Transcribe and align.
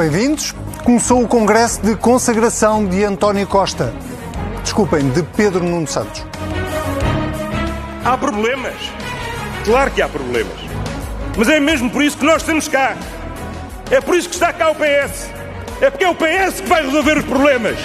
Bem-vindos. 0.00 0.54
Começou 0.82 1.22
o 1.22 1.28
congresso 1.28 1.82
de 1.82 1.94
consagração 1.94 2.86
de 2.86 3.04
António 3.04 3.46
Costa. 3.46 3.92
Desculpem, 4.62 5.10
de 5.10 5.22
Pedro 5.22 5.62
Nuno 5.62 5.86
Santos. 5.86 6.24
Há 8.02 8.16
problemas. 8.16 8.76
Claro 9.62 9.90
que 9.90 10.00
há 10.00 10.08
problemas. 10.08 10.56
Mas 11.36 11.50
é 11.50 11.60
mesmo 11.60 11.90
por 11.90 12.02
isso 12.02 12.16
que 12.16 12.24
nós 12.24 12.40
estamos 12.40 12.66
cá. 12.66 12.96
É 13.90 14.00
por 14.00 14.16
isso 14.16 14.30
que 14.30 14.36
está 14.36 14.54
cá 14.54 14.70
o 14.70 14.74
PS. 14.74 15.28
É 15.82 15.90
porque 15.90 16.04
é 16.04 16.08
o 16.08 16.14
PS 16.14 16.62
que 16.62 16.68
vai 16.70 16.82
resolver 16.82 17.18
os 17.18 17.24
problemas. 17.26 17.76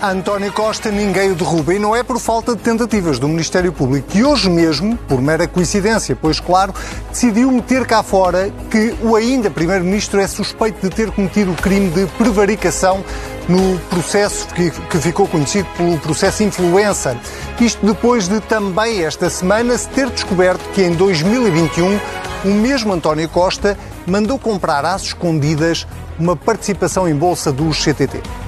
António 0.00 0.52
Costa 0.52 0.92
ninguém 0.92 1.32
o 1.32 1.34
derruba 1.34 1.74
e 1.74 1.78
não 1.78 1.94
é 1.94 2.04
por 2.04 2.20
falta 2.20 2.54
de 2.54 2.62
tentativas 2.62 3.18
do 3.18 3.26
Ministério 3.26 3.72
Público 3.72 4.06
que 4.06 4.22
hoje 4.22 4.48
mesmo, 4.48 4.96
por 5.08 5.20
mera 5.20 5.48
coincidência, 5.48 6.14
pois 6.14 6.38
claro, 6.38 6.72
decidiu 7.10 7.50
meter 7.50 7.84
cá 7.84 8.00
fora 8.04 8.48
que 8.70 8.94
o 9.02 9.16
ainda 9.16 9.50
Primeiro-Ministro 9.50 10.20
é 10.20 10.28
suspeito 10.28 10.88
de 10.88 10.94
ter 10.94 11.10
cometido 11.10 11.50
o 11.50 11.56
crime 11.56 11.90
de 11.90 12.06
prevaricação 12.12 13.02
no 13.48 13.76
processo 13.90 14.46
que, 14.54 14.70
que 14.70 14.98
ficou 14.98 15.26
conhecido 15.26 15.68
pelo 15.76 15.98
processo 15.98 16.44
influencer. 16.44 17.16
Isto 17.60 17.84
depois 17.84 18.28
de 18.28 18.38
também 18.40 19.02
esta 19.02 19.28
semana 19.28 19.76
se 19.76 19.88
ter 19.88 20.08
descoberto 20.10 20.62
que 20.70 20.82
em 20.82 20.92
2021 20.92 21.98
o 22.44 22.54
mesmo 22.54 22.92
António 22.92 23.28
Costa 23.28 23.76
mandou 24.06 24.38
comprar 24.38 24.84
às 24.84 25.02
escondidas 25.02 25.88
uma 26.20 26.36
participação 26.36 27.08
em 27.08 27.16
bolsa 27.16 27.50
do 27.50 27.70
CTT. 27.70 28.47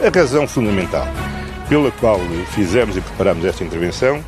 A 0.00 0.16
razão 0.16 0.46
fundamental 0.46 1.06
pela 1.68 1.90
qual 1.90 2.20
fizemos 2.52 2.96
e 2.96 3.00
preparamos 3.00 3.44
esta 3.44 3.64
intervenção 3.64 4.24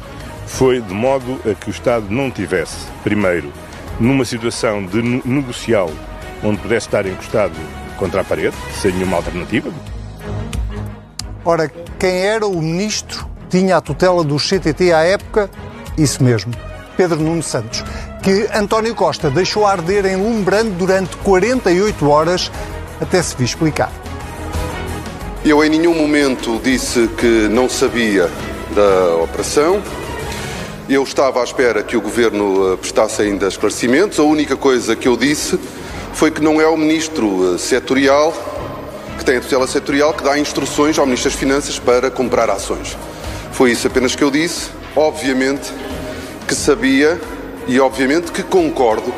foi 0.47 0.81
de 0.81 0.93
modo 0.93 1.41
a 1.49 1.55
que 1.55 1.69
o 1.69 1.71
Estado 1.71 2.07
não 2.11 2.31
tivesse, 2.31 2.87
primeiro, 3.05 3.53
numa 3.99 4.25
situação 4.25 4.85
de 4.85 5.01
negocial 5.25 5.91
onde 6.43 6.59
pudesse 6.59 6.87
estar 6.87 7.07
encostado 7.07 7.55
contra 7.97 8.23
a 8.23 8.25
parede, 8.25 8.57
sem 8.81 8.93
nenhuma 8.93 9.17
alternativa. 9.19 9.71
Ora, 11.45 11.71
quem 11.99 12.27
era 12.27 12.47
o 12.47 12.61
ministro 12.61 13.27
tinha 13.49 13.77
a 13.77 13.81
tutela 13.81 14.25
do 14.25 14.37
CTT 14.37 14.93
à 14.93 15.05
época? 15.05 15.49
Isso 15.97 16.23
mesmo, 16.23 16.53
Pedro 16.97 17.21
Nuno 17.21 17.43
Santos, 17.43 17.85
que 18.23 18.49
António 18.53 18.95
Costa 18.95 19.31
deixou 19.31 19.67
arder 19.67 20.05
em 20.05 20.17
Lumbrando 20.17 20.73
durante 20.73 21.17
48 21.19 22.09
horas 22.09 22.51
até 23.01 23.23
se 23.23 23.37
vir 23.37 23.45
explicar. 23.45 24.00
Eu 25.43 25.65
em 25.65 25.71
nenhum 25.71 25.95
momento 25.95 26.61
disse 26.63 27.09
que 27.17 27.49
não 27.49 27.67
sabia 27.67 28.31
da 28.75 29.17
operação. 29.17 29.83
Eu 30.87 31.03
estava 31.03 31.41
à 31.41 31.45
espera 31.45 31.83
que 31.83 31.97
o 31.97 32.01
governo 32.01 32.75
eh, 32.75 32.77
prestasse 32.77 33.23
ainda 33.23 33.49
esclarecimentos. 33.49 34.21
A 34.21 34.23
única 34.23 34.55
coisa 34.55 34.95
que 34.95 35.09
eu 35.09 35.17
disse 35.17 35.59
foi 36.13 36.31
que 36.31 36.43
não 36.43 36.61
é 36.61 36.67
o 36.67 36.77
ministro 36.77 37.55
eh, 37.55 37.59
setorial, 37.59 38.35
que 39.17 39.25
tem 39.25 39.39
a 39.39 39.41
tutela 39.41 39.67
setorial, 39.67 40.13
que 40.13 40.23
dá 40.23 40.39
instruções 40.39 40.99
ao 40.99 41.07
ministro 41.07 41.31
das 41.31 41.41
Finanças 41.41 41.79
para 41.79 42.11
comprar 42.11 42.51
ações. 42.51 42.95
Foi 43.53 43.73
isso 43.73 43.87
apenas 43.87 44.15
que 44.15 44.23
eu 44.23 44.31
disse. 44.31 44.69
Obviamente 44.95 45.73
que 46.47 46.55
sabia 46.55 47.19
e 47.67 47.81
obviamente 47.81 48.31
que 48.31 48.43
concordo. 48.43 49.15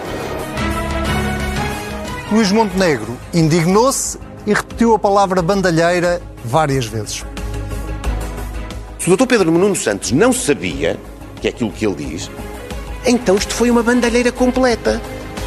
Luís 2.30 2.52
Montenegro 2.52 3.18
indignou-se 3.34 4.18
e 4.46 4.52
repetiu 4.52 4.94
a 4.94 4.98
palavra 4.98 5.42
bandalheira 5.42 6.20
várias 6.44 6.86
vezes. 6.86 7.24
Se 8.98 9.10
o 9.10 9.16
Dr. 9.16 9.26
Pedro 9.26 9.50
Nuno 9.50 9.74
Santos 9.74 10.12
não 10.12 10.32
sabia, 10.32 10.98
que 11.40 11.48
é 11.48 11.50
aquilo 11.50 11.72
que 11.72 11.86
ele 11.86 11.96
diz, 11.96 12.30
então 13.04 13.36
isto 13.36 13.52
foi 13.52 13.70
uma 13.70 13.82
bandalheira 13.82 14.30
completa. 14.30 15.00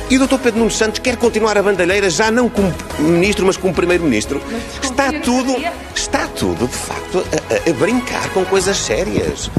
E 0.10 0.18
o 0.18 0.28
Dr. 0.28 0.38
Pedro 0.38 0.60
Nuno 0.60 0.72
Santos 0.72 1.00
quer 1.00 1.18
continuar 1.18 1.58
a 1.58 1.64
bandalheira 1.64 2.10
já 2.10 2.30
não 2.30 2.48
como 2.48 2.72
ministro, 3.00 3.46
mas 3.46 3.58
como 3.58 3.74
primeiro-ministro. 3.74 4.42
Está 4.81 5.12
tudo, 5.12 5.56
está 5.96 6.28
tudo, 6.28 6.68
de 6.68 6.75
facto, 6.75 7.19
a, 7.19 7.69
a, 7.69 7.72
a 7.72 7.74
brincar 7.74 8.30
com 8.31 8.46
coisas 8.46 8.78
sérias. 8.78 9.50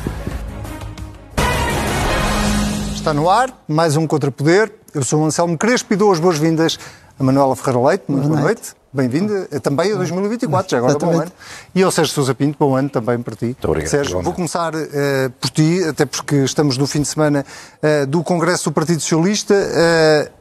Está 2.95 3.13
no 3.13 3.31
ar, 3.31 3.65
mais 3.67 3.97
um 3.97 4.07
Contrapoder. 4.07 4.73
Eu 4.95 5.03
sou 5.05 5.23
o 5.23 5.25
Anselmo 5.25 5.57
Crespo 5.59 5.95
e 5.95 5.97
dou 5.97 6.13
as 6.13 6.21
boas-vindas 6.21 6.79
a 7.19 7.25
Manuela 7.25 7.57
Ferreira 7.57 7.89
Leite. 7.89 8.05
Muito 8.09 8.29
boa 8.29 8.41
noite. 8.41 8.75
Bem-vinda 8.97 9.47
também 9.61 9.93
a 9.93 9.97
2024, 9.97 10.71
já 10.71 10.79
agora 10.79 10.93
Exatamente. 10.93 11.17
bom 11.17 11.23
ano. 11.23 11.33
E 11.75 11.83
ao 11.83 11.91
Sérgio 11.91 12.15
Sousa 12.15 12.35
Pinto, 12.35 12.57
bom 12.59 12.75
ano 12.75 12.89
também 12.89 13.21
para 13.21 13.37
ti. 13.37 13.45
Muito 13.45 13.69
obrigado. 13.69 13.91
Sérgio, 13.91 14.23
vou 14.23 14.33
começar 14.33 14.75
uh, 14.75 15.31
por 15.39 15.51
ti, 15.51 15.85
até 15.85 16.07
porque 16.07 16.37
estamos 16.37 16.79
no 16.79 16.87
fim 16.87 17.03
de 17.03 17.09
semana 17.09 17.45
uh, 17.83 18.07
do 18.07 18.25
Congresso 18.25 18.71
do 18.71 18.73
Partido 18.73 19.03
Socialista. 19.03 19.55
Uh, 19.55 20.37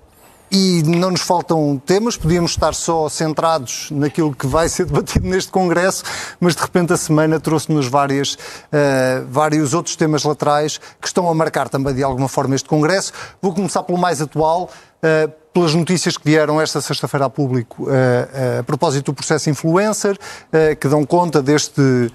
e 0.50 0.84
não 0.84 1.12
nos 1.12 1.22
faltam 1.22 1.82
temas, 1.86 2.16
podíamos 2.16 2.52
estar 2.52 2.74
só 2.74 3.10
centrados 3.10 3.90
naquilo 3.92 4.34
que 4.34 4.48
vai 4.48 4.70
ser 4.70 4.86
debatido 4.88 5.28
neste 5.28 5.52
Congresso, 5.52 6.04
mas 6.40 6.56
de 6.56 6.62
repente 6.62 6.94
a 6.94 6.98
semana 6.98 7.42
trouxe-nos 7.42 7.88
várias, 7.88 8.36
uh, 8.36 9.26
vários 9.30 9.74
outros 9.74 9.98
temas 9.98 10.24
laterais 10.24 10.78
que 11.02 11.08
estão 11.08 11.30
a 11.30 11.34
marcar 11.34 11.68
também 11.68 11.94
de 11.94 12.04
alguma 12.04 12.30
forma 12.30 12.56
este 12.56 12.70
Congresso. 12.70 13.12
Vou 13.42 13.54
começar 13.54 13.84
pelo 13.84 13.98
mais 13.98 14.22
atual. 14.22 14.70
Uh, 15.04 15.44
pelas 15.56 15.74
notícias 15.74 16.18
que 16.18 16.26
vieram 16.26 16.60
esta 16.60 16.82
sexta-feira 16.82 17.28
a 17.28 17.30
público 17.30 17.84
uh, 17.84 18.60
a 18.60 18.64
propósito 18.64 19.06
do 19.06 19.14
processo 19.14 19.50
influencer, 19.50 20.18
uh, 20.18 20.76
que 20.76 20.86
dão 20.90 21.06
conta 21.06 21.42
deste, 21.42 22.12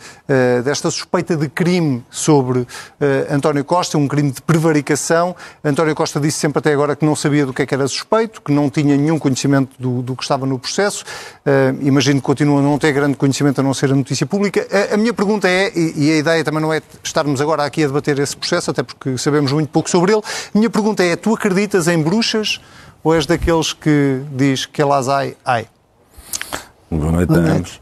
desta 0.62 0.91
suspeita 0.91 1.37
de 1.37 1.49
crime 1.49 2.05
sobre 2.11 2.67
António 3.31 3.65
Costa, 3.65 3.97
um 3.97 4.06
crime 4.06 4.31
de 4.31 4.43
prevaricação. 4.43 5.34
António 5.65 5.95
Costa 5.95 6.21
disse 6.21 6.39
sempre 6.39 6.59
até 6.59 6.73
agora 6.73 6.95
que 6.95 7.05
não 7.05 7.17
sabia 7.17 7.47
do 7.47 7.53
que, 7.53 7.62
é 7.62 7.67
que 7.67 7.75
era 7.75 7.87
suspeito, 7.89 8.43
que 8.43 8.53
não 8.53 8.69
tinha 8.69 8.97
nenhum 8.97 9.19
conhecimento 9.19 9.71
do, 9.78 10.03
do 10.03 10.15
que 10.15 10.22
estava 10.22 10.45
no 10.45 10.59
processo. 10.59 11.05
imagino 11.81 12.21
que 12.21 12.27
continua 12.27 12.61
a 12.61 12.62
não 12.62 12.78
ter 12.78 12.93
grande 12.93 13.17
conhecimento 13.17 13.61
a 13.61 13.62
não 13.62 13.72
ser 13.72 13.93
a 13.93 13.95
notícia 13.95 14.27
pública. 14.27 14.67
A, 14.71 14.95
a 14.95 14.97
minha 14.97 15.15
pergunta 15.15 15.49
é, 15.49 15.72
e, 15.75 16.07
e 16.07 16.12
a 16.12 16.17
ideia 16.19 16.45
também 16.45 16.61
não 16.61 16.72
é 16.72 16.83
estarmos 17.03 17.41
agora 17.41 17.65
aqui 17.65 17.84
a 17.84 17.87
debater 17.87 18.19
esse 18.19 18.37
processo, 18.37 18.71
até 18.71 18.83
porque 18.83 19.17
sabemos 19.19 19.53
muito 19.53 19.71
pouco 19.71 19.89
sobre 19.89 20.12
ele. 20.12 20.22
A 20.55 20.59
minha 20.59 20.71
pergunta 20.71 21.03
é, 21.03 21.17
tu 21.17 21.34
acreditas 21.34 21.89
em 21.89 22.01
bruxas? 22.03 22.61
Ou 23.03 23.15
és 23.15 23.27
daqueles 23.27 23.72
que 23.72 24.22
diz 24.33 24.66
que 24.66 24.83
elas 24.83 25.09
ai, 25.09 25.37
ai? 25.44 25.66
Boa 26.91 27.12
noite 27.12 27.33
a 27.33 27.37
ambos. 27.37 27.81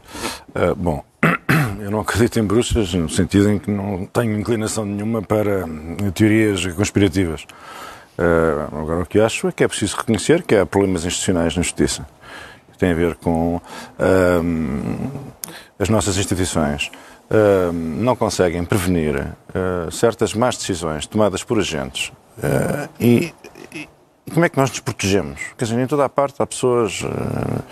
Uh, 0.49 0.75
bom, 0.75 1.03
eu 1.81 1.91
não 1.91 2.01
acredito 2.01 2.39
em 2.39 2.43
bruxas, 2.43 2.93
no 2.93 3.09
sentido 3.09 3.49
em 3.49 3.59
que 3.59 3.69
não 3.69 4.05
tenho 4.05 4.39
inclinação 4.39 4.85
nenhuma 4.85 5.21
para 5.21 5.65
teorias 6.13 6.65
conspirativas. 6.67 7.45
Uh, 8.17 8.75
agora, 8.77 9.01
o 9.01 9.05
que 9.05 9.19
acho 9.19 9.47
é 9.47 9.51
que 9.51 9.63
é 9.63 9.67
preciso 9.67 9.97
reconhecer 9.97 10.43
que 10.43 10.55
há 10.55 10.65
problemas 10.65 11.05
institucionais 11.05 11.55
na 11.55 11.63
justiça. 11.63 12.05
Que 12.71 12.77
têm 12.77 12.91
a 12.91 12.95
ver 12.95 13.15
com 13.15 13.55
uh, 13.55 15.21
as 15.77 15.89
nossas 15.89 16.17
instituições. 16.17 16.91
não 18.01 18.15
conseguem 18.15 18.65
prevenir 18.65 19.27
certas 19.91 20.33
más 20.33 20.57
decisões 20.57 21.05
tomadas 21.05 21.43
por 21.43 21.59
agentes 21.59 22.11
e 22.99 23.31
como 24.29 24.45
é 24.45 24.49
que 24.49 24.57
nós 24.57 24.69
nos 24.69 24.79
protegemos? 24.79 25.39
Quer 25.57 25.65
dizer, 25.65 25.79
em 25.79 25.87
toda 25.87 26.05
a 26.05 26.09
parte 26.09 26.41
há 26.41 26.45
pessoas 26.45 27.01
uh, 27.01 27.63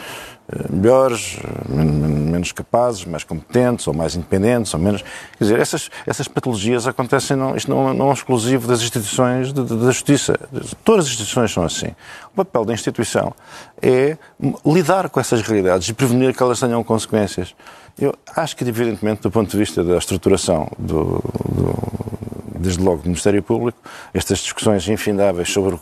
melhores, 0.70 1.38
menos 1.68 2.52
capazes, 2.54 3.04
mais 3.04 3.24
competentes, 3.24 3.86
ou 3.88 3.94
mais 3.94 4.16
independentes, 4.16 4.74
ou 4.74 4.80
menos. 4.80 5.02
Quer 5.38 5.44
dizer, 5.44 5.60
essas, 5.60 5.90
essas 6.06 6.28
patologias 6.28 6.88
acontecem, 6.88 7.36
não, 7.36 7.56
isto 7.56 7.70
não, 7.70 7.94
não 7.94 8.10
é 8.10 8.14
exclusivo 8.14 8.68
das 8.68 8.80
instituições 8.80 9.52
de, 9.52 9.64
de, 9.64 9.76
da 9.76 9.92
justiça. 9.92 10.40
Todas 10.86 11.06
as 11.06 11.12
instituições 11.12 11.52
são 11.52 11.64
assim. 11.64 11.94
O 12.32 12.44
papel 12.44 12.64
da 12.64 12.74
instituição 12.74 13.34
é 13.82 14.18
lidar 14.66 15.10
com 15.10 15.20
essas 15.20 15.42
realidades 15.42 15.90
e 15.90 15.94
prevenir 15.94 16.34
que 16.34 16.42
elas 16.42 16.60
tenham 16.60 16.82
consequências. 16.84 17.54
Eu 18.00 18.16
acho 18.36 18.56
que, 18.56 18.64
evidentemente, 18.64 19.24
do 19.24 19.32
ponto 19.32 19.50
de 19.50 19.58
vista 19.58 19.84
da 19.84 19.98
estruturação 19.98 20.72
do, 20.78 21.22
do 21.50 22.27
desde 22.58 22.82
logo 22.84 23.02
do 23.02 23.06
Ministério 23.06 23.42
Público, 23.42 23.78
estas 24.14 24.40
discussões 24.40 24.88
infindáveis 24.88 25.52
sobre 25.52 25.78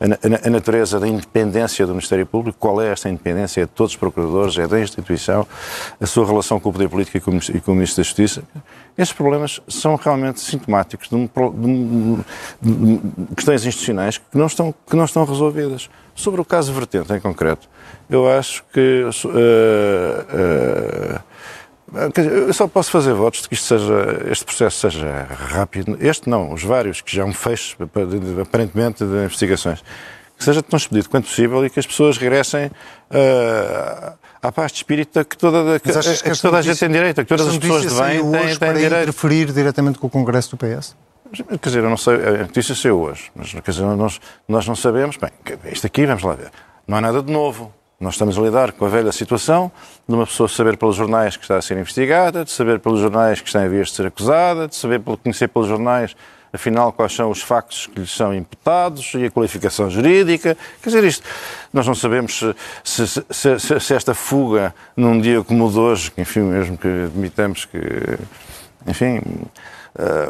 a, 0.00 0.50
natureza 0.50 0.98
da 1.00 1.06
independência 1.08 1.86
do 1.86 1.92
Ministério 1.92 2.26
Público, 2.26 2.58
qual 2.58 2.80
é 2.80 2.92
esta 2.92 3.08
independência, 3.08 3.62
é 3.62 3.64
de 3.64 3.70
todos 3.70 3.92
os 3.92 3.96
procuradores, 3.96 4.58
é 4.58 4.66
da 4.66 4.80
instituição, 4.80 5.46
a 6.00 6.06
sua 6.06 6.26
relação 6.26 6.58
com 6.60 6.68
o 6.68 6.72
poder 6.72 6.88
político 6.88 7.18
e 7.18 7.60
com 7.60 7.72
o 7.72 7.74
Ministro 7.74 8.02
da 8.02 8.04
Justiça, 8.04 8.42
esses 8.96 9.12
problemas 9.12 9.60
são 9.68 9.94
realmente 9.96 10.40
sintomáticos 10.40 11.08
de, 11.08 11.14
um, 11.14 11.28
de, 12.60 12.72
de 12.72 13.00
questões 13.34 13.66
institucionais 13.66 14.16
que 14.16 14.38
não, 14.38 14.46
estão, 14.46 14.74
que 14.88 14.96
não 14.96 15.04
estão 15.04 15.24
resolvidas. 15.24 15.90
Sobre 16.14 16.40
o 16.40 16.44
caso 16.44 16.72
Vertente, 16.72 17.12
em 17.12 17.20
concreto, 17.20 17.68
eu 18.08 18.26
acho 18.26 18.64
que 18.72 19.02
uh, 19.02 19.08
uh, 19.28 21.20
eu 22.16 22.52
só 22.52 22.66
posso 22.66 22.90
fazer 22.90 23.12
votos 23.12 23.42
de 23.42 23.48
que 23.48 23.54
isto 23.54 23.66
seja, 23.66 24.28
este 24.30 24.44
processo 24.44 24.90
seja 24.90 25.26
rápido. 25.30 25.96
Este 26.00 26.28
não, 26.28 26.52
os 26.52 26.62
vários, 26.62 27.00
que 27.00 27.14
já 27.14 27.24
um 27.24 27.32
fecho, 27.32 27.76
aparentemente, 28.42 29.04
de 29.04 29.24
investigações. 29.24 29.82
Que 30.36 30.44
seja 30.44 30.62
tão 30.62 30.76
expedito 30.76 31.08
quanto 31.08 31.26
possível 31.26 31.64
e 31.64 31.70
que 31.70 31.78
as 31.78 31.86
pessoas 31.86 32.18
regressem 32.18 32.66
uh, 32.66 34.12
à 34.42 34.52
paz 34.52 34.72
de 34.72 34.78
espírito 34.78 35.24
que 35.24 35.36
toda, 35.36 35.80
que, 35.80 35.90
que, 35.90 36.30
que 36.30 36.42
toda 36.42 36.58
a 36.58 36.62
gente 36.62 36.78
tem 36.78 36.90
direito, 36.90 37.22
que 37.22 37.28
todas 37.28 37.48
as 37.48 37.56
pessoas 37.56 37.82
de 37.82 38.00
bem 38.00 38.30
têm, 38.30 38.58
têm 38.58 38.72
direito. 38.74 39.02
interferir 39.02 39.52
diretamente 39.52 39.98
com 39.98 40.08
o 40.08 40.10
Congresso 40.10 40.54
do 40.54 40.58
PS? 40.58 40.94
Quer 41.32 41.68
dizer, 41.68 41.82
eu 41.82 41.90
não 41.90 41.96
sei, 41.96 42.14
a 42.14 42.38
notícia 42.38 42.74
saiu 42.74 43.00
hoje, 43.00 43.30
mas 43.34 43.52
quer 43.52 43.70
dizer, 43.70 43.84
nós, 43.84 44.20
nós 44.46 44.66
não 44.66 44.76
sabemos. 44.76 45.16
Bem, 45.16 45.30
isto 45.72 45.86
aqui, 45.86 46.04
vamos 46.04 46.22
lá 46.22 46.34
ver. 46.34 46.50
não 46.86 46.98
é 46.98 47.00
nada 47.00 47.22
de 47.22 47.32
novo. 47.32 47.72
Nós 47.98 48.14
estamos 48.14 48.36
a 48.38 48.42
lidar 48.42 48.72
com 48.72 48.84
a 48.84 48.88
velha 48.88 49.10
situação 49.10 49.72
de 50.06 50.14
uma 50.14 50.26
pessoa 50.26 50.48
saber 50.48 50.76
pelos 50.76 50.96
jornais 50.96 51.34
que 51.36 51.44
está 51.44 51.56
a 51.56 51.62
ser 51.62 51.78
investigada, 51.78 52.44
de 52.44 52.50
saber 52.50 52.78
pelos 52.78 53.00
jornais 53.00 53.40
que 53.40 53.48
está 53.48 53.64
em 53.64 53.70
vias 53.70 53.88
de 53.88 53.94
ser 53.94 54.06
acusada, 54.06 54.68
de 54.68 54.76
saber 54.76 55.00
conhecer 55.00 55.48
pelos 55.48 55.66
jornais 55.66 56.14
afinal, 56.52 56.92
quais 56.92 57.14
são 57.14 57.30
os 57.30 57.40
factos 57.40 57.86
que 57.86 58.00
lhes 58.00 58.10
são 58.10 58.34
imputados 58.34 59.14
e 59.14 59.26
a 59.26 59.30
qualificação 59.30 59.88
jurídica. 59.88 60.56
Quer 60.82 60.88
dizer, 60.90 61.04
isto, 61.04 61.26
nós 61.72 61.86
não 61.86 61.94
sabemos 61.94 62.42
se, 62.84 63.06
se, 63.06 63.24
se, 63.30 63.80
se 63.80 63.94
esta 63.94 64.14
fuga, 64.14 64.74
num 64.96 65.20
dia 65.20 65.42
como 65.42 65.66
o 65.66 65.70
de 65.70 65.78
hoje, 65.78 66.10
que, 66.10 66.20
enfim, 66.20 66.40
mesmo 66.40 66.76
que 66.76 66.88
admitamos 66.88 67.64
que, 67.64 67.78
enfim, 68.86 69.20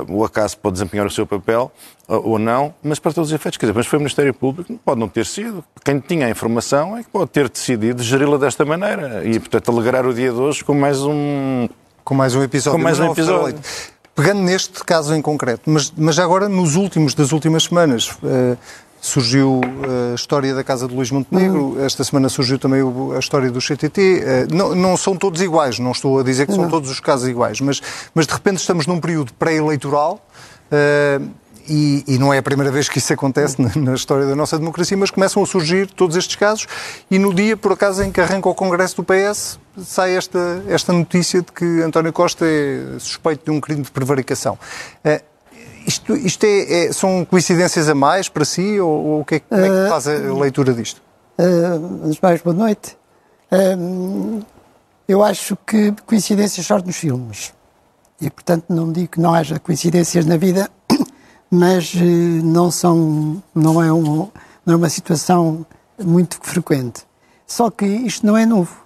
o 0.09 0.25
acaso 0.25 0.57
pode 0.59 0.75
desempenhar 0.75 1.07
o 1.07 1.11
seu 1.11 1.27
papel 1.27 1.71
uh, 2.09 2.15
ou 2.17 2.39
não, 2.39 2.75
mas 2.83 2.99
para 2.99 3.13
todos 3.13 3.31
os 3.31 3.35
efeitos, 3.35 3.57
quer 3.59 3.67
dizer, 3.67 3.77
mas 3.77 3.87
foi 3.87 3.99
o 3.99 4.01
Ministério 4.01 4.33
Público, 4.33 4.79
pode 4.85 5.01
não 5.01 5.09
ter 5.09 5.27
sido. 5.27 5.65
Quem 5.85 5.99
tinha 5.99 6.27
a 6.27 6.31
informação 6.31 6.97
é 6.97 7.03
que 7.03 7.11
pode 7.11 7.31
ter 7.31 7.49
decidido 7.49 8.03
geri-la 8.03 8.39
desta 8.39 8.65
maneira 8.65 9.25
e, 9.25 9.39
portanto, 9.39 9.71
alegrar 9.71 10.07
o 10.07 10.15
dia 10.15 10.31
de 10.31 10.39
hoje 10.39 10.65
com 10.65 10.75
mais 10.75 11.03
um... 11.03 11.69
Com 12.05 12.15
mais 12.15 12.35
um 12.35 12.43
episódio. 12.43 12.79
Com 12.79 12.85
mais 12.85 13.01
um 13.01 13.11
episódio. 13.11 13.59
Pegando 14.15 14.41
neste 14.41 14.83
caso 14.85 15.15
em 15.15 15.21
concreto, 15.21 15.69
mas, 15.69 15.93
mas 15.95 16.19
agora 16.19 16.49
nos 16.49 16.75
últimos, 16.75 17.13
das 17.13 17.33
últimas 17.33 17.65
semanas, 17.65 18.13
uh, 18.23 18.57
surgiu 19.01 19.61
eh, 19.65 20.13
a 20.13 20.15
história 20.15 20.55
da 20.55 20.65
Casa 20.65 20.89
de 20.89 20.95
Luís 20.95 21.11
Montenegro, 21.11 21.75
uhum. 21.75 21.85
esta 21.85 22.03
semana 22.03 22.29
surgiu 22.29 22.59
também 22.59 22.81
a 23.15 23.19
história 23.19 23.51
do 23.51 23.61
CTT. 23.61 24.01
Uh, 24.01 24.55
não, 24.55 24.75
não, 24.75 24.97
são 24.97 25.17
todos 25.17 25.41
iguais, 25.41 25.79
não 25.79 25.93
estou 25.93 26.19
a 26.19 26.23
dizer 26.23 26.47
que 26.47 26.53
são 26.53 26.69
todos 26.69 26.91
os 26.91 27.01
casos 27.01 27.29
iguais, 27.29 27.61
mas, 27.61 27.81
mas 28.15 28.27
de 28.27 28.33
repente 28.33 28.59
estamos 28.59 28.87
num 28.87 29.01
período 29.01 29.33
pré-eleitoral. 29.35 30.21
Uh, 30.71 31.29
e, 31.69 32.05
e, 32.07 32.19
não 32.19 32.33
é 32.33 32.39
a 32.39 32.43
primeira 32.43 32.71
vez 32.71 32.89
que 32.89 32.99
isso 32.99 33.13
acontece 33.13 33.61
na, 33.61 33.73
na, 33.75 33.95
história 33.95 34.25
da 34.25 34.37
nossa 34.37 34.57
democracia, 34.57 34.97
mas 34.97 35.11
começam 35.11 35.43
a 35.43 35.47
surgir 35.47 35.89
todos 35.89 36.17
estes 36.17 36.37
casos 36.37 36.69
e 37.11 37.19
no 37.19 37.35
dia, 37.35 37.57
por 37.57 37.73
acaso, 37.73 38.05
em 38.05 38.13
que 38.13 38.21
arranca 38.21 38.49
o 38.49 38.55
Congresso 38.55 38.97
do 38.97 39.05
PS, 39.05 39.59
sai 39.85 40.17
esta, 40.17 40.63
esta 40.69 40.93
notícia 40.93 41.43
de 41.43 41.51
que 41.51 41.83
António 41.83 42.13
Costa 42.13 42.47
é 42.47 42.99
suspeito 43.01 43.47
de 43.47 43.51
um 43.51 43.61
crime 43.61 43.83
de 43.83 43.91
prevaricação. 43.91 44.57
Isto, 45.87 46.17
isto 46.17 46.45
é, 46.45 46.87
é, 46.87 46.93
são 46.93 47.25
coincidências 47.25 47.89
a 47.89 47.95
mais 47.95 48.29
para 48.29 48.45
si 48.45 48.81
ou, 48.81 48.91
ou 48.91 49.25
que 49.25 49.37
é, 49.37 49.41
como 49.41 49.61
é 49.61 49.69
que 49.69 49.75
eh, 49.75 49.89
faz 49.89 50.09
a 50.09 50.13
leitura 50.35 50.75
disto? 50.75 51.01
Uh, 51.39 52.13
mais, 52.21 52.43
boa 52.43 52.57
noite. 52.57 52.97
Uh, 53.53 54.45
eu 55.07 55.23
acho 55.23 55.57
que 55.65 55.95
coincidências 56.05 56.67
só 56.67 56.79
nos 56.79 56.97
filmes. 56.97 57.55
E, 58.21 58.29
portanto, 58.29 58.65
não 58.69 58.91
digo 58.91 59.13
que 59.13 59.21
não 59.21 59.33
haja 59.33 59.61
coincidências 59.61 60.27
na 60.27 60.37
vida, 60.37 60.69
mas 61.49 61.95
uh, 61.95 61.99
não, 61.99 62.69
são, 62.73 63.41
não, 63.55 63.81
é 63.81 63.93
um, 63.93 64.29
não 64.67 64.75
é 64.75 64.77
uma 64.77 64.89
situação 64.89 65.65
muito 66.03 66.39
frequente. 66.43 67.05
Só 67.47 67.71
que 67.71 67.87
isto 67.87 68.27
não 68.27 68.37
é 68.37 68.45
novo. 68.45 68.85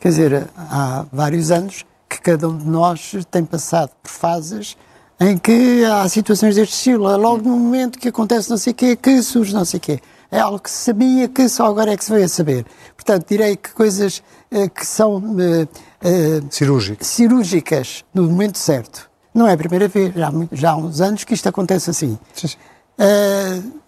Quer 0.00 0.08
dizer, 0.08 0.48
há 0.56 1.06
vários 1.12 1.52
anos 1.52 1.84
que 2.08 2.20
cada 2.20 2.48
um 2.48 2.58
de 2.58 2.66
nós 2.66 3.12
tem 3.30 3.44
passado 3.44 3.92
por 4.02 4.10
fases 4.10 4.76
em 5.22 5.38
que 5.38 5.84
há 5.84 6.08
situações 6.08 6.56
deste 6.56 6.74
estilo. 6.74 7.08
É 7.08 7.16
logo 7.16 7.48
no 7.48 7.56
momento 7.56 7.98
que 7.98 8.08
acontece 8.08 8.50
não 8.50 8.56
sei 8.56 8.72
o 8.72 8.76
quê, 8.76 8.96
que 8.96 9.22
surge 9.22 9.54
não 9.54 9.64
sei 9.64 9.78
o 9.78 9.80
quê. 9.80 10.00
É 10.30 10.40
algo 10.40 10.58
que 10.58 10.70
se 10.70 10.84
sabia 10.84 11.28
que 11.28 11.48
só 11.48 11.66
agora 11.66 11.92
é 11.92 11.96
que 11.96 12.04
se 12.04 12.10
veio 12.10 12.24
a 12.24 12.28
saber. 12.28 12.66
Portanto, 12.96 13.26
direi 13.28 13.56
que 13.56 13.70
coisas 13.72 14.22
eh, 14.50 14.68
que 14.68 14.84
são 14.84 15.22
eh, 15.38 15.68
eh, 16.02 16.40
cirúrgicas. 16.50 17.06
cirúrgicas 17.06 18.04
no 18.12 18.24
momento 18.24 18.58
certo. 18.58 19.10
Não 19.34 19.46
é 19.46 19.52
a 19.52 19.56
primeira 19.56 19.88
vez, 19.88 20.14
já, 20.14 20.32
já 20.50 20.70
há 20.72 20.76
uns 20.76 21.00
anos 21.00 21.24
que 21.24 21.34
isto 21.34 21.48
acontece 21.48 21.90
assim. 21.90 22.18
Sim, 22.34 22.48
sim. 22.48 22.56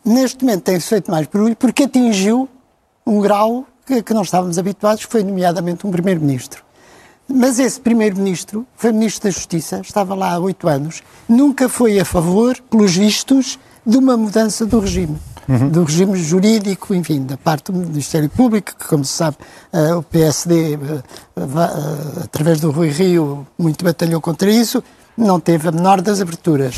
neste 0.05 0.43
momento 0.43 0.63
tem-se 0.63 0.89
feito 0.89 1.11
mais 1.11 1.27
barulho 1.27 1.55
porque 1.57 1.85
atingiu 1.85 2.49
um 3.07 3.21
grau 3.21 3.67
que, 3.85 4.03
que 4.03 4.15
não 4.15 4.23
estávamos 4.23 4.59
habituados, 4.59 5.05
que 5.05 5.13
foi 5.13 5.23
nomeadamente 5.23 5.87
um 5.87 5.91
primeiro-ministro. 5.91 6.64
Mas 7.29 7.59
esse 7.59 7.81
primeiro-ministro 7.81 8.67
foi 8.77 8.93
ministro 8.93 9.25
da 9.25 9.31
Justiça, 9.31 9.81
estava 9.81 10.15
lá 10.15 10.35
há 10.35 10.39
oito 10.39 10.69
anos, 10.69 11.03
nunca 11.29 11.69
foi 11.69 11.99
a 11.99 12.05
favor, 12.05 12.57
pelos 12.71 12.95
vistos, 12.95 13.59
de 13.87 13.97
uma 13.97 14.17
mudança 14.17 14.65
do 14.67 14.79
regime. 14.79 15.17
Uhum. 15.49 15.69
Do 15.69 15.85
regime 15.85 16.17
jurídico, 16.17 16.95
enfim, 16.95 17.23
da 17.23 17.37
parte 17.37 17.71
do 17.71 17.79
Ministério 17.79 18.29
Público, 18.31 18.75
que, 18.79 18.87
como 18.87 19.05
se 19.05 19.13
sabe, 19.13 19.37
uh, 19.73 19.99
o 19.99 20.03
PSD, 20.03 20.77
uh, 20.77 20.79
uh, 21.39 22.25
através 22.25 22.61
do 22.61 22.71
Rui 22.71 22.89
Rio, 22.89 23.47
muito 23.59 23.85
batalhou 23.85 24.21
contra 24.21 24.51
isso, 24.51 24.83
não 25.17 25.39
teve 25.39 25.69
a 25.69 25.73
menor 25.73 26.01
das 26.01 26.21
aberturas. 26.21 26.77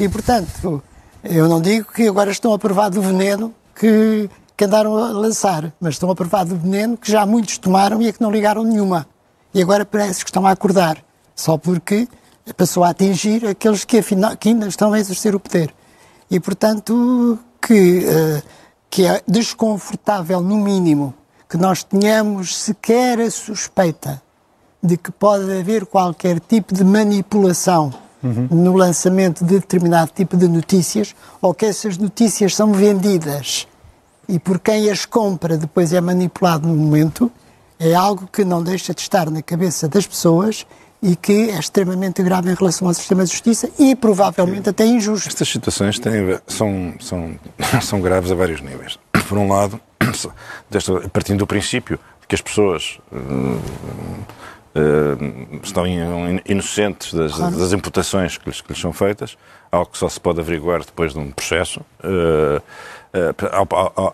E, 0.00 0.08
portanto, 0.08 0.82
eu 1.22 1.48
não 1.48 1.60
digo 1.60 1.92
que 1.92 2.08
agora 2.08 2.30
estão 2.30 2.52
a 2.52 2.58
provar 2.58 2.88
do 2.88 3.02
veneno 3.02 3.54
que, 3.74 4.28
que 4.56 4.64
andaram 4.64 4.96
a 4.96 5.10
lançar, 5.10 5.72
mas 5.78 5.94
estão 5.94 6.10
a 6.10 6.14
provar 6.14 6.44
do 6.44 6.56
veneno 6.56 6.96
que 6.96 7.10
já 7.10 7.26
muitos 7.26 7.58
tomaram 7.58 8.00
e 8.00 8.08
a 8.08 8.12
que 8.12 8.22
não 8.22 8.30
ligaram 8.30 8.64
nenhuma 8.64 9.06
e 9.58 9.62
agora 9.62 9.84
parece 9.84 10.24
que 10.24 10.30
estão 10.30 10.46
a 10.46 10.52
acordar, 10.52 11.04
só 11.34 11.58
porque 11.58 12.06
passou 12.56 12.84
a 12.84 12.90
atingir 12.90 13.44
aqueles 13.44 13.84
que, 13.84 13.98
afinal, 13.98 14.36
que 14.36 14.50
ainda 14.50 14.68
estão 14.68 14.92
a 14.92 15.00
exercer 15.00 15.34
o 15.34 15.40
poder. 15.40 15.74
E, 16.30 16.38
portanto, 16.38 17.36
que, 17.60 18.04
uh, 18.06 18.42
que 18.88 19.04
é 19.04 19.20
desconfortável, 19.26 20.40
no 20.40 20.58
mínimo, 20.58 21.12
que 21.48 21.56
nós 21.56 21.82
tenhamos 21.82 22.56
sequer 22.56 23.18
a 23.18 23.28
suspeita 23.32 24.22
de 24.80 24.96
que 24.96 25.10
pode 25.10 25.50
haver 25.50 25.86
qualquer 25.86 26.38
tipo 26.38 26.72
de 26.72 26.84
manipulação 26.84 27.92
uhum. 28.22 28.46
no 28.48 28.76
lançamento 28.76 29.44
de 29.44 29.54
determinado 29.58 30.12
tipo 30.14 30.36
de 30.36 30.46
notícias 30.46 31.16
ou 31.42 31.52
que 31.52 31.66
essas 31.66 31.98
notícias 31.98 32.54
são 32.54 32.72
vendidas 32.72 33.66
e 34.28 34.38
por 34.38 34.60
quem 34.60 34.88
as 34.88 35.04
compra 35.04 35.56
depois 35.58 35.92
é 35.92 36.00
manipulado 36.00 36.68
no 36.68 36.76
momento, 36.76 37.28
é 37.78 37.94
algo 37.94 38.28
que 38.32 38.44
não 38.44 38.62
deixa 38.62 38.92
de 38.92 39.00
estar 39.00 39.30
na 39.30 39.42
cabeça 39.42 39.88
das 39.88 40.06
pessoas 40.06 40.66
e 41.02 41.14
que 41.14 41.50
é 41.50 41.58
extremamente 41.58 42.22
grave 42.22 42.50
em 42.50 42.54
relação 42.54 42.88
ao 42.88 42.94
sistema 42.94 43.24
de 43.24 43.30
justiça 43.30 43.70
e 43.78 43.94
provavelmente 43.94 44.68
até 44.68 44.84
injusto. 44.84 45.28
Estas 45.28 45.48
situações 45.48 45.98
têm, 45.98 46.38
são, 46.46 46.94
são, 47.00 47.38
são 47.80 48.00
graves 48.00 48.32
a 48.32 48.34
vários 48.34 48.60
níveis. 48.60 48.98
Por 49.28 49.38
um 49.38 49.48
lado, 49.48 49.80
partindo 51.12 51.38
do 51.38 51.46
princípio 51.46 51.98
de 52.20 52.26
que 52.26 52.34
as 52.34 52.40
pessoas 52.40 52.98
uh, 53.12 53.60
uh, 54.74 55.60
estão 55.62 55.84
inocentes 56.44 57.14
das, 57.14 57.34
claro. 57.34 57.56
das 57.56 57.72
imputações 57.72 58.36
que 58.36 58.48
lhes, 58.48 58.60
que 58.60 58.72
lhes, 58.72 58.80
são 58.80 58.92
feitas, 58.92 59.36
algo 59.70 59.92
que 59.92 59.98
só 59.98 60.08
se 60.08 60.18
pode 60.18 60.40
averiguar 60.40 60.80
depois 60.80 61.12
de 61.12 61.18
um 61.20 61.30
processo. 61.30 61.80
Uh, 62.02 62.60
há, 63.14 63.62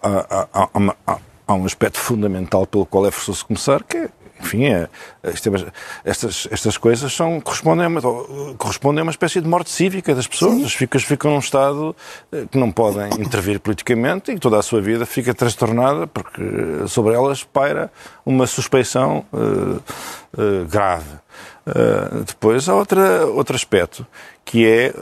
há, 0.02 0.49
há, 0.52 0.97
há 1.06 1.18
um 1.52 1.66
aspecto 1.66 1.98
fundamental 1.98 2.66
pelo 2.66 2.86
qual 2.86 3.06
é 3.06 3.10
forçoso 3.10 3.44
começar, 3.44 3.82
que 3.82 3.98
é, 3.98 4.08
enfim, 4.40 4.64
é, 4.64 4.88
estas, 6.04 6.48
estas 6.50 6.76
coisas 6.76 7.12
são, 7.12 7.40
correspondem, 7.40 7.86
a 7.86 7.88
uma, 7.88 8.00
correspondem 8.56 9.00
a 9.00 9.02
uma 9.02 9.10
espécie 9.10 9.40
de 9.40 9.48
morte 9.48 9.70
cívica 9.70 10.14
das 10.14 10.26
pessoas. 10.26 10.56
Sim. 10.56 10.64
As 10.64 10.74
ficas 10.74 11.02
ficam 11.04 11.30
num 11.30 11.38
estado 11.38 11.94
eh, 12.32 12.44
que 12.50 12.58
não 12.58 12.70
podem 12.70 13.08
intervir 13.20 13.60
politicamente 13.60 14.32
e 14.32 14.38
toda 14.38 14.58
a 14.58 14.62
sua 14.62 14.80
vida 14.80 15.06
fica 15.06 15.32
transtornada 15.32 16.06
porque 16.06 16.42
sobre 16.88 17.14
elas 17.14 17.44
paira 17.44 17.90
uma 18.24 18.46
suspeição 18.46 19.24
uh, 19.32 19.82
uh, 20.36 20.66
grave. 20.68 21.22
Uh, 21.66 22.24
depois 22.24 22.68
há 22.68 22.74
outra, 22.74 23.26
outro 23.26 23.56
aspecto, 23.56 24.06
que 24.44 24.66
é 24.66 24.92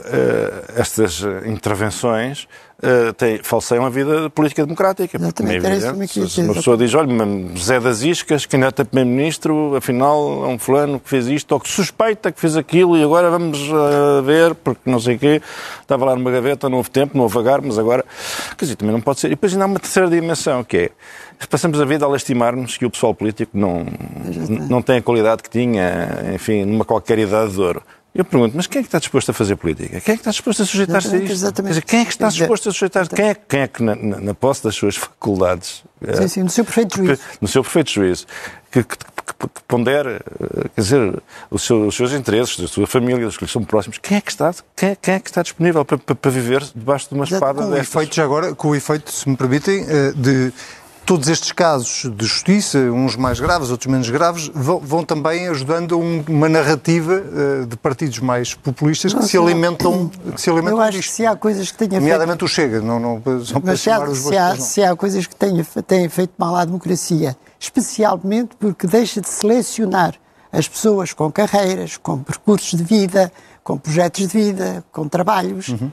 estas 0.75 1.21
intervenções 1.45 2.47
uh, 2.83 3.13
tem, 3.13 3.39
falseiam 3.41 3.85
a 3.85 3.89
vida 3.89 4.29
política 4.29 4.65
democrática. 4.65 5.17
Exatamente, 5.17 5.65
é 5.65 5.75
evidente. 5.75 6.29
Se 6.29 6.41
uma 6.41 6.53
pessoa 6.53 6.77
diz, 6.77 6.93
olha, 6.93 7.09
Zé 7.57 7.79
das 7.79 8.01
Iscas, 8.01 8.45
candidato 8.45 8.81
a 8.81 8.85
primeiro-ministro, 8.85 9.75
afinal 9.75 10.45
é 10.45 10.47
um 10.47 10.59
fulano 10.59 10.99
que 10.99 11.09
fez 11.09 11.27
isto, 11.27 11.51
ou 11.53 11.59
que 11.59 11.69
suspeita 11.69 12.31
que 12.31 12.39
fez 12.39 12.57
aquilo, 12.57 12.97
e 12.97 13.03
agora 13.03 13.29
vamos 13.29 13.59
uh, 13.69 14.21
ver, 14.23 14.53
porque 14.55 14.89
não 14.89 14.99
sei 14.99 15.15
o 15.15 15.19
quê, 15.19 15.41
estava 15.81 16.05
lá 16.05 16.15
numa 16.15 16.31
gaveta, 16.31 16.69
não 16.69 16.77
houve 16.77 16.89
tempo, 16.89 17.15
não 17.15 17.23
houve 17.23 17.35
vagar, 17.35 17.61
mas 17.61 17.79
agora... 17.79 18.03
Quer 18.57 18.65
dizer, 18.65 18.75
também 18.75 18.93
não 18.93 19.01
pode 19.01 19.19
ser. 19.19 19.27
E 19.27 19.31
depois 19.31 19.53
ainda 19.53 19.65
há 19.65 19.67
uma 19.67 19.79
terceira 19.79 20.09
dimensão, 20.09 20.63
que 20.63 20.77
é 20.77 20.91
passamos 21.49 21.81
a 21.81 21.85
vida 21.85 22.05
a 22.05 22.07
lastimar-nos 22.07 22.77
que 22.77 22.85
o 22.85 22.89
pessoal 22.89 23.13
político 23.13 23.57
não, 23.57 23.85
não 24.69 24.81
tem 24.81 24.97
a 24.97 25.01
qualidade 25.01 25.43
que 25.43 25.49
tinha, 25.49 26.31
enfim, 26.33 26.63
numa 26.63 26.85
qualquer 26.85 27.19
idade 27.19 27.51
de 27.51 27.59
ouro. 27.59 27.83
Eu 28.15 28.23
pergunto, 28.23 28.55
mas 28.55 28.67
quem 28.67 28.79
é 28.79 28.83
que 28.83 28.87
está 28.87 28.99
disposto 28.99 29.31
a 29.31 29.33
fazer 29.33 29.55
política? 29.55 29.99
Quem 29.99 30.13
é 30.13 30.15
que 30.15 30.21
está 30.21 30.29
disposto 30.29 30.61
a 30.61 30.65
sujeitar-se 30.65 31.15
a 31.15 31.17
isto? 31.17 31.31
Exatamente. 31.31 31.71
Dizer, 31.71 31.81
quem 31.81 32.01
é 32.01 32.05
que 32.05 32.11
está 32.11 32.27
disposto 32.27 32.69
a 32.69 32.71
sujeitar-se? 32.71 33.09
Quem 33.09 33.29
é, 33.29 33.33
quem 33.35 33.59
é 33.61 33.67
que, 33.67 33.81
na, 33.81 33.95
na, 33.95 34.19
na, 34.19 34.33
posse 34.35 34.63
das 34.63 34.75
suas 34.75 34.95
faculdades... 34.97 35.83
Sim, 36.17 36.27
sim, 36.27 36.43
no 36.43 36.49
seu 36.49 36.63
perfeito 36.63 36.97
juízo. 36.97 37.21
No 37.41 37.47
seu 37.47 37.63
perfeito 37.63 37.89
juízo. 37.89 38.27
Que, 38.69 38.83
que, 38.83 38.97
que, 38.97 39.47
pondere, 39.67 40.09
eh, 40.09 40.69
quer 40.75 40.81
dizer, 40.81 41.23
os 41.49 41.63
seus, 41.63 41.87
os 41.87 41.95
seus 41.95 42.11
interesses, 42.11 42.59
da 42.59 42.67
sua 42.67 42.85
família, 42.85 43.25
dos 43.25 43.37
que 43.37 43.45
lhe 43.45 43.49
são 43.51 43.63
próximos. 43.63 43.97
Quem 43.97 44.17
é 44.17 44.21
que 44.21 44.31
está, 44.31 44.53
quem, 44.75 44.95
quem 45.01 45.13
é 45.15 45.19
que 45.19 45.29
está 45.29 45.41
disponível 45.41 45.83
para, 45.83 45.97
para, 45.97 46.15
para 46.15 46.31
viver 46.31 46.63
debaixo 46.75 47.07
de 47.09 47.15
uma 47.15 47.23
espada 47.23 47.63
com 47.63 47.69
o 47.69 47.77
efeito, 47.77 48.15
já 48.15 48.23
agora, 48.23 48.53
com 48.53 48.69
o 48.69 48.75
efeito, 48.75 49.11
se 49.11 49.27
me 49.27 49.35
permitem, 49.35 49.85
eh, 49.87 50.11
de 50.15 50.53
todos 51.05 51.27
estes 51.27 51.51
casos 51.51 52.09
de 52.15 52.25
justiça, 52.25 52.77
uns 52.79 53.15
mais 53.15 53.39
graves, 53.39 53.69
outros 53.69 53.91
menos 53.91 54.09
graves, 54.09 54.49
vão, 54.53 54.79
vão 54.79 55.03
também 55.03 55.47
ajudando 55.49 55.95
a 55.95 55.97
um, 55.97 56.23
uma 56.27 56.47
narrativa 56.47 57.13
uh, 57.13 57.65
de 57.65 57.75
partidos 57.75 58.19
mais 58.19 58.53
populistas 58.53 59.13
que 59.13 59.23
se 59.25 59.37
alimentam, 59.37 60.09
que 60.33 60.39
se 60.41 60.49
alimentam 60.49 60.77
Eu 60.77 60.81
acho 60.81 60.91
disto. 60.97 61.09
que 61.09 61.15
se 61.15 61.25
há 61.25 61.35
coisas 61.35 61.71
que 61.71 61.77
tenha 61.77 61.99
Nomeadamente 61.99 62.39
feito... 62.39 62.45
o 62.45 62.47
Chega, 62.47 62.81
não, 62.81 62.99
não, 62.99 63.21
só 63.43 63.59
para 63.59 63.71
Mas 63.71 63.81
se 63.81 63.89
há, 63.89 63.99
os 64.03 64.17
se, 64.19 64.37
há, 64.37 64.49
não. 64.49 64.61
se 64.61 64.83
há 64.83 64.95
coisas 64.95 65.27
que 65.27 65.35
tenha, 65.35 65.65
têm 65.85 66.07
feito 66.09 66.33
mal 66.37 66.55
à 66.55 66.63
democracia, 66.65 67.35
especialmente 67.59 68.55
porque 68.57 68.87
deixa 68.87 69.19
de 69.21 69.29
selecionar 69.29 70.15
as 70.51 70.67
pessoas 70.67 71.11
com 71.13 71.31
carreiras, 71.31 71.97
com 71.97 72.19
percursos 72.19 72.77
de 72.77 72.83
vida, 72.83 73.31
com 73.63 73.77
projetos 73.77 74.21
de 74.21 74.27
vida, 74.27 74.83
com 74.91 75.07
trabalhos, 75.07 75.69
Uhum. 75.69 75.91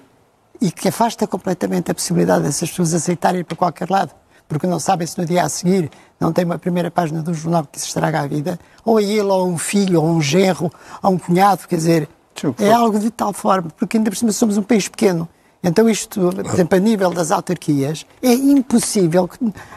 e 0.60 0.70
que 0.70 0.88
afasta 0.88 1.26
completamente 1.26 1.90
a 1.90 1.94
possibilidade 1.94 2.42
dessas 2.44 2.68
pessoas 2.68 2.92
aceitarem 2.92 3.42
para 3.42 3.56
qualquer 3.56 3.88
lado, 3.88 4.10
porque 4.50 4.66
não 4.66 4.80
sabem 4.80 5.06
se 5.06 5.16
no 5.16 5.24
dia 5.24 5.44
a 5.44 5.48
seguir 5.48 5.88
não 6.18 6.32
tem 6.32 6.44
uma 6.44 6.58
primeira 6.58 6.90
página 6.90 7.22
do 7.22 7.32
jornal 7.32 7.64
que 7.64 7.80
se 7.80 7.86
estraga 7.86 8.20
a 8.20 8.26
vida, 8.26 8.58
ou 8.84 8.98
a 8.98 9.02
ele, 9.02 9.22
ou 9.22 9.42
a 9.42 9.44
um 9.44 9.56
filho, 9.56 10.02
ou 10.02 10.08
a 10.08 10.10
um 10.10 10.20
genro, 10.20 10.64
ou 10.64 10.70
a 11.00 11.08
um 11.08 11.16
cunhado, 11.16 11.66
quer 11.68 11.76
dizer, 11.76 12.08
é 12.58 12.72
algo 12.72 12.98
de 12.98 13.10
tal 13.10 13.32
forma, 13.32 13.70
porque 13.78 13.96
ainda 13.96 14.10
por 14.10 14.16
cima 14.16 14.32
somos 14.32 14.58
um 14.58 14.62
país 14.62 14.88
pequeno. 14.88 15.28
Então 15.62 15.88
isto, 15.88 16.32
por 16.32 16.52
exemplo, 16.52 16.76
a 16.76 16.80
nível 16.80 17.10
das 17.10 17.30
autarquias, 17.30 18.04
é 18.20 18.32
impossível. 18.32 19.30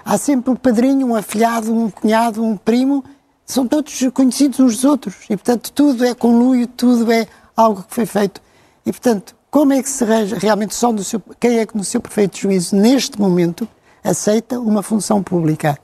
Há 0.03 0.17
sempre 0.17 0.49
um 0.49 0.55
padrinho, 0.55 1.07
um 1.07 1.15
afilhado, 1.15 1.73
um 1.73 1.89
cunhado, 1.89 2.43
um 2.43 2.57
primo, 2.57 3.05
são 3.45 3.67
todos 3.67 3.93
conhecidos 4.13 4.59
uns 4.59 4.75
dos 4.77 4.85
outros. 4.85 5.15
E, 5.29 5.37
portanto, 5.37 5.71
tudo 5.71 6.03
é 6.03 6.15
conluio, 6.15 6.65
tudo 6.65 7.11
é 7.11 7.27
algo 7.55 7.83
que 7.83 7.93
foi 7.93 8.05
feito. 8.05 8.41
E, 8.85 8.91
portanto, 8.91 9.35
como 9.51 9.71
é 9.71 9.83
que 9.83 9.89
se 9.89 10.03
arranja 10.03 10.37
realmente 10.37 10.73
só 10.73 10.91
no 10.91 11.03
seu... 11.03 11.21
Quem 11.39 11.59
é 11.59 11.65
que 11.65 11.77
no 11.77 11.83
seu 11.83 12.01
perfeito 12.01 12.37
juízo, 12.37 12.75
neste 12.75 13.19
momento, 13.19 13.67
aceita 14.03 14.59
uma 14.59 14.81
função 14.83 15.21
pública? 15.23 15.77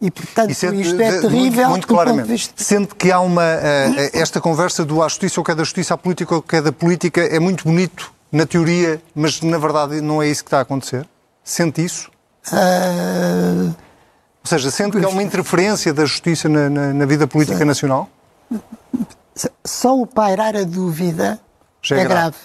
E, 0.00 0.10
portanto, 0.10 0.50
E 0.50 0.54
sente, 0.54 0.80
isto 0.82 1.00
é 1.00 1.20
terrível 1.20 1.68
muito, 1.68 1.70
muito 1.70 1.86
claramente. 1.86 2.26
vista... 2.26 2.62
Sente 2.62 2.94
que 2.94 3.10
há 3.10 3.20
uma. 3.20 3.42
eh, 3.44 4.10
esta 4.12 4.40
conversa 4.40 4.84
do 4.84 5.02
à 5.02 5.08
justiça 5.08 5.40
ou 5.40 5.44
que 5.44 5.50
é 5.52 5.54
da 5.54 5.64
justiça 5.64 5.94
à 5.94 5.96
política 5.96 6.34
ou 6.34 6.42
que 6.42 6.56
é 6.56 6.60
da 6.62 6.72
política 6.72 7.20
é 7.22 7.38
muito 7.38 7.64
bonito 7.64 8.12
na 8.30 8.44
teoria, 8.44 9.00
mas 9.14 9.40
na 9.40 9.56
verdade 9.56 10.00
não 10.00 10.20
é 10.20 10.28
isso 10.28 10.42
que 10.44 10.48
está 10.48 10.58
a 10.58 10.62
acontecer? 10.62 11.06
Sente 11.42 11.82
isso? 11.82 12.10
ah, 12.52 13.70
Ou 14.42 14.48
seja, 14.48 14.70
sente 14.70 14.98
que 14.98 15.04
há 15.04 15.08
uma 15.08 15.22
interferência 15.22 15.94
da 15.94 16.04
justiça 16.04 16.48
na, 16.48 16.68
na- 16.68 16.92
na 16.92 17.06
vida 17.06 17.26
política 17.26 17.64
nacional? 17.64 18.10
só 19.64 19.98
o 19.98 20.06
pairar 20.06 20.54
a 20.56 20.64
dúvida 20.64 21.40
Já 21.82 21.96
é 21.96 22.00
é, 22.00 22.04
grave. 22.04 22.14
grave. 22.20 22.36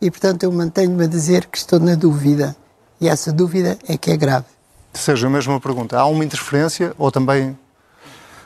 E, 0.00 0.10
portanto, 0.10 0.42
eu 0.44 0.52
mantenho-me 0.52 1.04
a 1.04 1.06
dizer 1.08 1.46
que 1.46 1.58
estou 1.58 1.78
na 1.80 1.94
dúvida. 1.94 2.56
E 3.02 3.08
essa 3.08 3.32
dúvida 3.32 3.76
é 3.88 3.98
que 3.98 4.12
é 4.12 4.16
grave. 4.16 4.46
Seja, 4.94 5.26
a 5.26 5.30
mesma 5.30 5.58
pergunta. 5.60 5.98
Há 5.98 6.06
uma 6.06 6.24
interferência 6.24 6.94
ou 6.96 7.10
também 7.10 7.58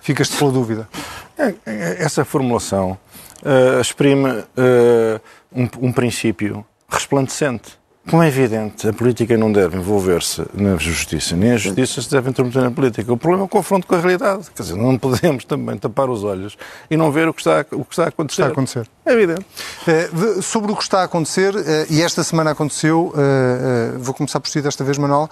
ficas-te 0.00 0.34
pela 0.38 0.50
dúvida? 0.50 0.88
É, 1.36 1.54
é, 1.66 2.02
Essa 2.02 2.24
formulação 2.24 2.96
eh, 3.44 3.78
exprime 3.78 4.44
eh, 4.56 5.20
um, 5.54 5.88
um 5.88 5.92
princípio 5.92 6.64
resplandecente. 6.88 7.78
Como 8.08 8.22
é 8.22 8.28
evidente, 8.28 8.88
a 8.88 8.92
política 8.92 9.36
não 9.36 9.50
deve 9.50 9.76
envolver-se 9.76 10.40
na 10.54 10.76
justiça, 10.76 11.34
nem 11.34 11.50
a 11.52 11.56
justiça 11.56 12.00
se 12.00 12.08
deve 12.08 12.30
intermeter 12.30 12.62
na 12.62 12.70
política. 12.70 13.12
O 13.12 13.16
problema 13.16 13.42
é 13.42 13.46
o 13.46 13.48
confronto 13.48 13.84
com 13.84 13.96
a 13.96 13.98
realidade. 13.98 14.46
Quer 14.54 14.62
dizer, 14.62 14.76
não 14.76 14.96
podemos 14.96 15.44
também 15.44 15.76
tapar 15.76 16.08
os 16.08 16.22
olhos 16.22 16.56
e 16.88 16.96
não 16.96 17.10
ver 17.10 17.28
o 17.28 17.34
que 17.34 17.40
está, 17.40 17.62
a- 17.62 17.66
o 17.72 17.84
que 17.84 17.92
está 17.94 18.04
a 18.04 18.08
acontecer. 18.08 18.42
Está 18.42 18.48
a 18.48 18.52
acontecer. 18.52 18.86
É 19.04 19.12
evidente. 19.12 19.44
Eh, 19.88 20.08
sobre 20.40 20.70
o 20.70 20.76
que 20.76 20.84
está 20.84 21.00
a 21.00 21.04
acontecer, 21.04 21.52
eh, 21.56 21.86
e 21.90 22.00
esta 22.00 22.22
semana 22.22 22.52
aconteceu, 22.52 23.12
eh, 23.16 23.96
vou 23.98 24.14
começar 24.14 24.38
por 24.38 24.48
si 24.50 24.62
desta 24.62 24.84
vez, 24.84 24.98
Manuel, 24.98 25.28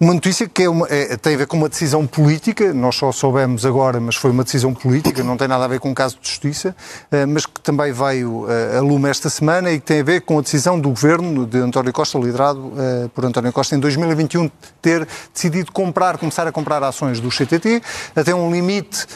uma 0.00 0.12
notícia 0.12 0.48
que 0.48 0.64
é 0.64 0.68
uma- 0.68 0.88
é- 0.88 1.16
tem 1.16 1.34
a 1.34 1.38
ver 1.38 1.46
com 1.46 1.56
uma 1.56 1.68
decisão 1.68 2.04
política, 2.06 2.74
nós 2.74 2.96
só 2.96 3.12
soubemos 3.12 3.64
agora, 3.64 4.00
mas 4.00 4.16
foi 4.16 4.32
uma 4.32 4.42
decisão 4.42 4.74
política, 4.74 5.22
não 5.22 5.36
tem 5.36 5.46
nada 5.46 5.64
a 5.64 5.68
ver 5.68 5.78
com 5.78 5.88
um 5.90 5.94
caso 5.94 6.18
de 6.20 6.28
justiça, 6.28 6.74
eh, 7.12 7.24
mas 7.24 7.46
que 7.46 7.60
também 7.60 7.92
veio 7.92 8.44
eh, 8.50 8.78
a 8.78 8.80
lume 8.80 9.08
esta 9.08 9.30
semana 9.30 9.70
e 9.70 9.78
que 9.78 9.86
tem 9.86 10.00
a 10.00 10.04
ver 10.04 10.22
com 10.22 10.38
a 10.38 10.42
decisão 10.42 10.78
do 10.78 10.88
governo 10.90 11.46
de 11.46 11.58
António 11.58 11.92
Costa, 11.92 12.18
liderado 12.18 12.72
eh, 12.76 13.08
por 13.14 13.24
António 13.24 13.52
Costa, 13.52 13.76
em 13.76 13.78
2021, 13.78 14.50
ter 14.82 15.06
decidido 15.32 15.70
comprar, 15.70 16.18
começar 16.18 16.46
a 16.46 16.52
comprar 16.52 16.82
ações 16.82 17.20
do 17.20 17.30
CTT, 17.30 17.80
até 18.16 18.34
um 18.34 18.50
limite 18.52 19.06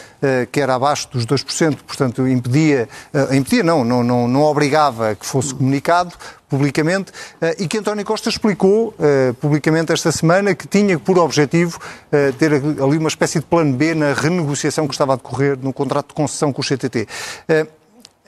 que 0.50 0.60
era 0.60 0.74
abaixo 0.74 1.08
dos 1.12 1.24
2%, 1.24 1.76
portanto 1.86 2.26
impedia, 2.26 2.88
impedia 3.30 3.62
não, 3.62 3.84
não, 3.84 4.02
não, 4.02 4.26
não 4.26 4.42
obrigava 4.42 5.14
que 5.14 5.24
fosse 5.24 5.54
comunicado 5.54 6.12
publicamente, 6.48 7.12
eh, 7.40 7.56
e 7.60 7.68
que 7.68 7.78
António 7.78 8.04
Costa 8.04 8.28
explicou 8.28 8.94
eh, 8.98 9.34
publicamente 9.40 9.92
esta 9.92 10.10
semana 10.10 10.54
que 10.54 10.66
tinha 10.66 10.98
por 10.98 11.18
objetivo 11.18 11.78
eh, 12.10 12.32
ter 12.32 12.54
ali 12.54 12.98
uma 12.98 13.08
espécie 13.08 13.38
de 13.38 13.44
plano 13.44 13.74
B 13.74 13.94
na 13.94 14.12
renegociação 14.14 14.88
que 14.88 14.94
estava 14.94 15.12
a 15.12 15.16
decorrer 15.16 15.58
no 15.60 15.72
contrato 15.72 16.08
de 16.08 16.14
concessão 16.14 16.52
com 16.52 16.62
o 16.62 16.64
CTT. 16.64 17.06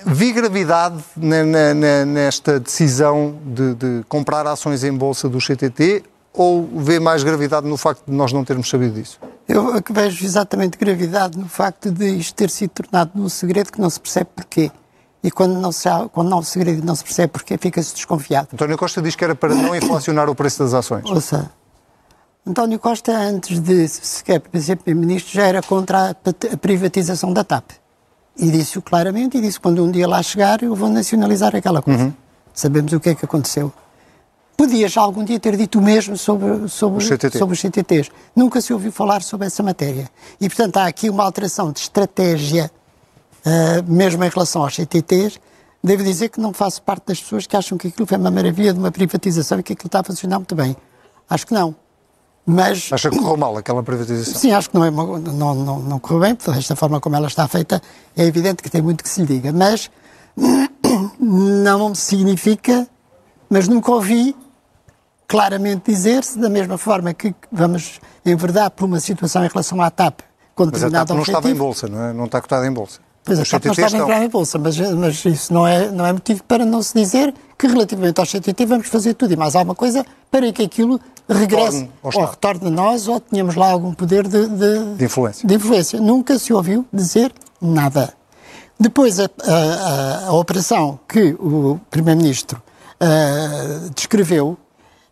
Vi 0.07 0.33
gravidade 0.33 1.03
nesta 1.15 2.59
decisão 2.59 3.39
de, 3.45 3.75
de 3.75 4.05
comprar 4.09 4.47
ações 4.47 4.83
em 4.83 4.93
bolsa 4.93 5.29
do 5.29 5.39
CTT 5.39 6.03
ou 6.33 6.67
vê 6.77 6.99
mais 6.99 7.23
gravidade 7.23 7.67
no 7.67 7.77
facto 7.77 8.05
de 8.07 8.13
nós 8.13 8.33
não 8.33 8.45
termos 8.45 8.69
sabido 8.69 8.95
disso? 8.95 9.19
Eu 9.49 9.83
vejo 9.91 10.25
exatamente 10.25 10.79
gravidade 10.79 11.37
no 11.37 11.49
facto 11.49 11.91
de 11.91 12.09
isto 12.17 12.35
ter 12.35 12.49
sido 12.51 12.71
tornado 12.71 13.11
num 13.15 13.29
segredo 13.29 13.73
que 13.73 13.81
não 13.81 13.91
se 13.91 14.01
percebe 14.01 14.31
porquê. 14.35 14.71
E 15.23 15.31
quando 15.31 15.59
não 15.61 15.71
se, 15.71 15.89
há- 15.89 16.09
quando 16.09 16.33
há 16.33 16.37
um 16.37 16.43
segredo 16.43 16.83
e 16.83 16.85
não 16.85 16.95
se 16.95 17.05
percebe 17.05 17.29
porquê, 17.33 17.59
fica-se 17.59 17.95
desconfiado. 17.95 18.49
António 18.55 18.79
Costa 18.79 19.03
diz 19.03 19.15
que 19.15 19.23
era 19.25 19.35
para 19.35 19.55
não 19.55 19.75
inflacionar 19.77 20.29
o 20.31 20.35
preço 20.35 20.61
das 20.63 20.73
ações. 20.73 21.05
Ouça, 21.11 21.51
António 22.47 22.79
Costa, 22.79 23.13
antes 23.17 23.61
de 23.61 23.87
sequer 23.87 24.43
ser 24.61 24.77
Primeiro-Ministro, 24.77 25.33
já 25.35 25.47
era 25.47 25.63
contra 25.63 26.11
a 26.11 26.57
privatização 26.57 27.33
da 27.33 27.45
TAP. 27.45 27.71
E 28.39 28.51
disse-o 28.51 28.81
claramente, 28.81 29.37
e 29.37 29.41
disse 29.43 29.61
quando 29.61 29.85
um 29.85 29.91
dia 29.91 30.09
lá 30.09 30.23
chegar, 30.23 30.63
eu 30.63 30.75
vou 30.75 30.89
nacionalizar 30.89 31.55
aquela 31.55 31.83
coisa. 31.83 32.15
Sabemos 32.55 32.93
o 32.93 32.99
que 33.01 33.11
é 33.11 33.15
que 33.15 33.25
aconteceu. 33.25 33.71
Podia 34.57 34.89
já 34.89 35.01
algum 35.03 35.25
dia 35.25 35.39
ter 35.41 35.57
dito 35.57 35.79
o 35.79 35.83
mesmo 35.83 36.17
sobre, 36.17 36.69
sobre, 36.69 37.05
CTT. 37.05 37.39
sobre 37.39 37.55
os 37.55 37.61
CTTs. 37.61 38.11
Nunca 38.35 38.61
se 38.61 38.73
ouviu 38.73 38.93
falar 38.93 39.23
sobre 39.23 39.47
essa 39.47 39.63
matéria. 39.63 40.09
E, 40.41 40.49
portanto, 40.49 40.77
há 40.79 40.87
aqui 40.87 41.09
uma 41.09 41.25
alteração 41.25 41.73
de 41.73 41.81
estratégia, 41.81 42.71
ah, 43.45 43.83
mesmo 43.87 44.23
em 44.25 44.29
relação 44.29 44.63
aos 44.63 44.75
CTTs. 44.75 45.39
Devo 45.83 46.05
dizer 46.05 46.29
que 46.29 46.39
não 46.41 46.53
faço 46.53 46.83
parte 46.83 47.07
das 47.07 47.21
pessoas 47.21 47.47
que 47.47 47.57
acham 47.57 47.79
que 47.79 47.89
aquilo 47.89 48.07
foi 48.07 48.19
uma 48.19 48.31
maravilha 48.31 48.73
de 48.73 48.79
uma 48.79 48.91
privatização 48.91 49.61
e 49.61 49.63
que 49.63 49.73
aquilo 49.73 49.87
está 49.87 50.01
a 50.01 50.05
funcionar 50.05 50.37
muito 50.39 50.55
bem. 50.55 50.77
Acho 51.29 51.47
que 51.47 51.55
não. 51.55 51.75
Mas, 52.45 52.91
Acha 52.93 53.09
que 53.11 53.19
correu 53.19 53.37
mal 53.37 53.57
aquela 53.57 53.83
privatização? 53.83 54.35
sim, 54.35 54.53
acho 54.53 54.69
que 54.71 54.77
não, 54.77 54.85
é 54.85 54.91
não, 54.91 55.55
não, 55.55 55.79
não 55.79 55.99
correu 55.99 56.21
bem, 56.21 56.35
porque 56.35 56.51
desta 56.51 56.75
forma 56.75 57.01
como 57.01 57.15
ela 57.17 57.29
está 57.29 57.47
feita, 57.47 57.81
é 58.17 58.25
evidente 58.25 58.63
que 58.63 58.69
tem 58.69 58.83
muito 58.83 59.05
que 59.05 59.09
se 59.09 59.21
lhe 59.21 59.27
diga. 59.27 59.53
Mas 59.53 59.91
não 61.19 61.95
significa, 61.95 62.87
mas 63.49 63.69
nunca 63.69 63.91
ouvi 63.93 64.35
claramente 65.29 65.91
dizer-se, 65.91 66.39
da 66.39 66.49
mesma 66.49 66.77
forma 66.77 67.15
que 67.15 67.35
vamos 67.53 68.01
enverdar 68.27 68.71
por 68.71 68.85
uma 68.87 68.99
situação 69.01 69.45
em 69.45 69.49
relação 69.49 69.81
à 69.81 69.91
TAP, 69.91 70.21
com 70.55 70.67
Mas 70.67 70.83
a 70.83 70.91
TAP 70.91 71.11
não 71.11 71.21
estava 71.23 71.49
em 71.49 71.53
objetivo. 71.53 71.59
bolsa, 71.65 71.89
não, 71.89 72.03
é? 72.03 72.13
não 72.13 72.25
está 72.25 72.41
cotada 72.41 72.67
em 72.67 72.73
bolsa. 72.73 73.01
Pois 73.25 73.39
a 73.39 73.43
Os 73.43 73.49
CTTs 73.49 73.79
estava 73.81 73.97
a 73.97 74.05
entrar 74.05 74.25
em 74.25 74.29
bolsa, 74.29 74.59
mas, 74.59 74.77
mas 74.79 75.25
isso 75.25 75.53
não 75.53 75.67
é, 75.67 75.91
não 75.91 76.07
é 76.07 76.13
motivo 76.13 76.43
para 76.45 76.65
não 76.65 76.83
se 76.83 76.95
dizer 76.95 77.35
que 77.59 77.67
relativamente 77.67 78.19
ao 78.19 78.27
CTT 78.27 78.65
vamos 78.67 78.89
fazer 78.89 79.15
tudo 79.15 79.33
e 79.33 79.37
mais 79.37 79.55
alguma 79.55 79.75
coisa 79.75 80.05
para 80.31 80.51
que 80.53 80.63
aquilo 80.63 80.99
regresse 81.29 81.89
ou 82.03 82.25
retorne 82.25 82.69
a 82.69 82.71
nós 82.71 83.07
ou 83.09 83.21
tenhamos 83.21 83.55
lá 83.57 83.71
algum 83.71 83.93
poder 83.93 84.27
de, 84.27 84.47
de, 84.49 84.95
De 84.97 85.05
influência. 85.05 85.47
de 85.47 85.55
influência. 85.55 86.01
Nunca 86.01 86.39
se 86.39 86.53
ouviu 86.53 86.85
dizer 86.93 87.33
nada. 87.61 88.13
Depois, 88.79 89.21
a, 89.21 89.25
a- 89.45 90.27
a- 90.29 90.33
operação 90.33 90.99
que 91.07 91.37
o 91.39 91.79
Primeiro-Ministro 91.91 92.63
ah, 92.99 93.91
descreveu 93.95 94.57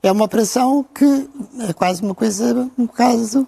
é 0.03 0.11
uma 0.11 0.25
operação 0.25 0.85
que 0.95 1.29
é 1.61 1.73
quase 1.75 2.03
uma 2.03 2.15
coisa, 2.15 2.69
um 2.79 2.87
caso 2.87 3.47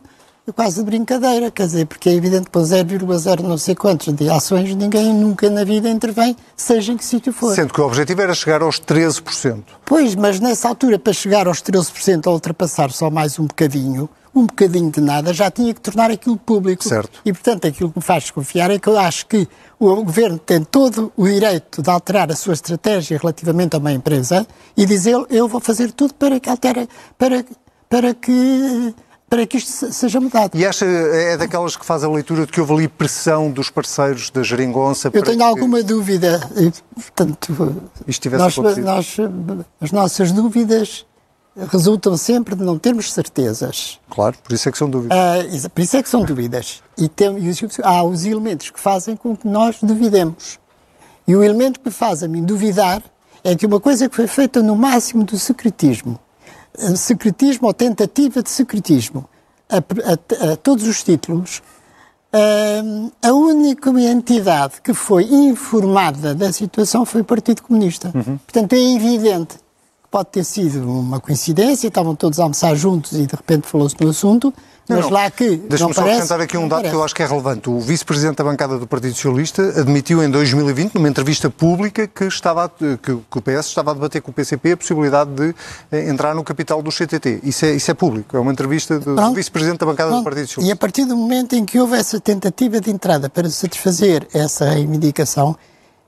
quase 0.53 0.77
de 0.77 0.85
brincadeira, 0.85 1.51
quer 1.51 1.67
dizer, 1.67 1.87
porque 1.87 2.09
é 2.09 2.13
evidente 2.13 2.45
que 2.45 2.51
para 2.51 2.63
0,0 2.63 3.41
não 3.41 3.59
sei 3.59 3.75
quantos 3.75 4.13
de 4.15 4.29
ações 4.29 4.75
ninguém 4.75 5.13
nunca 5.15 5.49
na 5.51 5.65
vida 5.65 5.89
intervém, 5.89 6.37
seja 6.57 6.93
em 6.93 6.97
que 6.97 7.05
sítio 7.05 7.33
for. 7.33 7.55
Sendo 7.55 7.73
que 7.73 7.81
o 7.81 7.87
objetivo 7.87 8.23
era 8.23 8.35
chegar 8.35 8.63
aos 8.63 8.81
13%. 8.81 9.63
Pois, 9.85 10.15
mas 10.15 10.41
nessa 10.41 10.69
altura, 10.69 10.99
para 10.99 11.13
chegar 11.13 11.47
aos 11.47 11.63
13% 11.63 12.27
a 12.27 12.31
ultrapassar 12.31 12.91
só 12.91 13.11
mais 13.11 13.39
um 13.39 13.47
bocadinho, 13.47 14.09
um 14.35 14.47
bocadinho 14.47 14.91
de 14.91 15.01
nada, 15.01 15.33
já 15.33 15.51
tinha 15.51 15.75
que 15.75 15.81
tornar 15.81 16.11
aquilo 16.11 16.37
público. 16.37 16.85
Certo. 16.85 17.21
E, 17.25 17.33
portanto, 17.33 17.67
aquilo 17.67 17.91
que 17.91 17.99
me 17.99 18.03
faz 18.03 18.25
desconfiar 18.25 18.71
é 18.71 18.79
que 18.79 18.89
eu 18.89 18.99
acho 18.99 19.27
que 19.27 19.49
o 19.79 20.05
governo 20.05 20.39
tem 20.39 20.63
todo 20.63 21.13
o 21.17 21.27
direito 21.27 21.83
de 21.83 21.91
alterar 21.91 22.31
a 22.31 22.37
sua 22.37 22.55
estratégia 22.55 23.19
relativamente 23.19 23.75
a 23.75 23.79
uma 23.79 23.93
empresa 23.93 24.47
e 24.77 24.87
dizer 24.87 25.17
eu 25.31 25.49
vou 25.49 25.61
fazer 25.61 25.91
tudo 25.93 26.15
para 26.15 26.39
que 26.39 26.49
altere, 26.49 26.89
para, 27.19 27.45
para 27.89 28.15
que 28.15 28.95
para 29.31 29.47
que 29.47 29.57
isto 29.59 29.71
se- 29.71 29.93
seja 29.93 30.21
mudado. 30.21 30.59
E 30.59 30.67
acha, 30.67 30.85
é 30.85 31.37
daquelas 31.37 31.77
que 31.77 31.87
faz 31.87 32.03
a 32.03 32.11
leitura 32.11 32.45
de 32.45 32.53
que 32.53 32.61
houve 32.61 32.73
ali 32.75 32.89
pressão 32.89 33.49
dos 33.51 33.71
parceiros 33.71 34.29
da 34.29 34.43
geringonça 34.43 35.09
Eu 35.15 35.23
tenho 35.23 35.39
que 35.39 35.43
alguma 35.43 35.83
dúvida, 35.85 36.41
portanto, 36.95 37.77
isto 38.09 38.21
tivesse 38.21 38.43
nós, 38.43 38.59
acontecido? 38.59 38.85
nós, 38.85 39.17
as 39.81 39.93
nossas 39.93 40.33
dúvidas 40.33 41.07
resultam 41.71 42.17
sempre 42.17 42.55
de 42.57 42.65
não 42.65 42.77
termos 42.79 43.13
certezas. 43.13 44.01
Claro, 44.11 44.37
por 44.43 44.53
isso 44.53 44.69
é 44.69 44.73
que 44.73 44.79
são 44.79 44.91
dúvidas. 44.91 45.17
Uh, 45.65 45.71
por 45.71 45.81
isso 45.81 45.97
é 45.97 46.03
que 46.03 46.09
são 46.09 46.25
dúvidas. 46.25 46.83
E, 46.99 47.09
tem, 47.09 47.39
e 47.39 47.53
há 47.85 48.03
os 48.03 48.25
elementos 48.25 48.71
que 48.71 48.81
fazem 48.81 49.17
com 49.17 49.37
que 49.37 49.47
nós 49.47 49.77
duvidemos. 49.81 50.59
E 51.27 51.37
o 51.37 51.43
elemento 51.43 51.79
que 51.79 51.91
faz 51.91 52.25
a 52.25 52.29
mim 52.29 52.43
duvidar 52.43 53.01
é 53.45 53.55
que 53.55 53.65
uma 53.65 53.79
coisa 53.79 54.09
que 54.09 54.17
foi 54.17 54.27
feita 54.27 54.61
no 54.63 54.75
máximo 54.75 55.23
do 55.25 55.39
secretismo, 55.39 56.19
secretismo 56.97 57.69
ou 57.69 57.75
tentativa 57.75 58.43
de 58.43 58.51
secretismo, 58.51 59.29
a, 59.69 59.79
a, 59.79 60.53
a 60.53 60.57
todos 60.57 60.87
os 60.87 61.03
títulos, 61.03 61.63
a 63.23 63.33
única 63.33 63.91
entidade 63.91 64.81
que 64.83 64.95
foi 64.95 65.25
informada 65.25 66.35
da 66.35 66.53
situação 66.53 67.05
foi 67.05 67.23
o 67.23 67.25
Partido 67.25 67.63
Comunista. 67.63 68.13
Uhum. 68.15 68.39
Portanto, 68.39 68.73
é 68.75 68.95
evidente 68.95 69.57
que 69.57 70.09
pode 70.11 70.31
ter 70.31 70.45
sido 70.45 70.89
uma 70.89 71.21
coincidência, 71.21 71.89
estavam 71.89 72.15
todos 72.15 72.39
a 72.39 72.45
almoçar 72.45 72.75
juntos 72.77 73.13
e 73.13 73.27
de 73.27 73.35
repente 73.35 73.67
falou-se 73.67 73.97
no 74.01 74.11
assunto, 74.11 74.55
mas 74.97 75.05
não, 75.05 75.11
lá 75.11 75.31
que. 75.31 75.57
Deixa-me 75.57 75.95
só 75.95 76.03
acrescentar 76.03 76.41
aqui 76.41 76.57
um 76.57 76.69
dado 76.69 76.79
parece. 76.79 76.91
que 76.91 76.97
eu 76.97 77.05
acho 77.05 77.15
que 77.15 77.23
é 77.23 77.27
relevante. 77.27 77.71
O 77.71 77.81
vice-presidente 77.81 78.37
da 78.37 78.45
bancada 78.45 78.79
do 78.79 78.87
Partido 78.87 79.15
Socialista 79.15 79.63
admitiu 79.81 80.23
em 80.23 80.31
2020, 80.31 80.95
numa 80.95 81.09
entrevista 81.09 81.49
pública, 81.49 82.07
que, 82.07 82.25
estava, 82.25 82.69
que, 82.69 82.97
que 82.99 83.39
o 83.39 83.43
PS 83.43 83.67
estava 83.67 83.93
a 83.93 83.95
debater 83.95 84.21
com 84.23 84.31
o 84.31 84.35
PCP 84.35 84.73
a 84.73 84.77
possibilidade 84.77 85.31
de 85.31 85.55
eh, 85.93 86.09
entrar 86.09 86.35
no 86.35 86.45
capital 86.45 86.83
do 86.83 86.91
CTT. 86.91 87.41
Isso 87.43 87.65
é, 87.65 87.73
isso 87.73 87.91
é 87.91 87.95
público. 87.95 88.37
É 88.37 88.41
uma 88.41 88.53
entrevista 88.53 88.99
do, 88.99 89.15
do 89.15 89.35
vice-presidente 89.35 89.79
da 89.79 89.87
bancada 89.87 90.11
Pronto. 90.11 90.23
do 90.23 90.25
Partido 90.25 90.47
Socialista. 90.47 90.71
E 90.71 90.73
a 90.73 90.77
partir 90.77 91.05
do 91.05 91.17
momento 91.17 91.55
em 91.55 91.65
que 91.65 91.79
houve 91.79 91.97
essa 91.97 92.21
tentativa 92.21 92.81
de 92.81 92.91
entrada 92.91 93.29
para 93.31 93.49
satisfazer 93.49 94.27
essa 94.33 94.69
reivindicação, 94.69 95.57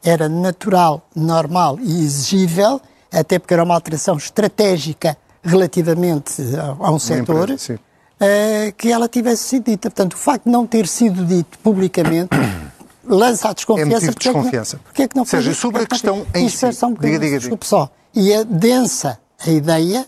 era 0.02 0.28
natural, 0.28 1.06
normal 1.14 1.78
e 1.80 2.04
exigível, 2.04 2.80
até 3.12 3.38
porque 3.38 3.54
era 3.54 3.62
uma 3.62 3.74
alteração 3.74 4.16
estratégica 4.16 5.16
relativamente 5.42 6.42
a, 6.56 6.86
a 6.86 6.90
um 6.90 6.98
setor. 6.98 7.50
Empresa, 7.50 7.78
uh, 8.22 8.72
que 8.76 8.90
ela 8.90 9.08
tivesse 9.08 9.42
sido 9.42 9.70
dita. 9.70 9.90
Portanto, 9.90 10.14
o 10.14 10.16
facto 10.16 10.44
de 10.44 10.50
não 10.50 10.66
ter 10.66 10.86
sido 10.86 11.24
dito 11.24 11.58
publicamente 11.58 12.30
lança 13.04 13.48
a 13.48 13.52
desconfiança. 13.52 14.06
É 14.06 14.14
desconfiança. 14.14 14.76
É 14.76 14.78
que 14.78 14.84
não, 14.84 14.84
porque 14.84 15.02
é 15.02 15.08
que 15.08 15.16
não 15.16 15.24
Seja, 15.24 15.54
sobre 15.54 15.82
a 15.82 15.86
questão 15.86 16.26
em 16.34 16.48
si. 16.48 16.64
É 16.64 16.86
um 16.86 16.94
diga, 16.94 17.18
diga, 17.18 17.38
desculpe 17.38 17.66
só. 17.66 17.90
E 18.14 18.32
é 18.32 18.44
densa 18.44 19.18
a 19.44 19.50
ideia, 19.50 20.06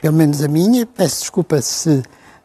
pelo 0.00 0.16
menos 0.16 0.42
a 0.42 0.48
minha, 0.48 0.86
peço 0.86 1.20
desculpa 1.20 1.60
se, 1.60 2.02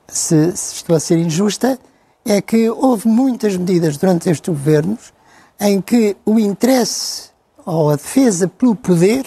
se, 0.08 0.55
se 0.55 0.75
estou 0.75 0.96
a 0.96 1.00
ser 1.00 1.17
injusta, 1.17 1.77
é 2.25 2.41
que 2.41 2.70
houve 2.70 3.08
muitas 3.08 3.55
medidas 3.55 3.98
durante 3.98 4.29
estes 4.29 4.48
governos 4.48 5.13
em 5.60 5.82
que 5.82 6.15
o 6.25 6.39
interesse 6.39 7.29
ou 7.65 7.89
a 7.89 7.96
defesa 7.96 8.48
pelo 8.48 8.75
poder 8.75 9.25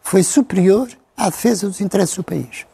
foi 0.00 0.22
superior 0.22 0.88
à 1.16 1.28
defesa 1.28 1.68
dos 1.68 1.80
interesses 1.80 2.16
do 2.16 2.24
país. 2.24 2.64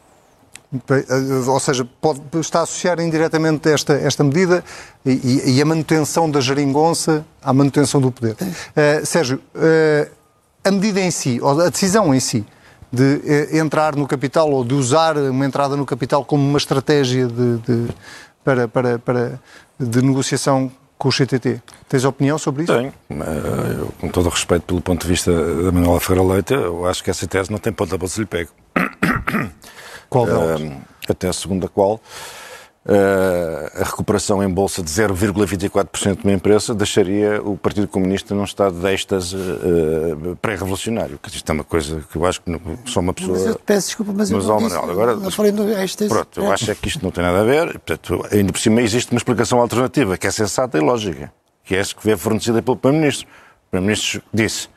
Ou 1.47 1.59
seja, 1.59 1.87
pode, 1.99 2.21
está 2.39 2.59
a 2.59 2.63
associar 2.63 2.99
indiretamente 2.99 3.67
esta, 3.69 3.93
esta 3.93 4.23
medida 4.23 4.63
e, 5.03 5.55
e, 5.55 5.61
a 5.61 5.65
manutenção 5.65 6.29
da 6.29 6.39
geringonça 6.39 7.25
à 7.41 7.51
manutenção 7.51 7.99
do 7.99 8.11
poder. 8.11 8.33
Uh, 8.33 9.03
Sérgio, 9.03 9.41
uh, 9.55 10.11
a 10.63 10.69
medida 10.69 11.01
em 11.01 11.09
si, 11.09 11.39
ou 11.41 11.59
a 11.59 11.69
decisão 11.69 12.13
em 12.13 12.19
si, 12.19 12.45
de 12.91 13.03
uh, 13.03 13.57
entrar 13.57 13.95
no 13.95 14.07
capital 14.07 14.51
ou 14.51 14.63
de 14.63 14.75
usar 14.75 15.17
uma 15.17 15.43
entrada 15.43 15.75
no 15.75 15.87
capital 15.87 16.23
como 16.23 16.47
uma 16.47 16.59
estratégia 16.59 17.25
de, 17.25 17.57
de 17.57 17.87
para, 18.43 18.67
para, 18.67 18.99
para, 18.99 19.41
de 19.79 20.01
negociação 20.03 20.71
com 20.99 21.09
o 21.09 21.11
CTT. 21.11 21.61
Tens 21.87 22.03
opinião 22.05 22.37
sobre 22.37 22.63
isso? 22.63 22.73
Tenho. 22.73 22.93
Eu, 23.09 23.91
com 23.99 24.09
todo 24.09 24.27
o 24.27 24.29
respeito 24.29 24.65
pelo 24.65 24.81
ponto 24.81 25.01
de 25.01 25.07
vista 25.07 25.31
da 25.31 25.71
Manuela 25.71 25.99
Ferreira 25.99 26.27
Leite, 26.33 26.53
eu 26.53 26.85
acho 26.85 27.03
que 27.03 27.09
essa 27.09 27.25
tese 27.25 27.49
não 27.49 27.57
tem 27.57 27.73
ponta 27.73 27.97
para 27.97 28.07
se 28.07 28.19
lhe 28.19 28.25
pego. 28.27 28.51
Qual 30.09 30.25
delas? 30.25 30.61
Uh, 30.61 30.81
até 31.07 31.27
a 31.27 31.33
segunda 31.33 31.67
qual. 31.67 32.01
Uh, 32.85 33.81
a 33.81 33.83
recuperação 33.83 34.41
em 34.41 34.49
bolsa 34.49 34.81
de 34.81 34.89
0,24% 34.89 36.21
de 36.21 36.23
uma 36.23 36.33
empresa 36.33 36.73
deixaria 36.73 37.39
o 37.43 37.55
Partido 37.55 37.87
Comunista 37.87 38.33
num 38.33 38.45
estado 38.45 38.79
de 38.79 38.87
êxtase 38.87 39.35
uh, 39.35 40.35
pré-revolucionário. 40.41 41.19
Isto 41.27 41.49
é 41.51 41.53
uma 41.53 41.63
coisa 41.63 42.01
que 42.09 42.17
eu 42.17 42.25
acho 42.25 42.41
que 42.41 42.49
não, 42.49 42.59
só 42.85 43.01
uma 43.01 43.13
pessoa. 43.13 43.37
Mas 43.37 43.47
eu 43.47 43.59
peço 43.63 43.87
desculpa, 43.87 44.13
mas, 44.15 44.31
mas 44.31 44.43
eu 44.43 44.49
não, 44.49 44.57
disse, 44.57 44.75
agora, 44.75 45.15
não 45.15 45.29
falei 45.29 45.51
do 45.51 45.69
êxtase. 45.69 46.09
Pronto, 46.09 46.39
eu 46.39 46.51
acho 46.51 46.71
é 46.71 46.73
que 46.75 46.87
isto 46.87 47.03
não 47.03 47.11
tem 47.11 47.23
nada 47.23 47.41
a 47.41 47.43
ver. 47.43 47.73
Portanto, 47.79 48.25
ainda 48.31 48.51
por 48.51 48.59
cima 48.59 48.81
existe 48.81 49.11
uma 49.11 49.17
explicação 49.17 49.59
alternativa 49.59 50.17
que 50.17 50.25
é 50.25 50.31
sensata 50.31 50.77
e 50.77 50.81
lógica, 50.81 51.31
que 51.63 51.75
é 51.75 51.79
essa 51.79 51.93
que 51.93 52.03
veio 52.03 52.17
fornecida 52.17 52.61
pelo 52.61 52.77
Primeiro-Ministro. 52.77 53.27
O 53.27 53.69
Primeiro-Ministro 53.69 54.23
disse: 54.33 54.67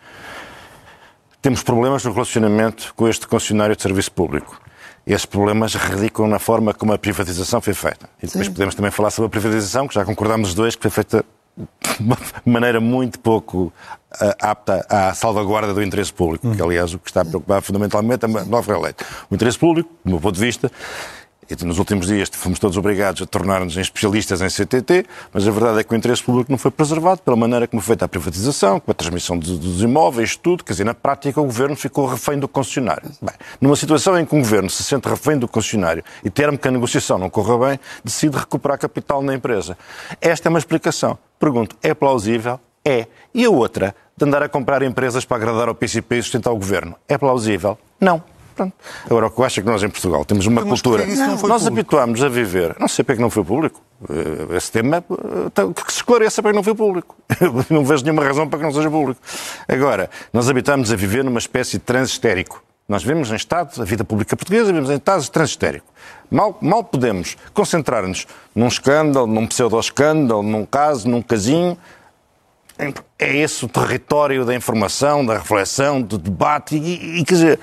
temos 1.41 1.63
problemas 1.63 2.05
no 2.05 2.13
relacionamento 2.13 2.93
com 2.95 3.09
este 3.09 3.27
concessionário 3.27 3.75
de 3.75 3.81
serviço 3.81 4.13
público 4.13 4.62
esses 5.07 5.27
problemas 5.27 5.75
radicam 5.75 6.27
na 6.29 6.39
forma 6.39 6.73
como 6.73 6.93
a 6.93 6.99
privatização 6.99 7.61
foi 7.61 7.75
feita. 7.75 8.09
E 8.23 8.27
depois 8.27 8.47
Sim. 8.47 8.53
podemos 8.53 8.75
também 8.75 8.91
falar 8.91 9.11
sobre 9.11 9.27
a 9.27 9.31
privatização, 9.31 9.89
que 9.89 9.95
já 9.95 10.05
concordamos 10.05 10.51
os 10.51 10.55
dois 10.55 10.77
que 10.77 10.83
foi 10.83 10.91
feita 10.91 11.25
de 11.57 11.67
uma 12.01 12.17
maneira 12.47 12.81
muito 12.81 13.19
pouco 13.19 13.65
uh, 13.65 14.35
apta 14.41 14.87
à 14.89 15.13
salvaguarda 15.15 15.75
do 15.75 15.83
interesse 15.83 16.13
público, 16.13 16.51
que 16.55 16.63
aliás 16.63 16.95
o 16.95 16.99
que 16.99 17.11
está 17.11 17.23
a 17.23 17.25
preocupar 17.25 17.61
fundamentalmente 17.63 18.25
é 18.25 18.29
a 18.29 18.45
nova 18.45 18.79
lei. 18.79 18.95
O 19.31 19.35
interesse 19.35 19.59
público, 19.59 19.91
do 20.05 20.13
meu 20.13 20.21
ponto 20.21 20.35
de 20.35 20.41
vista, 20.41 20.71
e 21.49 21.65
nos 21.65 21.79
últimos 21.79 22.07
dias 22.07 22.31
fomos 22.33 22.59
todos 22.59 22.77
obrigados 22.77 23.23
a 23.23 23.27
tornar-nos 23.27 23.77
especialistas 23.77 24.41
em 24.41 24.49
CTT, 24.49 25.07
mas 25.33 25.47
a 25.47 25.51
verdade 25.51 25.81
é 25.81 25.85
que 25.85 25.93
o 25.93 25.97
interesse 25.97 26.23
público 26.23 26.51
não 26.51 26.59
foi 26.59 26.71
preservado 26.71 27.21
pela 27.23 27.37
maneira 27.37 27.67
como 27.67 27.81
foi 27.83 27.93
feita 27.93 28.05
a 28.05 28.09
privatização, 28.09 28.81
com 28.81 28.91
a 28.91 28.95
transmissão 28.95 29.39
dos 29.39 29.83
imóveis, 29.83 30.37
tudo. 30.37 30.65
Quer 30.65 30.73
dizer, 30.73 30.85
na 30.85 30.95
prática 30.95 31.41
o 31.41 31.45
governo 31.45 31.77
ficou 31.77 32.07
refém 32.07 32.39
do 32.39 32.49
concessionário. 32.49 33.11
Bem, 33.21 33.35
numa 33.61 33.77
situação 33.77 34.19
em 34.19 34.25
que 34.25 34.35
o 34.35 34.39
governo 34.39 34.71
se 34.71 34.83
sente 34.83 35.09
refém 35.09 35.39
do 35.39 35.47
concessionário 35.47 36.03
e 36.25 36.31
termo 36.31 36.57
que 36.57 36.69
a 36.69 36.71
negociação 36.71 37.19
não 37.19 37.29
corra 37.29 37.69
bem, 37.69 37.81
decide 38.03 38.37
recuperar 38.39 38.79
capital 38.79 39.23
na 39.23 39.35
empresa. 39.35 39.77
Esta 40.21 40.49
é 40.49 40.51
uma 40.51 40.59
explicação. 40.59 41.19
Pergunto, 41.39 41.77
é 41.83 41.93
plausível? 41.93 42.59
É. 42.85 43.07
E 43.35 43.45
a 43.45 43.51
outra, 43.51 43.95
de 44.17 44.25
andar 44.25 44.43
a 44.43 44.49
comprar 44.49 44.83
empresas 44.83 45.25
para 45.25 45.37
agradar 45.37 45.69
ao 45.69 45.75
PCP 45.75 46.17
e 46.17 46.23
sustentar 46.23 46.51
o 46.51 46.57
governo? 46.57 46.97
É 47.09 47.19
plausível? 47.19 47.79
Não. 48.01 48.23
Pronto. 48.55 48.75
Agora, 49.07 49.27
o 49.27 49.31
que 49.31 49.41
eu 49.41 49.45
acho 49.45 49.61
é 49.61 49.63
que 49.63 49.69
nós 49.69 49.83
em 49.83 49.89
Portugal 49.89 50.25
temos 50.25 50.47
uma 50.47 50.61
Mas 50.61 50.69
cultura. 50.71 51.05
Nós 51.49 51.67
habituámos 51.67 52.23
a 52.23 52.29
viver. 52.29 52.77
Não 52.79 52.89
sei 52.89 53.05
para 53.05 53.17
que 53.17 53.21
não 53.21 53.31
foi 53.31 53.45
público. 53.45 53.81
Eh, 54.09 54.57
esse 54.57 54.71
tema 54.73 55.05
eh, 55.11 55.83
que 55.85 55.93
se 55.93 55.99
esclareça 55.99 56.43
para 56.43 56.51
que 56.51 56.57
não 56.57 56.63
foi 56.63 56.75
público. 56.75 57.17
não 57.71 57.85
vejo 57.85 58.05
nenhuma 58.05 58.25
razão 58.25 58.49
para 58.49 58.59
que 58.59 58.65
não 58.65 58.73
seja 58.73 58.91
público. 58.91 59.21
Agora, 59.69 60.11
nós 60.33 60.49
habituámos 60.49 60.93
a 60.93 60.97
viver 60.97 61.25
numa 61.25 61.39
espécie 61.39 61.79
de 61.79 61.85
transe 61.85 62.13
histérico. 62.13 62.63
Nós 62.89 63.03
vivemos 63.03 63.31
em 63.31 63.37
estados, 63.37 63.81
a 63.81 63.85
vida 63.85 64.05
pública 64.05 64.37
portuguesa, 64.37 64.67
vivemos 64.67 64.91
em 64.91 64.97
estados 64.97 65.31
histérico. 65.45 65.87
Mal, 66.31 66.59
mal 66.61 66.83
podemos 66.83 67.37
concentrar-nos 67.55 68.27
num 68.55 68.67
escândalo, 68.67 69.27
num 69.27 69.47
pseudo-escândalo, 69.47 70.43
num 70.43 70.67
caso, 70.67 71.09
num 71.09 71.23
casinho, 71.23 71.79
é 73.19 73.37
esse 73.37 73.65
o 73.65 73.69
território 73.69 74.45
da 74.45 74.55
informação, 74.55 75.25
da 75.25 75.39
reflexão, 75.39 76.01
do 76.01 76.19
debate. 76.19 76.77
E, 76.77 77.21
e 77.21 77.25
quer 77.25 77.35
dizer, 77.35 77.61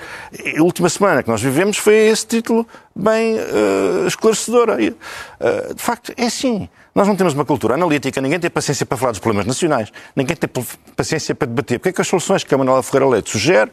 a 0.58 0.62
última 0.62 0.88
semana 0.88 1.22
que 1.22 1.28
nós 1.28 1.42
vivemos 1.42 1.76
foi 1.76 1.94
esse 1.94 2.26
título 2.26 2.66
bem 2.94 3.36
uh, 3.36 4.06
esclarecedor. 4.06 4.70
Uh, 4.70 5.74
de 5.74 5.82
facto, 5.82 6.12
é 6.16 6.26
assim. 6.26 6.68
Nós 6.94 7.06
não 7.06 7.14
temos 7.14 7.34
uma 7.34 7.44
cultura 7.44 7.74
analítica, 7.74 8.20
ninguém 8.20 8.40
tem 8.40 8.50
paciência 8.50 8.84
para 8.84 8.96
falar 8.96 9.12
dos 9.12 9.20
problemas 9.20 9.46
nacionais, 9.46 9.92
ninguém 10.16 10.36
tem 10.36 10.50
paciência 10.96 11.34
para 11.34 11.46
debater. 11.46 11.78
Porque 11.78 11.90
é 11.90 11.92
que 11.92 12.00
as 12.00 12.08
soluções 12.08 12.42
que 12.42 12.52
a 12.52 12.58
Manuela 12.58 12.82
Ferreira 12.82 13.08
Leite 13.08 13.30
sugere 13.30 13.70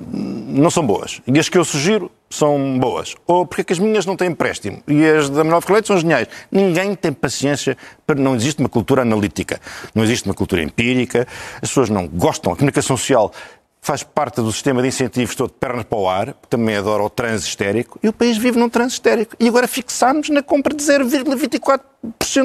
não 0.00 0.70
são 0.70 0.86
boas. 0.86 1.20
E 1.26 1.38
as 1.38 1.48
que 1.48 1.58
eu 1.58 1.64
sugiro 1.64 2.10
são 2.30 2.78
boas. 2.78 3.14
Ou 3.26 3.44
porque 3.44 3.60
é 3.60 3.64
que 3.64 3.72
as 3.72 3.78
minhas 3.78 4.06
não 4.06 4.16
têm 4.16 4.28
empréstimo 4.28 4.82
e 4.88 5.04
as 5.04 5.28
da 5.28 5.44
Manuel 5.44 5.60
Ferreira 5.60 5.86
são 5.86 5.98
geniais. 5.98 6.28
Ninguém 6.50 6.94
tem 6.94 7.12
paciência 7.12 7.76
para. 8.06 8.18
Não 8.18 8.34
existe 8.34 8.60
uma 8.60 8.68
cultura 8.68 9.02
analítica, 9.02 9.60
não 9.94 10.02
existe 10.02 10.26
uma 10.26 10.34
cultura 10.34 10.62
empírica, 10.62 11.26
as 11.56 11.68
pessoas 11.68 11.90
não 11.90 12.06
gostam. 12.06 12.52
A 12.52 12.56
comunicação 12.56 12.96
social 12.96 13.32
faz 13.80 14.02
parte 14.02 14.40
do 14.40 14.52
sistema 14.52 14.82
de 14.82 14.88
incentivos 14.88 15.34
todo 15.34 15.50
de 15.50 15.56
pernas 15.56 15.84
para 15.84 15.98
o 15.98 16.08
ar, 16.08 16.34
também 16.48 16.76
adora 16.76 17.02
o 17.02 17.10
trânsito 17.10 17.48
histérico, 17.48 17.98
e 18.02 18.08
o 18.08 18.12
país 18.12 18.36
vive 18.36 18.58
num 18.58 18.68
trânsito 18.68 18.94
histérico. 18.94 19.36
E 19.40 19.48
agora 19.48 19.66
fixámos 19.66 20.28
na 20.28 20.42
compra 20.42 20.74
de 20.74 20.82
0,24% 20.82 21.80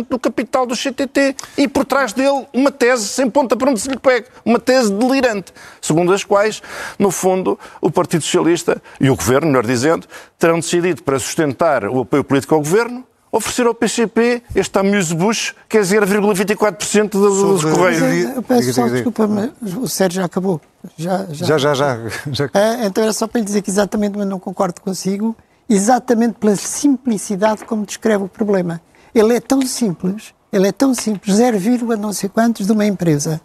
do 0.10 0.18
capital 0.18 0.66
do 0.66 0.76
CTT 0.76 1.36
e 1.58 1.68
por 1.68 1.86
trás 1.86 2.14
dele 2.14 2.46
uma 2.54 2.72
tese 2.72 3.08
sem 3.08 3.30
ponta 3.30 3.56
para 3.56 3.70
onde 3.70 3.80
se 3.80 3.90
lhe 3.90 3.98
pega, 3.98 4.28
uma 4.44 4.60
tese 4.60 4.92
delirante, 4.92 5.54
segundo 5.82 6.14
as 6.14 6.24
quais, 6.24 6.62
no 6.98 7.12
fundo, 7.12 7.60
o 7.82 7.92
Partido 7.92 8.24
Socialista 8.24 8.82
e 9.00 9.10
o 9.10 9.16
Governo, 9.16 9.48
melhor 9.48 9.66
dizendo, 9.66 10.08
terão 10.40 10.60
decidido 10.60 11.04
para 11.04 11.20
sustentar 11.20 11.86
o 11.86 12.02
apoio 12.02 12.24
político 12.24 12.56
ao 12.56 12.62
Governo 12.62 13.06
oferecer 13.36 13.68
ao 13.68 13.76
PCP 13.76 14.42
este 14.56 14.80
amuse-bush, 14.80 15.54
que 15.68 15.78
é 15.78 15.82
0,24% 15.82 17.10
dos 17.10 17.64
Correios. 17.64 18.36
Eu 18.36 18.42
peço 18.42 18.74
só 18.74 18.88
desculpa, 18.88 19.28
mas 19.28 19.52
o 19.76 19.88
Sérgio 19.88 20.22
já 20.22 20.26
acabou. 20.26 20.62
Já, 20.98 21.26
já, 21.32 21.58
já. 21.58 21.74
já, 21.74 22.00
já. 22.32 22.50
É, 22.54 22.86
então 22.86 23.04
era 23.04 23.12
só 23.12 23.28
para 23.28 23.40
lhe 23.40 23.46
dizer 23.46 23.62
que 23.62 23.70
exatamente, 23.70 24.18
mas 24.18 24.28
não 24.28 24.40
concordo 24.40 24.80
consigo, 24.80 25.36
exatamente 25.70 26.36
pela 26.40 26.56
simplicidade 26.56 27.66
como 27.66 27.86
descreve 27.86 28.24
o 28.24 28.28
problema. 28.30 28.80
Ele 29.14 29.36
é 29.36 29.40
tão 29.40 29.62
simples, 29.64 30.34
ele 30.52 30.68
é 30.68 30.72
tão 30.72 30.94
simples, 30.94 31.36
0, 31.36 31.58
não 31.98 32.14
sei 32.14 32.30
quantos 32.30 32.66
de 32.66 32.72
uma 32.72 32.86
empresa 32.86 33.42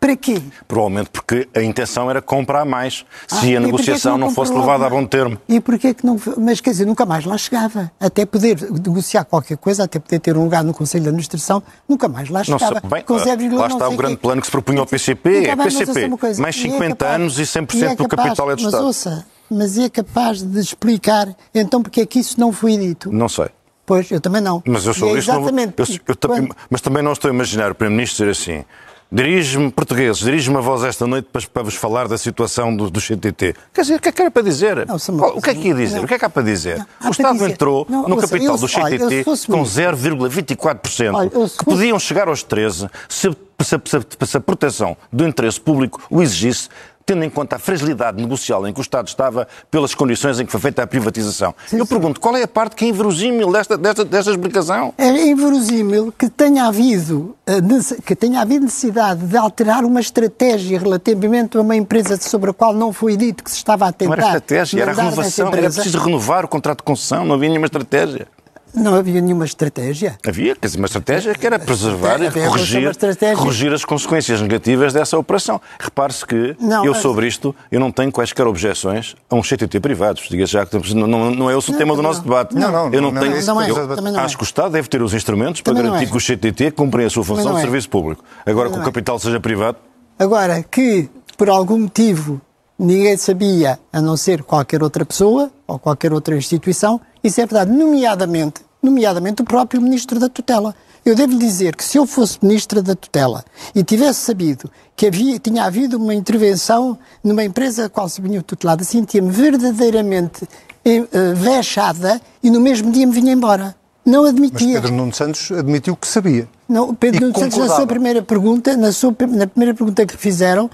Para 0.00 0.16
quê? 0.16 0.40
Provavelmente 0.68 1.10
porque 1.10 1.48
a 1.54 1.60
intenção 1.60 2.08
era 2.08 2.22
comprar 2.22 2.64
mais, 2.64 3.04
Ah, 3.30 3.36
se 3.36 3.46
e 3.46 3.56
a 3.56 3.60
porquê 3.60 3.66
negociação 3.72 4.14
que 4.14 4.20
não, 4.20 4.30
fosse 4.30 4.52
levada 4.52 4.86
a 4.86 4.90
bom 4.90 5.04
termo. 5.04 5.36
E 5.48 5.60
porquê 5.60 5.92
que 5.92 6.06
não... 6.06 6.16
Mas 6.38 6.60
quer 6.60 6.70
dizer, 6.70 6.84
nunca 6.86 7.04
mais 7.04 7.24
lá 7.24 7.36
chegava. 7.36 7.90
Até 7.98 8.24
poder 8.24 8.60
negociar 8.70 9.24
qualquer 9.24 9.56
coisa, 9.56 9.82
até 9.84 9.98
poder 9.98 10.20
ter 10.20 10.36
um 10.36 10.44
lugar 10.44 10.62
no 10.62 10.72
Conselho 10.72 11.02
de 11.02 11.08
Administração, 11.08 11.62
nunca 11.88 12.06
mais 12.08 12.28
lá 12.28 12.42
Não 12.46 12.58
sei, 12.58 12.68
chegava. 12.68 12.88
bem, 12.88 13.02
Com 13.02 13.14
lá 13.14 13.24
0, 13.24 13.42
não 13.42 13.66
está 13.66 13.88
o 13.88 13.96
grande 13.96 14.14
quê. 14.16 14.22
plano 14.22 14.40
que 14.40 14.46
se 14.46 14.50
propunha 14.52 14.80
ao 14.80 14.86
PCP. 14.86 15.46
É 15.46 15.56
PCP, 15.56 16.08
coisa, 16.16 16.40
mais 16.42 16.54
e 16.56 16.58
é 16.60 16.62
50 16.70 16.96
capaz- 16.96 17.14
anos 17.20 17.38
e 17.40 17.42
100% 17.42 17.82
é 17.82 17.94
do 17.96 18.08
capaz- 18.08 18.28
capital 18.28 18.50
é 18.52 18.56
do 18.56 18.62
mas 18.62 18.72
Estado. 18.72 18.86
Ouça, 18.86 19.26
mas 19.50 19.78
é 19.78 19.88
capaz 19.88 20.42
de 20.42 20.60
explicar 20.60 21.28
então 21.52 21.82
porque 21.82 22.02
é 22.02 22.06
que 22.06 22.20
isso 22.20 22.38
não 22.38 22.52
foi 22.52 22.76
dito? 22.76 23.10
Não 23.12 23.28
sei. 23.28 23.46
Pois, 23.84 24.10
eu 24.10 24.20
também 24.20 24.42
não. 24.42 24.62
Mas 24.66 24.84
eu 24.86 24.92
sou 24.92 25.16
é 25.16 25.18
isto. 25.18 25.32
não- 25.32 25.38
Exatamente. 25.40 25.74
eu- 25.78 25.98
eu 26.08 26.14
também- 26.14 26.42
Quando- 26.46 26.56
mas 26.68 26.80
também 26.82 27.02
não 27.02 27.12
estou 27.12 27.30
a 27.30 27.34
imaginar 27.34 27.72
o 27.72 27.74
Primeiro-Ministro 27.74 28.26
dizer 28.26 28.30
assim. 28.52 28.64
Dirige-me, 29.10 29.70
portugueses, 29.70 30.18
dirige-me 30.22 30.58
a 30.58 30.60
voz 30.60 30.84
esta 30.84 31.06
noite 31.06 31.28
para, 31.32 31.40
para 31.50 31.62
vos 31.62 31.74
falar 31.74 32.06
da 32.06 32.18
situação 32.18 32.76
do, 32.76 32.90
do 32.90 33.00
CTT. 33.00 33.54
Quer 33.72 33.80
dizer, 33.80 33.94
o 33.94 34.00
que 34.00 34.08
é 34.10 34.12
que 34.12 34.20
era 34.20 34.30
para 34.30 34.42
dizer? 34.42 34.86
Não, 34.86 34.96
uma 35.08 35.26
o 35.28 35.40
que 35.40 35.48
é 35.48 35.54
que 35.54 35.68
ia 35.68 35.74
dizer? 35.74 35.96
Não. 35.96 36.04
O 36.04 36.06
que 36.06 36.12
é 36.12 36.18
que 36.18 36.24
há 36.26 36.28
para 36.28 36.42
dizer? 36.42 36.76
Não, 37.00 37.08
o 37.08 37.10
Estado 37.10 37.32
dizer. 37.38 37.50
entrou 37.52 37.86
Não, 37.88 38.02
no 38.06 38.16
ouça, 38.16 38.28
capital 38.28 38.54
eu- 38.56 38.60
do 38.60 38.68
CTT 38.68 39.24
com 39.24 39.30
ministro- 39.30 39.64
0,24%, 39.64 41.14
Olha, 41.14 41.30
eu 41.32 41.48
se 41.48 41.56
que 41.56 41.64
fosse- 41.64 41.76
podiam 41.76 41.98
chegar 41.98 42.28
aos 42.28 42.42
13% 42.44 42.90
se, 43.08 43.30
se- 43.30 43.80
se- 43.86 44.26
se 44.26 44.36
a 44.36 44.40
proteção 44.40 44.94
do 45.10 45.26
interesse 45.26 45.58
público 45.58 46.02
o 46.10 46.20
exigisse, 46.22 46.68
tendo 47.08 47.24
em 47.24 47.30
conta 47.30 47.56
a 47.56 47.58
fragilidade 47.58 48.20
negocial 48.20 48.68
em 48.68 48.72
que 48.72 48.80
o 48.80 48.82
Estado 48.82 49.08
estava 49.08 49.48
pelas 49.70 49.94
condições 49.94 50.38
em 50.38 50.44
que 50.44 50.52
foi 50.52 50.60
feita 50.60 50.82
a 50.82 50.86
privatização. 50.86 51.54
eu 51.72 51.86
sim. 51.86 51.86
pergunto, 51.86 52.20
qual 52.20 52.36
é 52.36 52.42
a 52.42 52.48
parte 52.48 52.76
que 52.76 52.84
é 52.84 52.88
inverosímil 52.88 53.50
desta, 53.50 53.78
desta, 53.78 54.04
desta 54.04 54.30
explicação? 54.30 54.92
É 54.98 55.08
inverosímil 55.08 56.12
que 56.12 56.28
tenha 56.28 56.66
havido 56.66 57.34
eh, 57.46 57.62
que 58.04 58.14
tenha 58.14 58.42
havido 58.42 58.66
necessidade 58.66 59.24
de 59.24 59.38
alterar 59.38 59.86
uma 59.86 60.00
estratégia 60.00 60.78
relativamente 60.78 61.56
a 61.56 61.62
uma 61.62 61.74
empresa 61.74 62.18
sobre 62.18 62.50
a 62.50 62.52
qual 62.52 62.74
não 62.74 62.92
foi 62.92 63.16
dito 63.16 63.42
que 63.42 63.50
se 63.50 63.56
estava 63.56 63.86
a 63.86 63.92
tentar 63.92 64.14
Não 64.14 64.22
era 64.22 64.26
estratégia, 64.26 64.82
era 64.82 64.92
renovação, 64.92 65.48
era 65.48 65.70
preciso 65.70 65.98
renovar 65.98 66.44
o 66.44 66.48
contrato 66.48 66.78
de 66.78 66.84
concessão, 66.84 67.24
não 67.24 67.36
havia 67.36 67.48
nenhuma 67.48 67.66
estratégia. 67.66 68.28
Não 68.74 68.94
havia 68.94 69.20
nenhuma 69.20 69.44
estratégia. 69.44 70.18
Havia, 70.26 70.54
quer 70.54 70.66
dizer, 70.66 70.78
uma 70.78 70.86
estratégia 70.86 71.34
que 71.34 71.46
era 71.46 71.58
preservar 71.58 72.20
e 72.22 72.30
corrigir, 72.30 72.90
corrigir 73.36 73.72
as 73.72 73.84
consequências 73.84 74.40
negativas 74.40 74.92
dessa 74.92 75.18
operação. 75.18 75.60
Repare-se 75.78 76.24
que 76.26 76.56
Não, 76.60 76.84
eu 76.84 76.92
mas- 76.92 77.02
sobre 77.02 77.26
isto, 77.26 77.54
eu 77.70 77.80
não 77.80 77.90
tenho 77.90 78.12
quaisquer 78.12 78.46
objeções 78.46 79.16
a 79.28 79.34
um 79.34 79.42
CTT 79.42 79.80
privados. 79.80 80.28
Diga 80.28 80.46
já 80.46 80.66
que 80.66 80.94
não, 80.94 81.06
não, 81.06 81.30
não 81.30 81.50
é 81.50 81.56
esse 81.56 81.70
o 81.70 81.76
tema 81.76 81.94
do 81.96 82.02
não. 82.02 82.10
nosso 82.10 82.22
debate. 82.22 82.54
Não, 82.54 82.70
não, 82.70 82.92
eu 82.92 83.02
não, 83.02 83.10
não 83.10 83.22
é 83.22 83.24
tenho, 83.24 83.36
é, 83.36 83.42
não 83.44 84.16
é. 84.18 84.20
acho 84.20 84.36
que 84.36 84.42
o 84.42 84.44
Estado 84.44 84.72
deve 84.72 84.88
ter 84.88 85.02
os 85.02 85.14
instrumentos 85.14 85.60
para 85.60 85.72
garantir 85.74 86.04
é. 86.04 86.06
que 86.06 86.16
o 86.16 86.20
CTT 86.20 86.70
cumpre 86.72 87.04
a 87.04 87.10
sua 87.10 87.24
função 87.24 87.52
de 87.52 87.58
é. 87.58 87.62
serviço 87.62 87.88
público. 87.88 88.24
Agora 88.44 88.68
Também 88.68 88.72
que 88.72 88.78
o 88.78 88.82
é. 88.82 88.92
capital 88.92 89.18
seja 89.18 89.40
privado, 89.40 89.78
Agora, 90.18 90.64
que 90.64 91.08
por 91.36 91.48
algum 91.48 91.78
motivo 91.78 92.40
ninguém 92.78 93.16
sabia, 93.16 93.78
a 93.92 94.00
não 94.00 94.16
ser 94.16 94.42
qualquer 94.42 94.82
outra 94.82 95.04
pessoa 95.04 95.50
ou 95.66 95.78
qualquer 95.78 96.12
outra 96.12 96.36
instituição, 96.36 97.00
isso 97.22 97.40
é 97.40 97.46
verdade, 97.46 97.72
nomeadamente, 97.72 98.62
nomeadamente 98.82 99.42
o 99.42 99.44
próprio 99.44 99.80
Ministro 99.80 100.20
da 100.20 100.28
Tutela. 100.28 100.74
Eu 101.04 101.14
devo 101.14 101.32
lhe 101.32 101.38
dizer 101.38 101.74
que 101.74 101.82
se 101.82 101.96
eu 101.96 102.06
fosse 102.06 102.38
Ministra 102.42 102.82
da 102.82 102.94
Tutela 102.94 103.44
e 103.74 103.82
tivesse 103.82 104.20
sabido 104.20 104.70
que 104.94 105.06
havia, 105.06 105.38
tinha 105.38 105.64
havido 105.64 105.96
uma 105.96 106.14
intervenção 106.14 106.98
numa 107.24 107.42
empresa 107.42 107.86
a 107.86 107.88
qual 107.88 108.08
se 108.08 108.20
vinha 108.20 108.42
tutelada, 108.42 108.84
sentia-me 108.84 109.30
verdadeiramente 109.30 110.46
eh, 110.84 111.06
vexada 111.34 112.20
e 112.42 112.50
no 112.50 112.60
mesmo 112.60 112.90
dia 112.92 113.06
me 113.06 113.12
vinha 113.12 113.32
embora. 113.32 113.74
Não 114.04 114.22
Mas 114.22 114.32
admitia. 114.32 114.80
Pedro 114.80 114.96
Nuno 114.96 115.14
Santos 115.14 115.52
admitiu 115.52 115.94
que 115.94 116.06
sabia. 116.06 116.48
Não, 116.68 116.94
Pedro 116.94 117.26
Nuno 117.26 117.38
Santos, 117.38 117.58
na 117.58 117.68
sua 117.68 117.86
primeira 117.86 118.22
pergunta, 118.22 118.76
na, 118.76 118.90
sua, 118.90 119.14
na 119.30 119.46
primeira 119.46 119.74
pergunta 119.74 120.06
que 120.06 120.16
fizeram, 120.16 120.70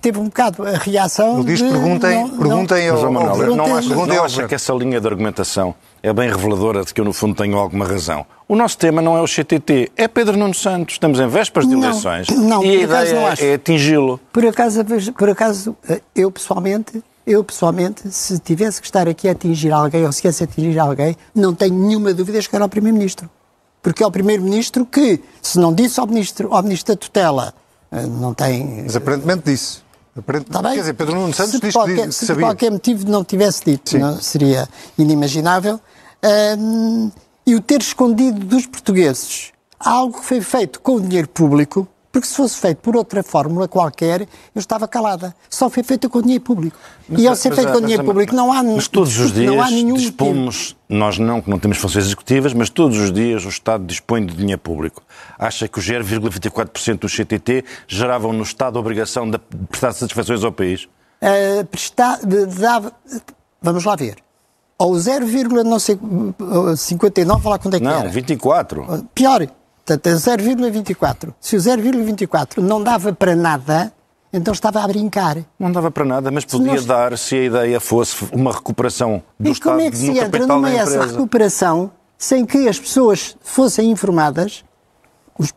teve 0.00 0.18
um 0.18 0.24
bocado 0.24 0.62
a 0.66 0.72
reação. 0.72 1.36
Ele 1.40 1.44
diz: 1.46 1.58
de, 1.58 1.68
perguntem, 1.68 2.20
não- 2.22 2.30
perguntem 2.38 2.88
não- 2.88 2.96
ao, 2.96 3.12
Manuel, 3.12 3.30
ao 3.30 3.36
não 3.36 3.38
perguntem- 3.46 3.72
acha, 3.74 3.88
perguntem 3.88 4.16
não 4.16 4.24
acha 4.24 4.48
que 4.48 4.54
essa 4.54 4.72
linha 4.72 5.00
de 5.00 5.06
argumentação 5.06 5.74
é 6.02 6.12
bem 6.12 6.28
reveladora 6.30 6.84
de 6.84 6.94
que 6.94 7.00
eu, 7.00 7.04
no 7.04 7.12
fundo, 7.12 7.34
tenho 7.34 7.56
alguma 7.58 7.84
razão? 7.86 8.24
O 8.46 8.54
nosso 8.56 8.78
tema 8.78 9.02
não 9.02 9.16
é 9.16 9.20
o 9.20 9.26
CTT, 9.26 9.92
é 9.96 10.08
Pedro 10.08 10.36
Nuno 10.36 10.54
Santos. 10.54 10.94
Estamos 10.94 11.20
em 11.20 11.26
vésperas 11.28 11.68
de 11.68 11.74
Não, 11.74 11.82
eleições 11.88 12.28
não, 12.28 12.64
e 12.64 12.68
a 12.78 12.82
ideia 12.82 13.14
não 13.14 13.26
acho. 13.26 13.44
é 13.44 13.54
atingi-lo. 13.54 14.18
Por 14.32 14.46
acaso, 14.46 14.82
por 15.16 15.28
acaso, 15.28 15.76
eh, 15.88 16.00
eu 16.14 16.30
pessoalmente, 16.30 17.02
eu 17.26 17.44
pessoalmente, 17.44 18.10
se 18.10 18.38
tivesse 18.38 18.80
que 18.80 18.86
estar 18.86 19.06
aqui 19.06 19.28
a 19.28 19.32
atingir 19.32 19.70
alguém 19.70 20.06
ou 20.06 20.12
se 20.12 20.22
quisesse 20.22 20.44
atingir 20.44 20.78
alguém, 20.78 21.14
não 21.34 21.52
tenho 21.54 21.74
nenhuma 21.74 22.14
dúvida 22.14 22.38
de 22.38 22.44
chegar 22.46 22.62
ao 22.62 22.68
Primeiro-Ministro. 22.70 23.28
Porque 23.82 24.02
é 24.02 24.06
o 24.06 24.10
Primeiro-Ministro 24.10 24.86
que, 24.86 25.20
se 25.42 25.58
não 25.58 25.74
disse 25.74 26.00
ao 26.00 26.06
Ministro, 26.06 26.48
ao 26.54 26.62
Ministro 26.62 26.94
da 26.94 26.98
Tutela, 26.98 27.54
eh, 27.92 28.06
não 28.06 28.32
tem. 28.32 28.82
Mas 28.84 28.96
aparentemente 28.96 29.42
disse. 29.44 29.82
Aparentemente, 30.18 30.62
bem? 30.62 30.72
Quer 30.74 30.80
dizer, 30.80 30.94
Pedro 30.94 31.14
Nuno 31.14 31.32
Santos 31.34 31.52
se 31.52 31.60
diz 31.60 31.72
por 31.72 31.84
que 31.86 31.92
qualquer, 31.94 32.06
diz- 32.08 32.16
se 32.16 32.26
por 32.26 32.40
qualquer 32.40 32.70
motivo 32.70 33.08
não 33.10 33.24
tivesse 33.24 33.64
dito, 33.64 33.98
não, 33.98 34.20
seria 34.20 34.68
inimaginável. 34.98 35.80
E 37.46 37.54
o 37.54 37.60
ter 37.60 37.80
escondido 37.80 38.40
dos 38.44 38.66
portugueses 38.66 39.52
algo 39.80 40.18
que 40.18 40.24
foi 40.26 40.40
feito 40.40 40.80
com 40.80 40.96
o 40.96 41.00
dinheiro 41.00 41.28
público, 41.28 41.86
porque 42.10 42.26
se 42.26 42.34
fosse 42.34 42.56
feito 42.58 42.78
por 42.78 42.96
outra 42.96 43.22
fórmula 43.22 43.68
qualquer, 43.68 44.22
eu 44.22 44.58
estava 44.58 44.88
calada. 44.88 45.34
Só 45.48 45.68
foi 45.68 45.82
feito 45.82 46.08
com 46.08 46.22
dinheiro 46.22 46.42
público. 46.42 46.76
e 47.10 47.26
ao 47.28 47.36
ser 47.36 47.50
Mas, 47.50 47.56
feito 47.58 47.68
mas, 47.68 47.76
com 47.76 47.82
dinheiro 47.82 48.02
mas, 48.02 48.12
público, 48.12 48.34
não 48.34 48.52
há 48.52 48.62
Mas 48.62 48.88
todos 48.88 49.18
os 49.18 49.32
dias 49.32 49.50
não 49.54 49.56
motivo. 49.64 49.96
dispomos, 49.98 50.76
nós 50.88 51.18
não, 51.18 51.40
que 51.42 51.50
não 51.50 51.58
temos 51.58 51.76
funções 51.78 52.06
executivas, 52.06 52.52
mas 52.54 52.70
todos 52.70 52.98
os 52.98 53.12
dias 53.12 53.44
o 53.44 53.48
Estado 53.48 53.84
dispõe 53.84 54.24
de 54.24 54.34
dinheiro 54.34 54.60
público. 54.60 55.02
Acha 55.38 55.68
que 55.68 55.78
o 55.78 55.82
0,24% 55.82 56.98
do 57.00 57.08
CTT 57.08 57.64
geravam 57.86 58.32
no 58.32 58.42
Estado 58.42 58.78
a 58.78 58.80
obrigação 58.80 59.30
de 59.30 59.38
prestar 59.68 59.92
satisfações 59.92 60.42
ao 60.44 60.52
país? 60.52 60.84
Uh, 61.20 61.64
prestar, 61.66 62.18
de- 62.24 62.46
dava, 62.46 62.92
vamos 63.60 63.84
lá 63.84 63.96
ver. 63.96 64.16
Ou 64.78 64.96
0, 64.96 65.26
não 65.64 65.80
sei, 65.80 65.96
uh, 65.96 66.76
59, 66.76 67.42
vá 67.42 67.50
lá 67.50 67.58
quanto 67.58 67.74
é 67.74 67.78
que 67.80 67.84
Não, 67.84 68.00
era. 68.00 68.08
24. 68.08 69.04
Pior, 69.12 69.48
portanto, 69.96 70.06
é 70.06 70.14
0,24. 70.14 71.34
Se 71.40 71.56
o 71.56 71.58
0,24 71.58 72.58
não 72.58 72.82
dava 72.82 73.12
para 73.12 73.34
nada, 73.34 73.92
então 74.32 74.52
estava 74.52 74.82
a 74.82 74.86
brincar. 74.86 75.38
Não 75.58 75.72
dava 75.72 75.90
para 75.90 76.04
nada, 76.04 76.30
mas 76.30 76.44
podia 76.44 76.72
nós- 76.72 76.84
dar 76.84 77.16
se 77.16 77.34
a 77.34 77.44
ideia 77.44 77.80
fosse 77.80 78.16
uma 78.32 78.52
recuperação 78.52 79.22
do 79.40 79.48
e 79.48 79.52
Estado 79.52 79.72
como 79.72 79.80
é 79.86 79.90
que 79.90 79.96
se 79.96 80.10
no 80.10 80.18
entra 80.18 80.46
numa 80.46 80.70
essa 80.70 81.06
recuperação 81.06 81.90
sem 82.18 82.44
que 82.44 82.68
as 82.68 82.78
pessoas 82.78 83.36
fossem 83.42 83.90
informadas, 83.90 84.64
os 85.38 85.52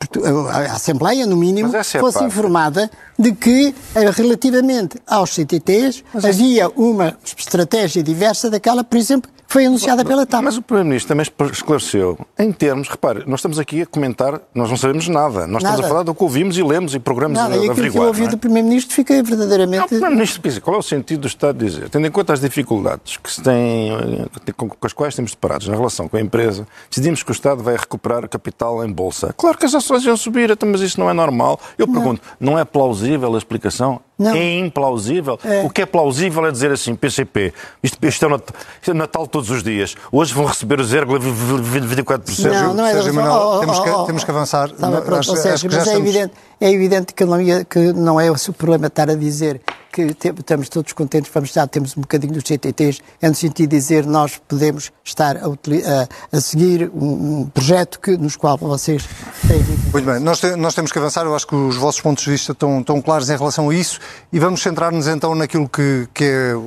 a 0.52 0.74
Assembleia, 0.76 1.26
no 1.26 1.36
mínimo, 1.36 1.72
Mas 1.74 1.96
é 1.96 2.00
fosse 2.00 2.20
parte. 2.20 2.28
informada 2.28 2.90
de 3.18 3.32
que, 3.34 3.74
eh, 3.96 4.10
relativamente 4.12 4.98
aos 5.08 5.32
CTTs, 5.34 6.04
havia 6.14 6.70
uma 6.70 7.18
estratégia 7.26 8.04
diversa 8.04 8.48
daquela, 8.50 8.84
por 8.84 8.96
exemplo, 8.98 9.30
foi 9.52 9.66
anunciada 9.66 10.06
pela 10.06 10.26
TAP. 10.26 10.44
Mas 10.44 10.56
o 10.56 10.62
Primeiro-Ministro 10.62 11.10
também 11.10 11.26
esclareceu, 11.52 12.18
em 12.40 12.54
termos, 12.54 12.88
repare, 12.88 13.24
nós 13.28 13.40
estamos 13.40 13.60
aqui 13.60 13.82
a 13.82 13.86
comentar, 13.86 14.40
nós 14.56 14.70
não 14.70 14.78
sabemos 14.78 15.10
nada. 15.10 15.46
Nós 15.46 15.62
estamos 15.62 15.64
Nada. 15.64 15.86
a 15.86 15.90
falar 15.90 16.04
do 16.04 16.16
que 16.16 16.24
ouvimos 16.24 16.58
e 16.58 16.64
lemos 16.64 16.96
e 16.96 17.00
programas 17.00 17.38
Nada, 17.38 17.56
a 17.56 17.58
e 17.58 17.70
aquilo 17.70 17.74
que 17.74 17.80
eu 17.80 17.84
averiguar. 17.84 18.08
ouvi 18.08 18.22
não 18.22 18.28
é? 18.28 18.32
do 18.32 18.38
Primeiro-Ministro 18.38 19.04
Não, 19.10 19.24
verdadeiramente... 19.24 19.84
o 19.84 19.88
Primeiro-Ministro, 19.88 20.42
quer 20.42 20.48
dizer, 20.48 20.62
qual 20.62 20.76
é 20.78 20.80
o 20.80 20.82
sentido 20.82 21.22
do 21.22 21.28
Estado 21.28 21.58
dizer? 21.58 21.90
Tendo 21.90 22.08
em 22.08 22.12
conta 22.12 22.32
as 22.32 22.40
dificuldades 22.40 23.18
que 23.18 23.30
se 23.30 23.42
têm, 23.42 23.92
eh, 23.92 24.52
com, 24.56 24.70
com 24.70 24.88
as 24.88 24.94
quais 24.94 25.16
temos 25.16 25.32
deparados 25.32 25.68
na 25.68 25.76
relação 25.76 26.08
com 26.08 26.16
a 26.16 26.22
empresa, 26.22 26.66
decidimos 26.90 27.22
que 27.22 27.32
o 27.32 27.34
Estado 27.34 27.62
vai 27.62 27.76
recuperar 27.76 28.30
capital 28.30 28.86
em 28.86 28.92
bolsa. 28.92 29.34
Claro 29.36 29.58
que 29.58 29.66
as 29.66 29.76
ações 29.76 30.06
iam 30.06 30.16
subir, 30.16 30.50
então, 30.50 30.70
mas 30.70 30.80
isso 30.80 30.98
não 30.98 31.10
é 31.10 31.14
normal. 31.14 31.60
Eu 31.78 31.88
pergunto, 31.88 32.22
não 32.40 32.58
é 32.58 32.64
plausível 32.64 33.36
a 33.36 33.38
explicação? 33.38 34.00
Não. 34.22 34.36
É 34.36 34.60
implausível? 34.60 35.40
É. 35.44 35.64
O 35.66 35.70
que 35.70 35.82
é 35.82 35.86
plausível 35.86 36.46
é 36.46 36.52
dizer 36.52 36.72
assim, 36.72 36.96
PCP, 36.96 37.54
isto, 37.82 37.98
isto, 38.06 38.26
é, 38.26 38.30
Natal, 38.30 38.56
isto 38.80 38.92
é 38.92 38.94
Natal 38.94 39.26
todos 39.28 39.50
os 39.50 39.64
dias, 39.64 39.96
hoje 40.12 40.34
vão 40.34 40.46
receber 40.46 40.80
o 40.80 40.84
0,24%. 40.84 42.52
Não, 42.52 42.74
não 42.74 42.86
é 42.86 42.94
Sérgio 42.94 43.14
Manuel, 43.14 43.34
oh, 43.34 43.56
oh, 43.56 43.60
temos 43.60 43.80
que- 43.80 43.90
oh, 43.90 44.02
oh. 44.02 44.06
temos 44.06 44.24
que 44.24 44.32
avançar. 44.32 44.70
Tá 44.72 44.88
bem, 44.88 44.96
Não, 44.96 45.02
pronto, 45.02 45.20
acho- 45.20 45.36
Sérgio, 45.38 45.54
acho 45.54 45.62
que 45.70 45.76
mas 45.76 45.88
é 45.88 45.90
estamos- 45.92 46.10
evidente, 46.10 46.34
é 46.60 46.72
evidente 46.72 47.14
que 47.14 47.26
não, 47.26 47.42
ia, 47.42 47.66
que 47.66 47.80
não 47.94 48.20
é 48.20 48.30
o 48.32 48.38
seu 48.38 48.54
problema 48.54 48.88
estar 48.88 49.10
a 49.10 49.16
dizer 49.16 49.62
que 49.92 50.16
estamos 50.40 50.70
todos 50.70 50.94
contentes, 50.94 51.30
vamos 51.34 51.52
já 51.52 51.68
temos 51.68 51.96
um 51.98 52.02
bocadinho 52.02 52.34
dos 52.34 52.44
CTTs, 52.44 53.02
é 53.22 53.28
no 53.28 53.36
sentido 53.36 53.70
de 53.70 53.76
dizer 53.78 54.06
nós 54.06 54.40
podemos 54.48 54.92
estar 55.04 55.38
a, 55.38 55.46
a- 55.48 56.38
a 56.38 56.42
seguir 56.42 56.90
um, 56.94 57.42
um 57.42 57.46
projeto 57.48 58.00
que, 58.00 58.16
nos 58.18 58.36
qual 58.36 58.58
vocês 58.58 59.04
têm 59.48 59.62
Muito 59.92 60.06
bem, 60.06 60.20
nós, 60.20 60.40
te- 60.40 60.56
nós 60.56 60.74
temos 60.74 60.92
que 60.92 60.98
avançar. 60.98 61.26
Eu 61.26 61.36
acho 61.36 61.46
que 61.46 61.56
os 61.56 61.76
vossos 61.76 62.00
pontos 62.02 62.24
de 62.24 62.32
vista 62.32 62.52
estão, 62.54 62.80
estão 62.80 63.02
claros 63.02 63.30
em 63.30 63.38
relação 63.38 63.70
a 63.70 63.76
isso 63.76 64.00
e 64.32 64.40
vamos 64.40 64.62
centrar-nos 64.62 65.08
então 65.08 65.36
naquilo 65.36 65.68
que, 65.68 66.08
que 66.14 66.24
é 66.24 66.56
o, 66.56 66.60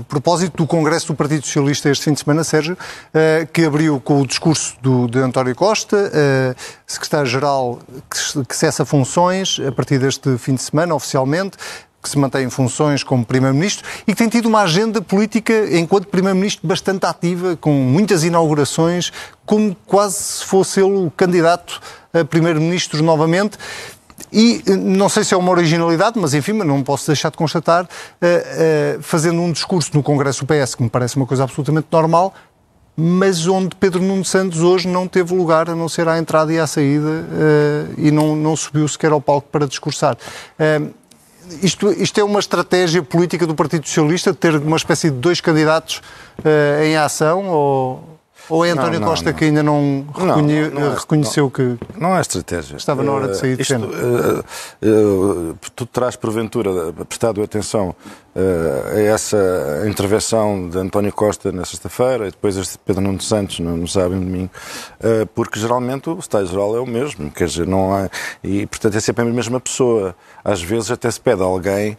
o 0.00 0.06
propósito 0.08 0.56
do 0.56 0.66
Congresso 0.66 1.08
do 1.08 1.14
Partido 1.14 1.44
Socialista 1.44 1.90
este 1.90 2.04
fim 2.04 2.12
de 2.12 2.20
semana, 2.20 2.42
Sérgio, 2.44 2.76
eh, 3.12 3.46
que 3.52 3.64
abriu 3.64 4.00
com 4.00 4.20
o 4.22 4.26
discurso 4.26 4.74
do, 4.80 5.06
de 5.06 5.18
António 5.18 5.54
Costa, 5.54 6.10
eh, 6.14 6.54
secretário-geral 6.86 7.78
que, 8.10 8.44
que 8.46 8.56
cessa 8.56 8.84
funções 8.84 9.60
a 9.66 9.70
partir 9.72 9.98
deste 9.98 10.36
fim 10.38 10.54
de 10.54 10.62
semana, 10.62 10.94
oficialmente. 10.94 11.56
Que 12.04 12.10
se 12.10 12.18
mantém 12.18 12.44
em 12.44 12.50
funções 12.50 13.02
como 13.02 13.24
Primeiro-Ministro 13.24 13.82
e 14.06 14.12
que 14.12 14.18
tem 14.18 14.28
tido 14.28 14.46
uma 14.46 14.60
agenda 14.60 15.00
política, 15.00 15.52
enquanto 15.74 16.06
Primeiro-Ministro, 16.06 16.68
bastante 16.68 17.06
ativa, 17.06 17.56
com 17.56 17.72
muitas 17.72 18.24
inaugurações, 18.24 19.10
como 19.46 19.74
quase 19.86 20.16
se 20.16 20.44
fosse 20.44 20.80
ele 20.80 21.06
o 21.06 21.10
candidato 21.10 21.80
a 22.12 22.22
Primeiro-Ministro 22.22 23.02
novamente. 23.02 23.56
e 24.30 24.62
não 24.68 25.08
sei 25.08 25.24
se 25.24 25.32
é 25.32 25.36
uma 25.36 25.50
originalidade, 25.50 26.18
mas 26.18 26.34
enfim, 26.34 26.52
não 26.52 26.82
posso 26.82 27.06
deixar 27.06 27.30
de 27.30 27.38
constatar, 27.38 27.88
fazendo 29.00 29.40
um 29.40 29.50
discurso 29.50 29.90
no 29.94 30.02
Congresso 30.02 30.44
do 30.44 30.54
PS, 30.54 30.74
que 30.74 30.82
me 30.82 30.90
parece 30.90 31.16
uma 31.16 31.26
coisa 31.26 31.44
absolutamente 31.44 31.88
normal, 31.90 32.34
mas 32.96 33.46
onde 33.46 33.74
Pedro 33.74 34.02
Nuno 34.02 34.24
Santos 34.24 34.60
hoje 34.60 34.86
não 34.86 35.08
teve 35.08 35.34
lugar, 35.34 35.68
a 35.68 35.74
não 35.74 35.88
ser 35.88 36.06
à 36.08 36.18
entrada 36.18 36.52
e 36.52 36.58
à 36.58 36.66
saída, 36.66 37.08
uh, 37.08 37.94
e 37.98 38.10
não, 38.10 38.36
não 38.36 38.54
subiu 38.54 38.86
sequer 38.86 39.10
ao 39.10 39.20
palco 39.20 39.48
para 39.50 39.66
discursar. 39.66 40.16
Uh, 40.58 40.92
isto, 41.62 41.90
isto, 41.92 42.20
é 42.20 42.24
uma 42.24 42.40
estratégia 42.40 43.02
política 43.02 43.46
do 43.46 43.54
Partido 43.54 43.86
Socialista, 43.86 44.32
ter 44.32 44.56
uma 44.56 44.76
espécie 44.76 45.10
de 45.10 45.16
dois 45.16 45.40
candidatos 45.40 46.02
uh, 46.38 46.82
em 46.82 46.96
ação, 46.96 47.46
ou, 47.48 48.13
ou 48.48 48.64
é 48.64 48.70
António 48.70 49.00
não, 49.00 49.00
não, 49.00 49.08
Costa 49.08 49.30
não. 49.30 49.38
que 49.38 49.44
ainda 49.44 49.62
não, 49.62 50.06
reconhe... 50.12 50.58
é, 50.58 50.94
reconheceu 50.98 51.50
que. 51.50 51.76
Não 51.98 52.16
é 52.16 52.20
estratégia. 52.20 52.76
Estava 52.76 53.02
na 53.02 53.12
hora 53.12 53.28
de 53.28 53.38
sair 53.38 53.56
de 53.56 53.64
cena. 53.64 53.86
Uh, 53.86 55.50
uh, 55.50 55.56
tu 55.74 55.86
terás, 55.86 56.16
porventura, 56.16 56.92
prestado 57.08 57.42
atenção 57.42 57.94
uh, 58.34 58.96
a 58.96 59.00
essa 59.00 59.84
intervenção 59.88 60.68
de 60.68 60.78
António 60.78 61.12
Costa 61.12 61.50
na 61.52 61.64
sexta-feira 61.64 62.28
e 62.28 62.30
depois 62.30 62.56
este 62.56 62.78
Pedro 62.78 63.02
Nuno 63.02 63.20
Santos 63.20 63.60
no, 63.60 63.76
no 63.76 63.88
sábado 63.88 64.16
e 64.16 64.20
domingo, 64.20 64.50
porque 65.34 65.58
geralmente 65.58 66.10
o 66.10 66.18
Estado-Geral 66.18 66.76
é 66.76 66.80
o 66.80 66.86
mesmo. 66.86 67.30
Quer 67.30 67.46
dizer, 67.46 67.66
não 67.66 67.94
há. 67.94 68.08
E, 68.42 68.66
portanto, 68.66 68.96
é 68.96 69.00
sempre 69.00 69.22
a 69.22 69.26
mesma 69.26 69.60
pessoa. 69.60 70.14
Às 70.44 70.62
vezes 70.62 70.90
até 70.90 71.10
se 71.10 71.20
pede 71.20 71.42
a 71.42 71.44
alguém 71.44 71.96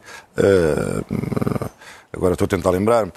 agora 2.15 2.33
estou 2.33 2.45
a 2.45 2.49
tentar 2.49 2.71
lembrar-me, 2.71 3.11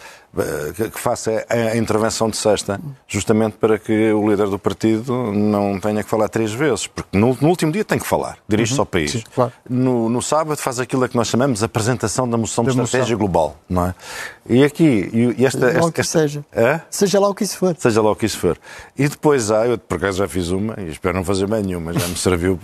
que 0.74 0.98
faça 0.98 1.46
a 1.48 1.76
intervenção 1.76 2.28
de 2.28 2.36
sexta, 2.36 2.80
justamente 3.06 3.56
para 3.56 3.78
que 3.78 4.12
o 4.12 4.28
líder 4.28 4.48
do 4.48 4.58
partido 4.58 5.32
não 5.32 5.78
tenha 5.78 6.02
que 6.02 6.08
falar 6.08 6.28
três 6.28 6.52
vezes, 6.52 6.86
porque 6.86 7.16
no, 7.16 7.36
no 7.40 7.48
último 7.48 7.72
dia 7.72 7.84
tem 7.84 7.98
que 7.98 8.06
falar, 8.06 8.38
dirige-se 8.48 8.78
uhum. 8.78 8.82
ao 8.82 8.86
país. 8.86 9.12
Sim, 9.12 9.24
claro. 9.34 9.52
no, 9.68 10.08
no, 10.08 10.22
sábado 10.22 10.58
faz 10.58 10.78
aquilo 10.78 11.08
que 11.08 11.16
nós 11.16 11.28
chamamos 11.28 11.60
de 11.60 11.64
apresentação 11.64 12.28
da 12.28 12.36
moção 12.36 12.64
de 12.64 12.70
estratégia 12.70 13.16
global, 13.16 13.56
não 13.68 13.86
é? 13.86 13.94
E 14.48 14.64
aqui, 14.64 15.34
e 15.36 15.44
esta, 15.44 15.66
seja 15.66 15.78
esta, 15.78 16.00
esta, 16.00 16.02
seja. 16.04 16.44
É? 16.52 16.80
Seja 16.88 17.20
lá 17.20 17.28
o 17.28 17.34
que 17.34 17.44
isso 17.44 17.58
for. 17.58 17.76
Seja 17.78 18.00
lá 18.00 18.10
o 18.10 18.16
que 18.16 18.24
isso 18.24 18.38
for. 18.38 18.56
E 18.96 19.06
depois 19.06 19.50
há, 19.50 19.66
eu 19.66 19.76
por 19.76 19.96
acaso 19.96 20.18
já 20.18 20.28
fiz 20.28 20.48
uma, 20.48 20.74
e 20.78 20.88
espero 20.88 21.14
não 21.14 21.22
fazer 21.22 21.46
bem 21.46 21.62
nenhuma, 21.62 21.92
já 21.92 22.06
me 22.06 22.16
serviu. 22.16 22.58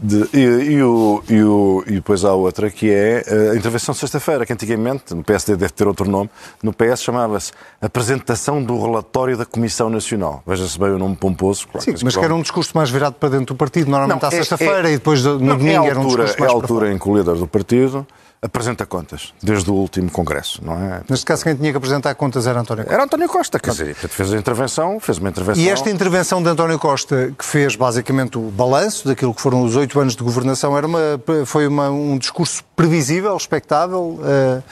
De, 0.00 0.28
e, 0.32 0.38
e, 0.38 0.82
o, 0.82 1.22
e, 1.28 1.42
o, 1.42 1.84
e 1.88 1.92
depois 1.94 2.24
há 2.24 2.32
outra 2.32 2.70
que 2.70 2.88
é 2.90 3.24
a 3.52 3.56
intervenção 3.56 3.92
de 3.92 3.98
sexta-feira, 3.98 4.46
que 4.46 4.52
antigamente, 4.52 5.12
no 5.12 5.24
PSD 5.24 5.56
deve 5.56 5.72
ter 5.72 5.88
outro 5.88 6.08
nome, 6.08 6.30
no 6.62 6.72
PS 6.72 7.02
chamava-se 7.02 7.52
Apresentação 7.82 8.62
do 8.62 8.80
Relatório 8.80 9.36
da 9.36 9.44
Comissão 9.44 9.90
Nacional. 9.90 10.42
Veja-se 10.46 10.78
bem 10.78 10.90
o 10.90 10.98
nome 10.98 11.16
pomposo. 11.16 11.66
Claro, 11.66 11.84
Sim, 11.84 11.94
mas 12.04 12.16
que 12.16 12.24
era 12.24 12.34
um 12.34 12.42
discurso 12.42 12.76
mais 12.76 12.90
virado 12.90 13.14
para 13.14 13.30
dentro 13.30 13.54
do 13.54 13.58
partido, 13.58 13.90
normalmente 13.90 14.22
não, 14.22 14.28
à 14.28 14.32
é, 14.32 14.36
sexta-feira 14.36 14.88
é, 14.88 14.92
e 14.92 14.96
depois 14.98 15.24
no 15.24 15.38
não, 15.40 15.58
domingo 15.58 15.70
é 15.70 15.76
altura, 15.76 15.90
era 15.90 16.00
um 16.00 16.06
discurso 16.06 16.38
mais 16.38 16.52
É 16.52 16.54
a 16.54 16.56
altura 16.56 16.92
em 16.92 16.98
que 16.98 17.08
o 17.08 17.16
líder 17.16 17.34
do 17.34 17.46
partido 17.48 18.06
apresenta 18.40 18.86
contas, 18.86 19.34
desde 19.42 19.68
o 19.70 19.74
último 19.74 20.10
Congresso, 20.10 20.64
não 20.64 20.74
é? 20.74 21.02
Neste 21.08 21.26
caso, 21.26 21.42
quem 21.42 21.56
tinha 21.56 21.72
que 21.72 21.76
apresentar 21.76 22.14
contas 22.14 22.46
era 22.46 22.60
António 22.60 22.84
Costa. 22.84 22.94
Era 22.94 23.04
António 23.04 23.28
Costa, 23.28 23.58
quer 23.58 23.70
dizer, 23.70 23.94
fez 23.94 24.32
a 24.32 24.36
intervenção, 24.36 25.00
fez 25.00 25.18
uma 25.18 25.28
intervenção. 25.28 25.62
E 25.62 25.68
esta 25.68 25.90
intervenção 25.90 26.42
de 26.42 26.48
António 26.48 26.78
Costa, 26.78 27.34
que 27.36 27.44
fez 27.44 27.74
basicamente 27.74 28.38
o 28.38 28.42
balanço 28.42 29.08
daquilo 29.08 29.34
que 29.34 29.40
foram 29.40 29.62
os 29.62 29.74
oito 29.74 29.98
anos 29.98 30.14
de 30.14 30.22
governação, 30.22 30.76
era 30.76 30.86
uma, 30.86 31.20
foi 31.44 31.66
uma, 31.66 31.90
um 31.90 32.16
discurso 32.16 32.62
previsível, 32.76 33.36
expectável, 33.36 34.20
uh, 34.20 34.62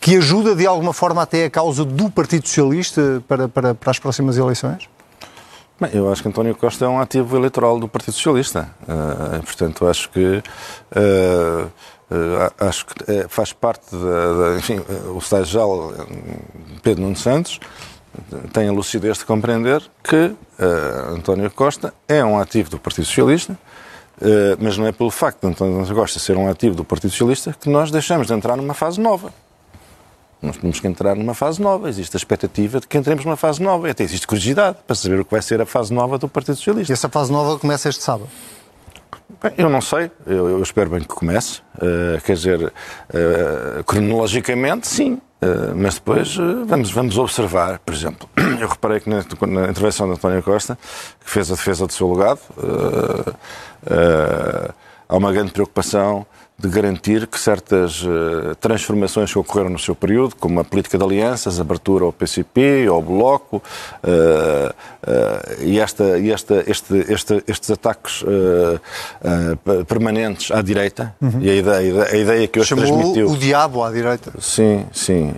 que 0.00 0.16
ajuda 0.16 0.56
de 0.56 0.66
alguma 0.66 0.92
forma 0.92 1.22
até 1.22 1.44
a 1.44 1.50
causa 1.50 1.84
do 1.84 2.10
Partido 2.10 2.46
Socialista 2.46 3.22
para, 3.28 3.48
para, 3.48 3.74
para 3.74 3.90
as 3.90 3.98
próximas 4.00 4.36
eleições? 4.36 4.88
Bem, 5.80 5.90
eu 5.94 6.12
acho 6.12 6.20
que 6.20 6.28
António 6.28 6.54
Costa 6.54 6.84
é 6.84 6.88
um 6.88 7.00
ativo 7.00 7.36
eleitoral 7.36 7.78
do 7.78 7.88
Partido 7.88 8.12
Socialista. 8.12 8.68
Uh, 8.82 9.42
portanto, 9.42 9.86
acho 9.86 10.10
que. 10.10 10.42
Uh, 10.90 11.70
Uh, 12.10 12.52
acho 12.66 12.86
que 12.86 13.04
uh, 13.04 13.28
faz 13.28 13.52
parte 13.52 13.94
da, 13.94 14.32
da 14.50 14.58
enfim, 14.58 14.78
uh, 14.78 15.12
o 15.14 15.18
estagiário 15.18 15.94
Pedro 16.82 17.04
Nuno 17.04 17.14
Santos 17.14 17.60
tem 18.52 18.68
a 18.68 18.72
lucidez 18.72 19.18
de 19.18 19.24
compreender 19.24 19.80
que 20.02 20.34
António 21.14 21.48
Costa 21.52 21.94
é 22.08 22.24
um 22.24 22.40
ativo 22.40 22.68
do 22.68 22.76
Partido 22.76 23.04
Socialista, 23.04 23.56
mas 24.58 24.76
não 24.76 24.84
é 24.84 24.90
pelo 24.90 25.12
facto 25.12 25.42
de 25.42 25.46
António 25.46 25.94
Costa 25.94 26.18
ser 26.18 26.36
um 26.36 26.50
ativo 26.50 26.74
do 26.74 26.84
Partido 26.84 27.12
Socialista 27.12 27.54
que 27.58 27.70
nós 27.70 27.92
deixamos 27.92 28.26
de 28.26 28.34
entrar 28.34 28.56
numa 28.56 28.74
fase 28.74 29.00
nova. 29.00 29.32
Nós 30.42 30.56
temos 30.56 30.80
que 30.80 30.88
entrar 30.88 31.14
numa 31.14 31.34
fase 31.34 31.62
nova. 31.62 31.88
Existe 31.88 32.16
a 32.16 32.18
expectativa 32.18 32.80
de 32.80 32.88
que 32.88 32.98
entremos 32.98 33.24
numa 33.24 33.36
fase 33.36 33.62
nova. 33.62 33.86
E 33.86 33.92
até 33.92 34.02
existe 34.02 34.26
curiosidade 34.26 34.78
para 34.84 34.96
saber 34.96 35.20
o 35.20 35.24
que 35.24 35.30
vai 35.30 35.40
ser 35.40 35.60
a 35.60 35.66
fase 35.66 35.94
nova 35.94 36.18
do 36.18 36.28
Partido 36.28 36.56
Socialista. 36.56 36.92
E 36.92 36.94
essa 36.94 37.08
fase 37.08 37.30
nova 37.30 37.60
começa 37.60 37.88
este 37.88 38.02
sábado? 38.02 38.28
Bem, 39.42 39.52
eu 39.56 39.70
não 39.70 39.80
sei, 39.80 40.10
eu, 40.26 40.50
eu, 40.50 40.62
espero 40.62 40.90
bem 40.90 41.00
que 41.00 41.08
comece. 41.08 41.62
Uh, 41.76 42.20
quer 42.22 42.34
dizer, 42.34 42.62
uh, 42.66 43.84
cronologicamente, 43.84 44.86
sim. 44.86 45.14
Uh, 45.14 45.74
mas 45.74 45.94
depois 45.94 46.36
vamos, 46.66 46.90
vamos 46.90 47.16
observar, 47.16 47.78
por 47.78 47.94
exemplo, 47.94 48.28
eu 48.60 48.68
reparei 48.68 49.00
que 49.00 49.08
na, 49.08 49.24
na, 49.46 49.70
intervenção 49.70 50.06
de 50.06 50.12
António 50.12 50.42
Costa, 50.42 50.78
que 51.24 51.30
fez 51.30 51.50
a 51.50 51.54
defesa 51.54 51.86
do 51.86 51.92
seu 51.94 52.12
legado, 52.12 52.40
há 55.08 55.16
uma 55.16 55.32
grande 55.32 55.52
preocupação 55.52 56.26
de 56.60 56.68
garantir 56.68 57.26
que 57.26 57.38
certas 57.38 58.02
uh, 58.02 58.54
transformações 58.60 59.32
que 59.32 59.38
ocorreram 59.38 59.70
no 59.70 59.78
seu 59.78 59.94
período, 59.94 60.36
como 60.36 60.60
a 60.60 60.64
política 60.64 60.98
de 60.98 61.04
alianças, 61.04 61.58
a 61.58 61.62
abertura 61.62 62.04
ao 62.04 62.12
PCP, 62.12 62.86
ao 62.86 63.00
Bloco, 63.00 63.56
uh, 63.56 63.60
uh, 64.10 65.62
e, 65.64 65.80
esta, 65.80 66.18
e 66.18 66.30
esta, 66.30 66.62
este, 66.66 66.94
este, 67.08 67.42
estes 67.46 67.70
ataques 67.70 68.24
permanentes 69.86 70.50
à 70.50 70.60
direita, 70.60 71.14
uhum. 71.20 71.40
e 71.40 71.50
a 71.50 71.54
ideia, 71.54 72.04
a 72.04 72.16
ideia 72.16 72.48
que 72.48 72.60
hoje 72.60 72.68
Chamou 72.68 72.84
transmitiu... 72.84 73.30
o 73.30 73.36
diabo 73.36 73.82
à 73.82 73.90
direita. 73.90 74.32
Sim, 74.38 74.86
sim. 74.92 75.32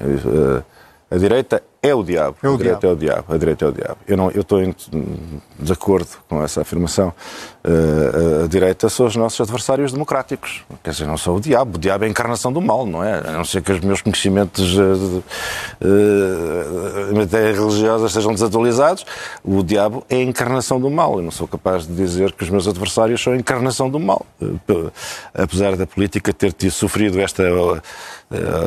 a 1.10 1.16
direita 1.16 1.62
é 1.84 1.92
o 1.92 2.04
diabo. 2.04 2.36
É 2.40 2.48
o 2.48 2.54
a 2.54 2.56
direita 2.56 2.78
diabo. 2.78 2.86
é 2.86 2.92
o 2.92 2.96
diabo. 2.96 3.34
A 3.34 3.36
direita 3.36 3.64
é 3.64 3.68
o 3.68 3.72
diabo. 3.72 3.96
Eu, 4.06 4.16
não, 4.16 4.30
eu 4.30 4.42
estou 4.42 4.62
em 4.62 4.72
desacordo 5.58 6.08
com 6.28 6.40
essa 6.40 6.60
afirmação. 6.60 7.12
Uh, 7.64 8.44
a 8.44 8.46
direita 8.46 8.88
são 8.88 9.06
os 9.06 9.16
nossos 9.16 9.40
adversários 9.40 9.92
democráticos. 9.92 10.62
Quer 10.80 10.90
dizer, 10.90 11.06
não 11.06 11.16
sou 11.16 11.38
o 11.38 11.40
diabo. 11.40 11.76
O 11.76 11.80
diabo 11.80 12.04
é 12.04 12.06
a 12.06 12.10
encarnação 12.10 12.52
do 12.52 12.60
mal, 12.60 12.86
não 12.86 13.02
é? 13.02 13.14
A 13.18 13.32
não 13.32 13.44
ser 13.44 13.62
que 13.62 13.72
os 13.72 13.80
meus 13.80 14.00
conhecimentos 14.00 14.78
uh, 14.78 15.24
uh, 15.82 17.16
matéria 17.16 17.52
religiosa 17.52 18.08
sejam 18.08 18.32
desatualizados. 18.32 19.04
O 19.42 19.64
diabo 19.64 20.04
é 20.08 20.16
a 20.16 20.22
encarnação 20.22 20.80
do 20.80 20.88
mal. 20.88 21.16
Eu 21.16 21.22
não 21.22 21.32
sou 21.32 21.48
capaz 21.48 21.84
de 21.84 21.92
dizer 21.94 22.30
que 22.30 22.44
os 22.44 22.50
meus 22.50 22.68
adversários 22.68 23.20
são 23.20 23.32
a 23.32 23.36
encarnação 23.36 23.90
do 23.90 23.98
mal. 23.98 24.24
Uh, 24.40 24.92
apesar 25.34 25.74
da 25.74 25.84
política 25.84 26.32
ter 26.32 26.52
tido, 26.52 26.70
sofrido 26.70 27.20
esta 27.20 27.42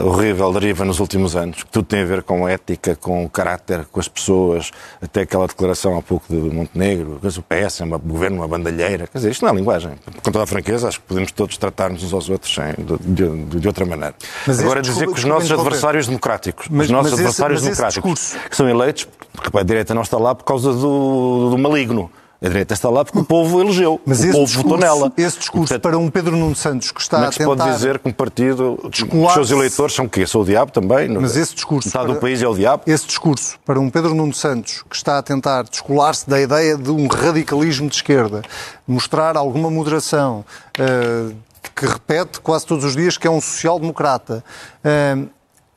horrível 0.04 0.52
deriva 0.54 0.86
nos 0.86 1.00
últimos 1.00 1.36
anos, 1.36 1.64
que 1.64 1.70
tudo 1.72 1.86
tem 1.86 2.02
a 2.02 2.06
ver 2.06 2.24
com 2.24 2.48
ética, 2.48 2.96
com 2.96 3.26
o 3.26 3.30
caráter, 3.30 3.86
com 3.92 4.00
as 4.00 4.08
pessoas, 4.08 4.72
até 5.02 5.22
aquela 5.22 5.48
declaração 5.48 5.98
há 5.98 6.02
pouco 6.02 6.26
de 6.30 6.36
Montenegro, 6.36 7.20
o 7.24 7.44
PS 7.44 7.82
é 7.82 7.86
um 7.86 7.90
governo, 8.00 8.38
uma 8.38 8.48
bandalheira. 8.48 9.08
Quer 9.08 9.18
dizer, 9.18 9.32
isto 9.32 9.44
não 9.44 9.52
é 9.52 9.56
linguagem. 9.56 9.92
Com 10.24 10.32
toda 10.32 10.44
a 10.44 10.48
franqueza, 10.48 10.88
acho 10.88 11.00
que 11.00 11.08
podemos 11.08 11.32
todos 11.32 11.58
tratar-nos 11.58 12.04
uns 12.04 12.14
aos 12.14 12.30
outros 12.30 12.54
sem, 12.54 12.74
de, 12.74 13.28
de, 13.28 13.60
de, 13.60 13.68
outra 13.68 13.86
maneira. 13.86 14.16
Mas 14.46 14.60
Agora, 14.60 14.82
dizer 14.82 14.94
desculpa, 14.94 15.14
que 15.14 15.20
os 15.20 15.26
nossos 15.26 15.52
adversários 15.52 16.08
democráticos, 16.08 16.68
mas, 16.70 16.86
os 16.86 16.92
nossos 16.92 17.14
adversários 17.14 17.62
esse, 17.62 17.70
democráticos, 17.70 18.36
que 18.50 18.56
são 18.56 18.70
eleitos, 18.70 19.08
porque 19.34 19.58
a 19.58 19.64
direita 19.64 19.94
não 19.94 20.02
está 20.02 20.18
lá 20.18 20.34
por 20.34 20.44
causa 20.44 20.72
do, 20.74 21.50
do 21.50 21.58
maligno. 21.58 22.10
A 22.46 22.48
direita 22.48 22.76
está 22.76 22.92
lá 22.92 23.04
porque 23.04 23.18
o 23.18 23.24
povo 23.24 23.60
elegeu. 23.60 24.00
Mas 24.06 24.20
o 24.20 24.32
povo 24.32 24.46
discurso, 24.46 24.70
votou 24.70 24.78
nela. 24.78 25.12
Esse 25.18 25.40
discurso 25.40 25.74
portanto, 25.74 25.82
para 25.82 25.98
um 25.98 26.12
Pedro 26.12 26.38
Nuno 26.38 26.56
Santos 26.56 26.92
que 26.92 27.02
está 27.02 27.18
como 27.18 27.28
é 27.28 27.32
que 27.32 27.42
a 27.42 27.48
tentar... 27.48 27.52
se 27.52 27.58
pode 27.64 27.76
dizer 27.76 28.00
que 28.00 28.08
um 28.08 28.12
partido, 28.12 28.80
os 28.84 29.34
seus 29.34 29.50
eleitores 29.50 29.96
são 29.96 30.06
o 30.06 30.10
quê? 30.10 30.28
São 30.28 30.42
o 30.42 30.46
diabo 30.46 30.72
também? 30.72 31.10
Mas 31.10 31.36
esse 31.36 31.56
discurso... 31.56 31.88
Metade 31.88 32.06
para... 32.06 32.14
do 32.14 32.22
país 32.22 32.44
é 32.44 32.48
o 32.48 32.54
diabo? 32.54 32.84
Esse 32.86 33.08
discurso 33.08 33.58
para 33.66 33.80
um 33.80 33.90
Pedro 33.90 34.14
Nuno 34.14 34.34
Santos 34.34 34.84
que 34.88 34.96
está 34.96 35.18
a 35.18 35.24
tentar 35.24 35.64
descolar-se 35.64 36.30
da 36.30 36.40
ideia 36.40 36.78
de 36.78 36.92
um 36.92 37.08
radicalismo 37.08 37.90
de 37.90 37.96
esquerda, 37.96 38.44
mostrar 38.88 39.36
alguma 39.38 39.72
moderação, 39.72 40.46
uh, 40.80 41.36
que 41.74 41.88
repete 41.88 42.40
quase 42.42 42.66
todos 42.68 42.86
os 42.86 42.96
dias 42.96 43.18
que 43.18 43.26
é 43.26 43.32
um 43.32 43.42
social-democrata, 43.42 44.44
uh, 44.84 45.28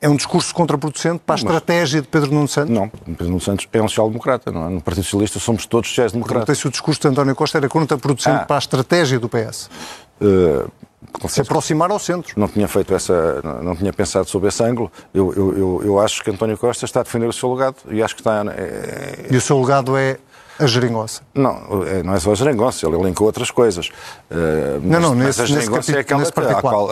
é 0.01 0.07
um 0.07 0.15
discurso 0.15 0.53
contraproducente 0.53 1.21
para 1.25 1.35
a 1.35 1.37
estratégia 1.37 2.01
de 2.01 2.07
Pedro 2.07 2.31
Nuno 2.31 2.47
Santos? 2.47 2.73
Não, 2.73 2.87
Pedro 2.87 3.27
Nuno 3.27 3.41
Santos 3.41 3.67
é 3.71 3.81
um 3.81 3.87
social-democrata, 3.87 4.51
não 4.51 4.65
é? 4.65 4.69
No 4.69 4.81
Partido 4.81 5.03
Socialista 5.03 5.39
somos 5.39 5.65
todos 5.65 5.89
sociais-democratas. 5.89 6.45
Perguntei 6.45 6.55
se 6.55 6.67
o 6.67 6.71
discurso 6.71 7.01
de 7.01 7.07
António 7.09 7.35
Costa 7.35 7.57
era 7.57 7.67
contraproducente 7.67 8.37
ah. 8.43 8.45
para 8.45 8.55
a 8.55 8.59
estratégia 8.59 9.19
do 9.19 9.27
PS. 9.27 9.69
Uh, 10.21 10.69
se 11.27 11.41
aproximar 11.41 11.91
ao 11.91 11.99
centro. 11.99 12.39
Não 12.39 12.47
tinha 12.47 12.67
feito 12.67 12.93
essa, 12.93 13.41
não 13.63 13.75
tinha 13.75 13.91
pensado 13.91 14.27
sobre 14.29 14.49
esse 14.49 14.63
ângulo. 14.63 14.91
Eu, 15.13 15.33
eu, 15.33 15.57
eu, 15.57 15.81
eu 15.85 15.99
acho 15.99 16.23
que 16.23 16.29
António 16.29 16.57
Costa 16.57 16.85
está 16.85 17.01
a 17.01 17.03
defender 17.03 17.27
o 17.27 17.33
seu 17.33 17.53
legado 17.53 17.77
e 17.89 18.01
acho 18.01 18.15
que 18.15 18.21
está. 18.21 18.43
É... 18.55 19.27
E 19.29 19.35
o 19.35 19.41
seu 19.41 19.59
legado 19.59 19.97
é 19.97 20.17
a 20.59 20.67
geringonça. 20.67 21.21
Não, 21.33 21.83
é, 21.85 22.03
não 22.03 22.13
é 22.13 22.19
só 22.19 22.31
a 22.31 22.35
geringonça, 22.35 22.85
ele 22.85 22.95
elencou 22.97 23.25
outras 23.25 23.49
coisas. 23.49 23.87
Uh, 24.29 24.81
não, 24.83 24.99
não, 24.99 25.15
nesse, 25.15 25.41
a 25.41 25.45
geringonça 25.45 25.95
é 25.95 25.99
aquela, 25.99 26.29
qual, 26.61 26.89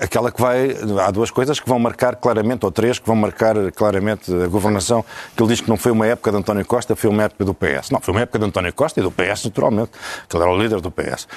aquela 0.00 0.32
que 0.32 0.40
vai. 0.40 0.76
Há 1.06 1.10
duas 1.10 1.30
coisas 1.30 1.60
que 1.60 1.68
vão 1.68 1.78
marcar 1.78 2.16
claramente, 2.16 2.64
ou 2.64 2.72
três, 2.72 2.98
que 2.98 3.06
vão 3.06 3.16
marcar 3.16 3.54
claramente 3.72 4.32
a 4.32 4.46
governação, 4.48 5.04
que 5.36 5.42
ele 5.42 5.50
diz 5.50 5.60
que 5.60 5.68
não 5.68 5.76
foi 5.76 5.92
uma 5.92 6.06
época 6.06 6.30
de 6.30 6.38
António 6.38 6.64
Costa, 6.64 6.96
foi 6.96 7.10
uma 7.10 7.24
época 7.24 7.44
do 7.44 7.54
PS. 7.54 7.90
Não, 7.90 8.00
foi 8.00 8.12
uma 8.12 8.22
época 8.22 8.38
de 8.38 8.44
António 8.46 8.72
Costa 8.72 9.00
e 9.00 9.02
do 9.02 9.10
PS, 9.10 9.44
naturalmente, 9.44 9.90
que 10.28 10.36
ele 10.36 10.42
era 10.42 10.52
o 10.52 10.58
líder 10.58 10.80
do 10.80 10.90
PS. 10.90 11.28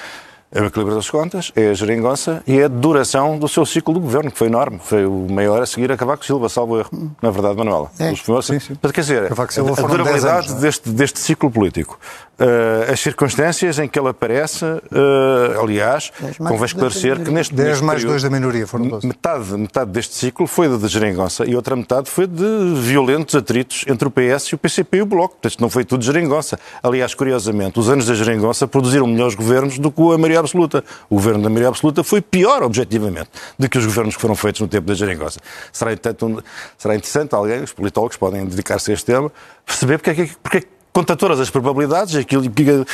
É 0.54 0.62
o 0.62 0.66
equilíbrio 0.66 0.94
das 0.94 1.10
contas, 1.10 1.50
é 1.56 1.70
a 1.70 1.74
geringonça 1.74 2.40
e 2.46 2.60
é 2.60 2.64
a 2.64 2.68
duração 2.68 3.36
do 3.36 3.48
seu 3.48 3.66
ciclo 3.66 3.94
de 3.94 4.00
governo, 4.00 4.30
que 4.30 4.38
foi 4.38 4.46
enorme. 4.46 4.78
Foi 4.82 5.04
o 5.04 5.26
maior 5.28 5.60
a 5.60 5.66
seguir 5.66 5.90
a 5.90 5.96
Cavaco 5.96 6.24
Silva, 6.24 6.48
salvo 6.48 6.78
erro. 6.78 6.90
Na 7.20 7.30
verdade, 7.30 7.56
Manuela. 7.56 7.90
É. 7.98 8.12
Os 8.12 8.22
primeiros, 8.22 8.46
Sim, 8.46 8.60
sim. 8.60 8.76
Mas, 8.80 8.92
quer 8.92 9.00
dizer, 9.00 9.28
Cavaco 9.28 9.52
Silva 9.52 9.72
a 9.72 9.74
foram 9.74 9.88
10 9.88 9.98
durabilidade 9.98 10.46
anos, 10.46 10.58
é? 10.58 10.60
deste, 10.60 10.90
deste 10.90 11.18
ciclo 11.18 11.50
político. 11.50 11.98
Uh, 12.38 12.92
as 12.92 13.00
circunstâncias 13.00 13.78
em 13.78 13.88
que 13.88 13.98
ele 13.98 14.08
aparece, 14.08 14.64
uh, 14.64 15.60
aliás, 15.62 16.12
convém 16.36 16.64
esclarecer 16.64 17.22
que 17.22 17.30
neste, 17.30 17.54
10 17.54 17.68
neste 17.68 17.84
mais 17.84 17.98
período, 17.98 18.12
2 18.14 18.22
da 18.24 18.30
minoria, 18.30 18.66
foram 18.66 18.88
12. 18.88 19.06
Metade, 19.06 19.52
metade 19.56 19.90
deste 19.92 20.14
ciclo 20.14 20.46
foi 20.46 20.68
de 20.68 20.88
geringonça 20.88 21.44
e 21.46 21.54
outra 21.54 21.76
metade 21.76 22.10
foi 22.10 22.26
de 22.26 22.74
violentos 22.80 23.36
atritos 23.36 23.84
entre 23.86 24.08
o 24.08 24.10
PS 24.10 24.46
e 24.46 24.54
o 24.56 24.58
PCP 24.58 24.98
e 24.98 25.02
o 25.02 25.06
Bloco. 25.06 25.36
Portanto, 25.40 25.60
não 25.60 25.70
foi 25.70 25.84
tudo 25.84 26.04
geringonça. 26.04 26.58
Aliás, 26.82 27.14
curiosamente, 27.14 27.78
os 27.78 27.88
anos 27.88 28.06
da 28.06 28.14
geringonça 28.14 28.66
produziram 28.66 29.06
melhores 29.06 29.34
governos 29.36 29.78
do 29.78 29.90
que 29.92 30.02
a 30.02 30.18
maioria 30.18 30.43
absoluta. 30.44 30.84
O 31.10 31.16
governo 31.16 31.42
da 31.42 31.48
maioria 31.48 31.68
absoluta 31.68 32.04
foi 32.04 32.20
pior, 32.20 32.62
objetivamente, 32.62 33.30
do 33.58 33.68
que 33.68 33.78
os 33.78 33.84
governos 33.84 34.14
que 34.16 34.20
foram 34.22 34.34
feitos 34.34 34.60
no 34.60 34.68
tempo 34.68 34.86
da 34.86 34.94
geringonça. 34.94 35.40
Será, 35.72 35.92
entanto, 35.92 36.26
um- 36.26 36.38
será 36.78 36.94
interessante 36.94 37.34
alguém, 37.34 37.62
os 37.62 37.72
politólogos 37.72 38.16
podem 38.16 38.44
dedicar-se 38.46 38.90
a 38.90 38.94
este 38.94 39.06
tema, 39.06 39.30
perceber 39.66 39.98
porque 39.98 40.10
é 40.10 40.14
que, 40.14 40.56
é 40.58 40.62
contra 40.92 41.16
todas 41.16 41.40
as 41.40 41.50
probabilidades, 41.50 42.14
aquilo 42.14 42.48
que, 42.48 42.86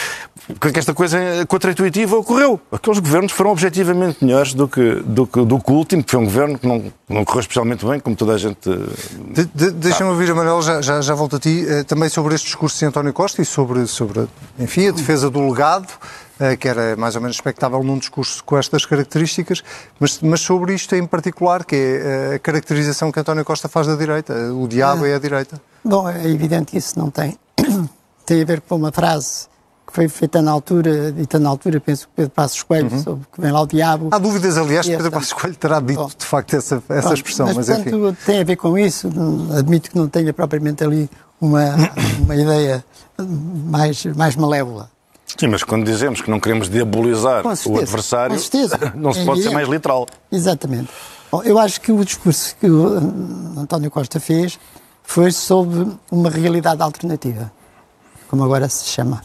esta 0.79 0.95
coisa 0.95 1.19
contra-intuitiva 1.47 2.17
ocorreu. 2.17 2.59
Aqueles 2.73 2.99
governos 2.99 3.31
foram 3.31 3.51
objetivamente 3.51 4.25
melhores 4.25 4.55
do 4.55 4.67
que, 4.67 4.95
do, 5.05 5.27
que, 5.27 5.45
do 5.45 5.59
que 5.59 5.71
o 5.71 5.75
último, 5.75 6.03
que 6.03 6.11
foi 6.11 6.19
um 6.19 6.25
governo 6.25 6.59
que 6.59 6.67
não, 6.67 6.91
não 7.07 7.27
correu 7.27 7.41
especialmente 7.43 7.85
bem, 7.85 8.01
como 8.01 8.17
toda 8.17 8.33
a 8.33 8.39
gente. 8.39 8.57
De, 9.35 9.45
de, 9.45 9.71
Deixa-me 9.73 10.09
ouvir, 10.09 10.35
Manuel, 10.35 10.63
já, 10.63 10.81
já, 10.81 11.03
já 11.03 11.15
volto 11.15 11.37
a 11.37 11.39
ti, 11.39 11.63
eh, 11.69 11.85
também 11.85 12.09
sobre 12.09 12.35
este 12.35 12.47
discurso 12.47 12.79
de 12.79 12.87
António 12.87 13.13
Costa 13.13 13.43
e 13.43 13.45
sobre, 13.45 13.87
sobre 13.87 14.27
enfim, 14.59 14.89
a 14.89 14.93
defesa 14.93 15.29
do 15.29 15.47
legado, 15.47 15.89
eh, 15.89 15.97
que 16.59 16.69
era 16.69 16.97
mais 16.97 17.15
ou 17.17 17.21
menos 17.21 17.37
expectável 17.37 17.83
num 17.83 17.99
discurso 17.99 18.43
com 18.45 18.57
estas 18.57 18.87
características, 18.87 19.63
mas, 19.99 20.21
mas 20.21 20.41
sobre 20.41 20.75
isto 20.75 20.95
em 20.95 21.07
particular, 21.07 21.65
que 21.65 21.77
é 21.77 21.79
eh, 21.79 22.35
a 22.37 22.39
caracterização 22.39 23.13
que 23.13 23.21
António 23.21 23.45
Costa 23.45 23.69
faz 23.69 23.87
da 23.87 23.95
direita. 23.95 24.35
O 24.55 24.67
diabo 24.67 25.05
é 25.05 25.15
a 25.15 25.19
direita. 25.19 25.61
Bom, 25.85 26.09
é 26.09 26.29
evidente 26.29 26.73
que 26.73 26.79
isso 26.79 26.99
não 26.99 27.11
tem, 27.11 27.39
tem 28.25 28.43
a 28.43 28.45
ver 28.45 28.61
com 28.61 28.77
uma 28.77 28.93
frase 28.93 29.49
que 29.87 29.95
foi 29.95 30.09
feita 30.09 30.41
na 30.41 30.53
altura, 30.53 31.11
dita 31.11 31.39
na 31.39 31.49
altura, 31.49 31.81
penso 31.81 32.07
que 32.07 32.15
Pedro 32.15 32.31
Passos 32.31 32.63
Coelho, 32.63 33.03
sobre 33.03 33.27
que 33.33 33.41
vem 33.41 33.51
lá 33.51 33.61
o 33.61 33.67
diabo. 33.67 34.09
Há 34.13 34.19
dúvidas, 34.19 34.57
aliás, 34.57 34.87
E 34.87 34.97
Pedro 34.97 35.11
Passos 35.11 35.33
Coelho 35.33 35.57
terá 35.57 35.81
dito, 35.81 36.01
Bom. 36.01 36.11
de 36.17 36.25
facto, 36.25 36.55
essa, 36.55 36.83
essa 36.89 37.13
expressão, 37.13 37.47
mas, 37.47 37.57
mas, 37.57 37.69
enfim. 37.69 37.91
portanto, 37.91 38.19
tem 38.25 38.41
a 38.41 38.45
ver 38.45 38.57
com 38.57 38.79
isso. 38.79 39.11
Admito 39.59 39.91
que 39.91 39.97
não 39.97 40.09
tenha 40.09 40.33
propriamente 40.33 40.85
ali 40.85 41.11
uma, 41.41 41.75
uma 42.23 42.37
ideia 42.37 42.85
mais, 43.19 44.07
mais 44.07 44.37
malévola. 44.37 44.91
Sim, 45.39 45.49
mas 45.49 45.63
quando 45.63 45.85
dizemos 45.85 46.21
que 46.21 46.31
não 46.31 46.41
queremos 46.41 46.69
diabolizar 46.69 47.45
o 47.47 47.79
adversário, 47.79 48.37
não 48.95 49.13
se 49.13 49.21
É 49.21 49.25
pode 49.25 49.41
ser 49.41 49.49
evidente. 49.49 49.55
mais 49.55 49.69
literal. 49.69 50.07
Exatamente. 50.31 50.89
Bom, 51.31 51.43
eu 51.43 51.59
acho 51.59 51.81
que 51.81 51.93
o 51.93 52.05
discurso 52.05 52.57
que 52.59 52.67
o 52.69 52.99
hum, 52.99 53.55
António 53.59 53.91
Costa 53.91 54.19
fez 54.19 54.59
foi 55.03 55.31
sobre 55.31 55.87
uma 56.11 56.29
realidade 56.31 56.83
alternativa, 56.83 57.53
como 58.29 58.45
agora 58.45 58.69
se 58.69 58.85
chama. 58.87 59.23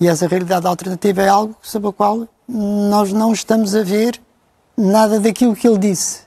E 0.00 0.06
essa 0.06 0.28
realidade 0.28 0.66
alternativa 0.66 1.22
é 1.22 1.28
algo 1.28 1.56
sobre 1.60 1.88
a 1.88 1.92
qual 1.92 2.28
nós 2.48 3.12
não 3.12 3.32
estamos 3.32 3.74
a 3.74 3.82
ver 3.82 4.20
nada 4.76 5.18
daquilo 5.18 5.56
que 5.56 5.66
ele 5.66 5.78
disse. 5.78 6.20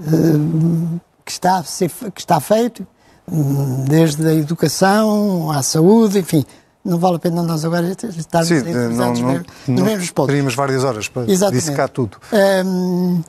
Hum, 0.00 0.98
que, 1.24 1.32
está 1.32 1.58
a 1.58 1.64
ser, 1.64 1.90
que 2.14 2.20
está 2.20 2.38
feito, 2.40 2.86
hum, 3.30 3.84
desde 3.88 4.26
a 4.26 4.34
educação 4.34 5.50
à 5.50 5.62
saúde, 5.62 6.18
enfim. 6.20 6.44
Não 6.84 6.98
vale 6.98 7.16
a 7.16 7.18
pena 7.18 7.42
nós 7.42 7.64
agora 7.64 7.88
estarmos 7.90 8.48
Sim, 8.48 8.60
não, 8.62 8.88
nos 8.88 9.20
não, 9.20 9.32
nos 9.32 9.44
não 9.66 9.84
mesmos 9.86 10.10
pontos. 10.10 10.26
teríamos 10.28 10.54
várias 10.54 10.84
horas 10.84 11.08
para 11.08 11.30
Exatamente. 11.30 11.62
dissecar 11.62 11.88
tudo. 11.88 12.18
Hum, 12.66 13.22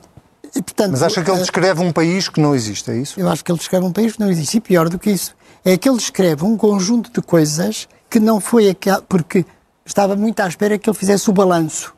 e, 0.54 0.62
portanto, 0.62 0.90
Mas 0.92 1.02
acha 1.02 1.22
que 1.22 1.30
ele 1.30 1.38
eh, 1.38 1.40
descreve 1.40 1.82
um 1.82 1.90
país 1.90 2.28
que 2.28 2.40
não 2.40 2.54
existe, 2.54 2.90
é 2.90 2.96
isso? 2.96 3.18
eu 3.18 3.28
acho 3.28 3.42
que 3.44 3.50
ele 3.50 3.58
descreve 3.58 3.84
um 3.86 3.92
país 3.92 4.12
que 4.12 4.20
não 4.20 4.30
existe. 4.30 4.58
E 4.58 4.60
pior 4.60 4.88
do 4.88 4.98
que 4.98 5.10
isso, 5.10 5.34
é 5.64 5.76
que 5.76 5.88
ele 5.88 5.96
descreve 5.96 6.44
um 6.44 6.56
conjunto 6.56 7.10
de 7.10 7.20
coisas 7.26 7.88
que 8.10 8.20
não 8.20 8.40
foi 8.40 8.68
aquela. 8.68 9.00
Porque 9.02 9.44
estava 9.84 10.14
muito 10.16 10.38
à 10.40 10.48
espera 10.48 10.78
que 10.78 10.88
ele 10.88 10.96
fizesse 10.96 11.28
o 11.30 11.32
balanço. 11.32 11.94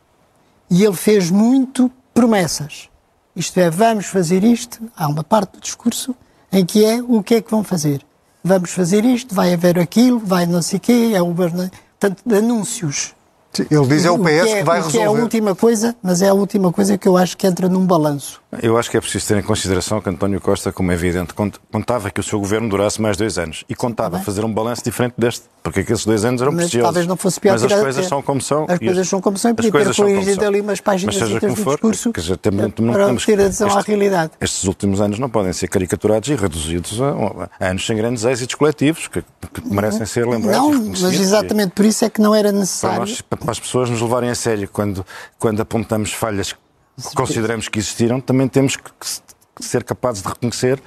E 0.71 0.85
ele 0.85 0.97
fez 0.97 1.31
muito 1.31 1.91
promessas. 2.15 2.89
Isto 3.35 3.59
é, 3.59 3.71
vamos 3.71 4.07
fazer 4.07 4.45
isto. 4.45 4.81
Há 4.97 5.09
uma 5.09 5.25
parte 5.25 5.53
do 5.53 5.61
discurso 5.61 6.15
em 6.53 6.65
que 6.65 6.85
é 6.85 7.03
o 7.03 7.23
que 7.23 7.37
é 7.37 7.41
que 7.41 7.51
vão 7.51 7.63
fazer. 7.65 8.05
Vamos 8.49 8.71
fazer 8.71 9.05
isto, 9.05 9.35
vai 9.35 9.53
haver 9.53 9.79
aquilo, 9.79 10.19
vai 10.19 10.47
não 10.47 10.63
sei 10.63 10.79
o 10.79 10.81
quê, 10.81 11.13
é 11.15 11.21
o. 11.21 11.35
Portanto, 11.35 12.23
de 12.25 12.35
anúncios. 12.35 13.15
Ele 13.59 13.87
diz 13.87 14.05
é 14.07 14.11
o 14.11 14.15
O 14.15 14.19
PS 14.19 14.45
que, 14.45 14.49
é, 14.51 14.65
vai 14.65 14.81
o 14.81 14.89
que 14.89 14.97
é 14.97 15.01
a 15.01 15.03
resolver. 15.03 15.23
última 15.23 15.55
coisa, 15.55 15.95
mas 16.03 16.23
é 16.23 16.29
a 16.29 16.35
última 16.35 16.73
coisa 16.73 16.97
que 16.97 17.07
eu 17.07 17.17
acho 17.19 17.37
que 17.37 17.47
entra 17.47 17.69
num 17.69 17.85
balanço. 17.85 18.41
Eu 18.63 18.79
acho 18.79 18.91
que 18.91 18.97
é 18.97 19.01
preciso 19.01 19.27
ter 19.29 19.37
em 19.37 19.43
consideração 19.43 20.01
que 20.01 20.09
António 20.09 20.41
Costa, 20.41 20.73
como 20.73 20.91
é 20.91 20.95
evidente, 20.95 21.35
cont- 21.35 21.59
contava 21.71 22.11
que 22.11 22.19
o 22.19 22.23
seu 22.23 22.39
governo 22.41 22.67
durasse 22.71 22.99
mais 23.01 23.15
dois 23.15 23.37
anos 23.37 23.63
e 23.69 23.75
contava 23.75 24.17
bem. 24.17 24.25
fazer 24.25 24.43
um 24.43 24.51
balanço 24.51 24.83
diferente 24.83 25.13
deste, 25.19 25.43
porque 25.63 25.81
aqueles 25.81 26.03
dois 26.07 26.25
anos 26.25 26.41
eram 26.41 26.53
Mas 26.53 26.63
preciosos. 26.63 26.87
talvez 26.87 27.07
não 27.07 27.15
fosse 27.15 27.39
pior 27.39 27.53
Mas 27.61 27.65
as 27.71 27.79
coisas 27.79 28.07
são 28.07 28.23
como 28.23 28.41
são. 28.41 28.65
As 28.67 28.79
coisas 28.79 29.07
são 29.07 29.21
como 29.21 29.37
são 29.37 29.51
e 29.51 29.55
podia 29.55 29.71
ter 29.71 29.95
corrigido 29.95 30.47
ali 30.47 30.63
umas 30.63 30.81
páginas 30.81 31.15
Mas 31.17 31.29
seja 31.29 31.41
como 31.41 31.57
for, 31.57 31.73
discurso 31.75 32.11
dizer, 32.17 32.37
também 32.39 32.73
não 32.79 32.93
para 32.95 33.07
temos 33.07 33.27
ter 33.27 33.39
adesão 33.39 33.69
à 33.77 33.83
realidade. 33.83 34.33
Estes 34.41 34.65
últimos 34.65 35.03
anos 35.03 35.19
não 35.19 35.29
podem 35.29 35.53
ser 35.53 35.69
caricaturados 35.69 36.31
e 36.31 36.35
reduzidos 36.35 36.99
a, 37.03 37.51
a 37.61 37.69
anos 37.69 37.85
sem 37.85 37.99
grandes 37.99 38.25
êxitos 38.25 38.55
coletivos, 38.55 39.09
que, 39.09 39.21
que 39.53 39.69
merecem 39.71 40.07
ser 40.07 40.27
lembrados. 40.27 40.59
Não, 40.59 40.73
mas 40.87 41.03
exatamente 41.03 41.73
por 41.73 41.85
isso 41.85 42.03
é 42.03 42.09
que 42.09 42.21
não 42.23 42.35
era 42.35 42.49
para, 42.49 42.59
necessário. 42.61 43.01
nós, 43.01 43.21
para 43.21 43.51
as 43.51 43.61
pessoas 43.61 43.91
nos 43.91 44.01
levarem 44.01 44.31
a 44.31 44.35
sério 44.35 44.67
quando, 44.73 45.05
quando 45.39 45.61
apontamos 45.61 46.15
falhas 46.15 46.53
que 46.53 46.59
consideramos 47.15 47.69
que 47.69 47.79
existiram, 47.79 48.21
também 48.21 48.49
temos 48.49 48.77
que, 48.77 48.83
ser 49.61 49.83
capazes 49.85 50.23
de 50.23 50.29
reconhecer 50.29 50.81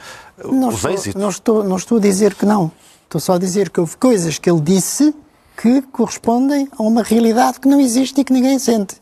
Não 0.43 0.69
os 0.69 0.75
estou, 0.75 0.91
êxitos. 0.91 1.21
não, 1.21 1.29
estou, 1.29 1.63
não 1.63 1.75
estou 1.75 1.97
a 1.97 2.01
dizer 2.01 2.35
que 2.35 2.45
não. 2.45 2.71
Estou 3.03 3.19
só 3.19 3.33
a 3.33 3.37
dizer 3.37 3.69
que 3.69 3.79
houve 3.79 3.97
coisas 3.97 4.37
que 4.37 4.49
ele 4.49 4.61
disse 4.61 5.13
que 5.57 5.81
correspondem 5.83 6.69
a 6.77 6.81
uma 6.81 7.03
realidade 7.03 7.59
que 7.59 7.67
não 7.67 7.79
existe 7.79 8.21
e 8.21 8.23
que 8.23 8.31
ninguém 8.31 8.57
sente. 8.57 8.95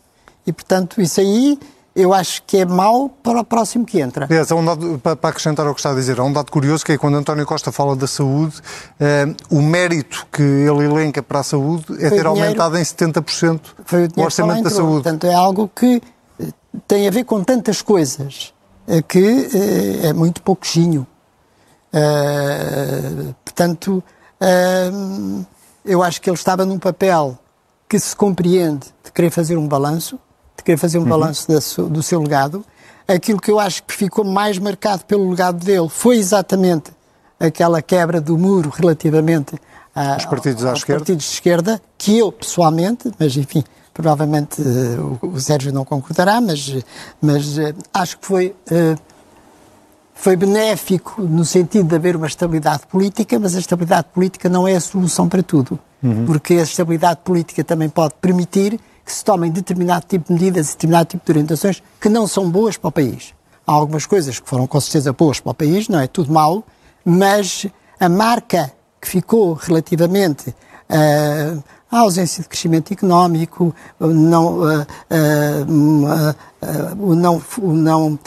E, 0.46 0.52
portanto, 0.52 1.00
isso 1.00 1.20
aí 1.20 1.60
eu 1.96 2.14
acho 2.14 2.44
que 2.44 2.58
é 2.58 2.66
mau 2.66 3.10
para 3.10 3.42
o 3.42 3.44
próximo 3.44 3.86
que 3.86 4.00
entra. 4.00 4.26
Aliás, 4.26 4.52
há 4.52 4.56
um 4.56 4.64
dado, 4.64 5.00
para 5.00 5.30
acrescentar 5.30 5.68
ao 5.68 5.74
que 5.74 5.80
está 5.80 5.92
a 5.92 5.96
dizer, 5.96 6.20
há 6.20 6.24
um 6.24 6.32
dado 6.32 6.52
curioso 6.52 6.86
que 6.86 6.94
é 6.94 6.98
quando 6.98 7.18
António 7.18 7.46
Costa 7.46 7.72
fala 7.72 7.96
da 7.96 8.08
saúde, 8.08 8.56
eh, 9.00 9.28
o 9.50 9.62
mérito 9.62 10.26
que 10.32 10.42
ele 10.42 10.86
elenca 10.86 11.22
para 11.22 11.40
a 11.40 11.44
saúde 11.44 11.86
é 12.00 12.10
Foi 12.10 12.18
ter 12.18 12.26
aumentado 12.26 12.78
em 12.78 12.82
70% 12.82 13.60
Foi 13.84 14.06
o 14.06 14.10
o 14.16 14.24
orçamento 14.24 14.64
da 14.64 14.70
saúde. 14.70 15.04
Portanto, 15.04 15.26
é 15.26 15.34
algo 15.34 15.70
que 15.76 15.96
eh, 15.96 16.02
tem 16.88 17.08
a 17.08 17.12
ver 17.12 17.24
com 17.24 17.44
tantas 17.44 17.82
coisas 17.82 18.54
eh, 18.88 19.02
que 19.02 19.20
eh, 19.54 20.08
é 20.08 20.14
muito 20.14 20.42
pouquinho. 20.42 21.06
Eh, 21.92 23.34
portanto, 23.44 24.04
eu 25.84 26.04
acho 26.04 26.22
que 26.22 26.30
ele 26.30 26.38
estava 26.38 26.66
num 26.66 26.80
papel 26.80 27.38
que 27.90 28.00
se 28.00 28.16
compreende 28.16 28.88
de 29.04 29.12
querer 29.12 29.30
fazer 29.32 29.58
um 29.58 29.68
balanço, 29.68 30.20
de 30.58 30.64
querer 30.64 30.78
fazer 30.78 31.00
um 31.00 31.06
balanço 31.06 31.48
da 31.48 31.60
su- 31.60 31.88
do 31.90 32.02
seu 32.04 32.22
legado. 32.22 32.64
Aquilo 33.08 33.42
que 33.42 33.50
eu 33.52 33.60
acho 33.60 33.84
que 33.84 33.94
ficou 33.94 34.24
mais 34.24 34.60
marcado 34.60 35.04
pelo 35.06 35.30
legado 35.30 35.64
dele 35.66 35.90
foi 35.90 36.18
exatamente 36.18 36.92
aquela 37.40 37.82
quebra 37.82 38.22
do 38.22 38.38
muro 38.38 38.70
relativamente 38.70 39.56
a, 39.96 40.18
Os 40.18 40.26
partidos 40.26 40.64
à 40.64 40.70
aos 40.70 40.80
esquerda. 40.80 41.00
partidos 41.00 41.26
de 41.26 41.32
esquerda, 41.32 41.82
que 41.98 42.18
eu 42.18 42.32
pessoalmente, 42.32 43.12
mas 43.18 43.36
enfim, 43.36 43.64
provavelmente 43.94 44.62
eh, 44.62 45.26
o, 45.26 45.40
Sérgio 45.40 45.72
não 45.72 45.84
concordará, 45.86 46.40
mas, 46.40 46.76
mas 47.22 47.58
eh, 47.58 47.74
acho 47.94 48.18
que 48.18 48.26
foi, 48.26 48.56
eh, 48.72 48.96
foi 50.14 50.36
benéfico 50.36 51.22
no 51.22 51.44
sentido 51.46 51.88
de 51.88 51.96
haver 51.96 52.16
uma 52.16 52.28
estabilidade 52.28 52.88
política, 52.88 53.40
mas 53.40 53.56
a 53.56 53.60
estabilidade 53.60 54.08
política 54.14 54.50
não 54.50 54.68
é 54.68 54.76
a 54.76 54.80
solução 54.80 55.28
para 55.28 55.44
tudo. 55.44 55.80
Porque 56.26 56.54
a 56.54 56.64
estabilidade 56.64 57.20
política 57.26 57.62
também 57.62 57.90
pode 57.90 58.14
permitir 58.22 58.80
que 59.06 59.12
se 59.12 59.22
tomem 59.22 59.52
determinado 59.52 60.06
tipo 60.08 60.28
de 60.28 60.34
medidas 60.34 60.70
e 60.70 60.72
determinado 60.72 61.10
tipo 61.10 61.26
de 61.26 61.32
orientações 61.32 61.84
que 62.00 62.08
não 62.08 62.26
são 62.26 62.50
boas 62.50 62.78
para 62.78 62.88
o 62.88 62.92
país. 62.92 63.34
Há 63.68 63.74
algumas 63.74 64.06
coisas 64.06 64.40
que 64.40 64.48
foram 64.48 64.66
com 64.66 64.80
certeza 64.80 65.12
boas 65.12 65.42
para 65.42 65.52
o 65.52 65.54
país, 65.54 65.90
não 65.90 66.00
é 66.00 66.08
tudo 66.08 66.32
mau, 66.32 66.64
mas 67.04 67.66
a 68.00 68.08
marca 68.08 68.72
que 69.02 69.10
ficou 69.10 69.54
relativamente 69.54 70.56
ah, 70.90 71.58
à 71.92 72.00
ausência 72.00 72.44
de 72.44 72.50
crescimento 72.50 72.92
económico, 72.94 73.74
o 74.00 74.08
não, 74.08 74.60
hum, 75.68 76.08
ah, 76.08 76.36
ah, 76.62 76.96
o, 77.00 77.16
não, 77.16 77.42
o, 77.58 77.74
não, 77.74 78.20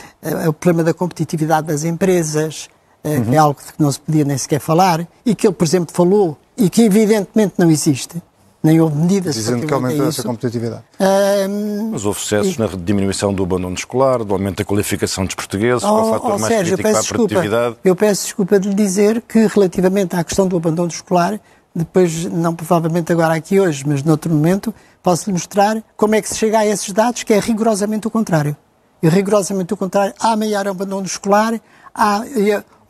o 0.49 0.53
problema 0.53 0.84
da 0.84 0.95
competitividade 0.95 1.66
das 1.66 1.84
empresas, 1.84 2.68
ah, 3.05 3.09
que 3.24 3.34
é 3.34 3.39
algo 3.39 3.59
que 3.61 3.80
não 3.82 3.91
se 3.93 4.01
podia 4.01 4.24
nem 4.24 4.37
sequer 4.37 4.61
falar, 4.61 5.07
e 5.24 5.34
que 5.34 5.47
ele, 5.47 5.55
por 5.55 5.64
exemplo, 5.64 5.95
falou, 5.95 6.37
e 6.57 6.68
que 6.68 6.82
evidentemente 6.82 7.55
não 7.57 7.70
existe, 7.70 8.20
nem 8.64 8.80
houve 8.80 8.97
medidas 8.97 9.34
Dizendo 9.34 9.66
que 9.66 9.74
aumentou 9.74 10.07
a 10.07 10.09
essa 10.09 10.22
competitividade. 10.22 10.82
Ah, 10.99 11.49
Mas 11.91 12.05
houve 12.05 12.20
sucessos 12.20 12.57
na 12.59 12.66
diminuição 12.66 13.32
do 13.34 13.43
abandono 13.43 13.74
escolar, 13.74 14.22
do 14.24 14.32
aumento 14.32 14.59
da 14.59 14.64
qualificação 14.64 15.24
dos 15.24 15.34
portugueses, 15.34 15.82
qual 15.82 15.99
é 15.99 16.03
o 16.03 16.05
Oh, 16.05 16.12
fator 16.12 16.32
oh, 16.34 16.39
mais 16.39 16.53
Sérgio, 16.55 16.74
eu 16.74 16.78
crítico 16.78 16.82
para 16.82 16.91
a 16.91 16.95
peço 16.95 17.03
desculpa. 17.03 17.28
produtividade. 17.28 17.76
Eu 17.84 17.97
peço 17.97 18.22
desculpa 18.24 18.61
de 18.61 18.68
lhe 18.68 18.74
dizer 18.74 19.22
que, 19.22 19.47
relativamente 19.47 20.14
à 20.16 20.22
questão 20.22 20.47
do 20.47 20.57
abandono 20.57 20.89
escolar, 20.89 21.41
depois, 21.75 22.25
não 22.27 22.55
provavelmente 22.55 23.12
agora 23.12 23.35
aqui 23.35 23.59
hoje, 23.59 23.85
mas 23.87 24.03
noutro 24.03 24.33
momento, 24.33 24.75
posso-lhe 25.03 25.33
mostrar 25.33 25.83
como 25.97 26.14
é 26.14 26.23
que 26.23 26.29
se 26.29 26.37
chega 26.37 26.59
a 26.59 26.66
esses 26.66 26.93
dados, 26.93 27.23
que 27.23 27.33
é 27.33 27.39
rigorosamente 27.39 28.07
o 28.07 28.11
contrário. 28.11 28.57
E 29.03 29.09
rigorosamente 29.09 29.75
o 29.75 29.77
contrário. 29.77 30.14
Há 30.20 30.37
maior 30.37 30.68
abandono 30.68 31.07
escolar, 31.07 31.61
há, 31.95 32.24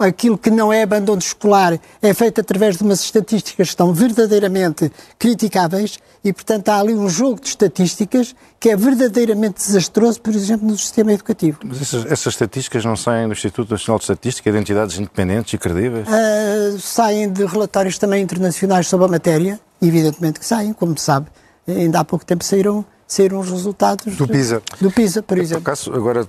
aquilo 0.06 0.36
que 0.36 0.50
não 0.50 0.72
é 0.72 0.82
abandono 0.82 1.18
escolar 1.18 1.78
é 2.00 2.14
feito 2.14 2.40
através 2.40 2.76
de 2.76 2.82
umas 2.82 3.00
estatísticas 3.00 3.68
que 3.68 3.72
estão 3.72 3.92
verdadeiramente 3.92 4.90
criticáveis 5.18 5.98
e, 6.24 6.32
portanto, 6.32 6.68
há 6.68 6.78
ali 6.78 6.94
um 6.94 7.08
jogo 7.08 7.40
de 7.40 7.48
estatísticas 7.48 8.34
que 8.60 8.70
é 8.70 8.76
verdadeiramente 8.76 9.54
desastroso, 9.54 10.20
por 10.20 10.34
exemplo, 10.34 10.66
no 10.66 10.78
sistema 10.78 11.12
educativo. 11.12 11.58
Mas 11.64 11.82
essas, 11.82 12.06
essas 12.06 12.34
estatísticas 12.34 12.84
não 12.84 12.96
saem 12.96 13.26
do 13.26 13.32
Instituto 13.32 13.70
Nacional 13.70 13.98
de 13.98 14.04
Estatística, 14.04 14.50
de 14.50 14.58
entidades 14.58 14.98
independentes 14.98 15.52
e 15.52 15.58
credíveis? 15.58 16.06
Uh, 16.06 16.78
saem 16.78 17.30
de 17.30 17.44
relatórios 17.44 17.98
também 17.98 18.22
internacionais 18.22 18.86
sobre 18.86 19.06
a 19.06 19.08
matéria, 19.08 19.60
evidentemente 19.80 20.38
que 20.38 20.46
saem, 20.46 20.72
como 20.72 20.96
se 20.96 21.04
sabe. 21.04 21.26
Ainda 21.66 22.00
há 22.00 22.04
pouco 22.04 22.24
tempo 22.24 22.44
saíram, 22.44 22.84
saíram 23.06 23.40
os 23.40 23.50
resultados 23.50 24.16
do 24.16 24.26
PISA, 24.26 24.62
do 24.80 24.90
PISA 24.90 25.22
por 25.22 25.38
exemplo. 25.38 25.62
Por 25.62 25.70
acaso, 25.70 25.92
agora 25.92 26.26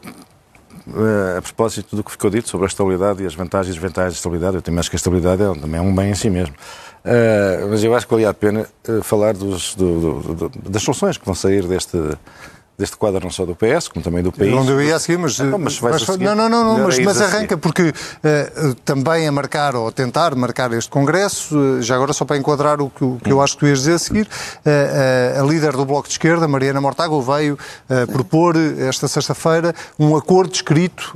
a 1.38 1.42
propósito 1.42 1.96
do 1.96 2.04
que 2.04 2.12
ficou 2.12 2.30
dito 2.30 2.50
sobre 2.50 2.66
a 2.66 2.68
estabilidade 2.68 3.24
e 3.24 3.26
as 3.26 3.36
vantagens 3.36 3.76
e 3.76 3.80
desvantagens 3.80 4.14
da 4.14 4.18
estabilidade, 4.18 4.56
eu 4.56 4.62
tenho 4.62 4.76
mais 4.76 4.90
que 4.90 4.96
a 4.96 4.98
estabilidade 4.98 5.42
é, 5.42 5.54
também 5.54 5.80
é 5.80 5.82
um 5.82 5.94
bem 5.94 6.12
em 6.12 6.16
si 6.16 6.30
mesmo. 6.30 6.56
Uh, 7.04 7.68
mas 7.70 7.84
eu 7.84 7.94
acho 7.94 8.06
que 8.08 8.14
valia 8.14 8.30
a 8.30 8.34
pena 8.34 8.66
uh, 8.88 9.04
falar 9.04 9.34
dos, 9.34 9.76
do, 9.76 10.22
do, 10.22 10.36
do, 10.36 10.70
das 10.70 10.82
soluções 10.82 11.18
que 11.18 11.26
vão 11.26 11.36
sair 11.36 11.68
deste, 11.68 11.98
deste 12.84 12.98
quadro 12.98 13.22
não 13.24 13.32
só 13.32 13.46
do 13.46 13.56
PS, 13.56 13.88
como 13.88 14.04
também 14.04 14.22
do 14.22 14.32
país. 14.32 14.54
Onde 14.54 14.72
eu 14.72 14.82
ia 14.82 14.98
a 14.98 15.00
seguir, 15.00 15.18
mas... 15.18 15.40
Não, 15.40 15.58
mas, 15.58 15.80
mas 15.80 16.02
seguir, 16.02 16.26
não, 16.26 16.36
não, 16.36 16.50
não, 16.50 16.78
não 16.78 16.86
mas, 16.86 17.00
mas 17.00 17.22
arranca, 17.22 17.58
porque 17.58 17.90
uh, 17.90 18.76
também 18.84 19.26
a 19.26 19.32
marcar, 19.32 19.74
ou 19.74 19.88
a 19.88 19.92
tentar 19.92 20.36
marcar 20.36 20.72
este 20.74 20.90
Congresso, 20.90 21.58
uh, 21.58 21.82
já 21.82 21.96
agora 21.96 22.12
só 22.12 22.26
para 22.26 22.38
enquadrar 22.38 22.82
o 22.82 22.90
que, 22.90 23.04
o 23.06 23.18
que 23.24 23.32
eu 23.32 23.42
acho 23.42 23.54
que 23.54 23.62
tu 23.62 23.68
ias 23.68 23.80
dizer 23.80 23.94
a 23.94 24.00
seguir, 24.00 24.28
uh, 24.28 25.42
a 25.42 25.46
líder 25.46 25.72
do 25.72 25.86
Bloco 25.86 26.08
de 26.08 26.14
Esquerda, 26.14 26.46
Mariana 26.48 26.82
Mortágua, 26.82 27.22
veio 27.38 27.58
propor 28.12 28.56
esta 28.56 29.08
sexta-feira 29.08 29.74
um 29.98 30.16
acordo 30.16 30.54
escrito, 30.54 31.16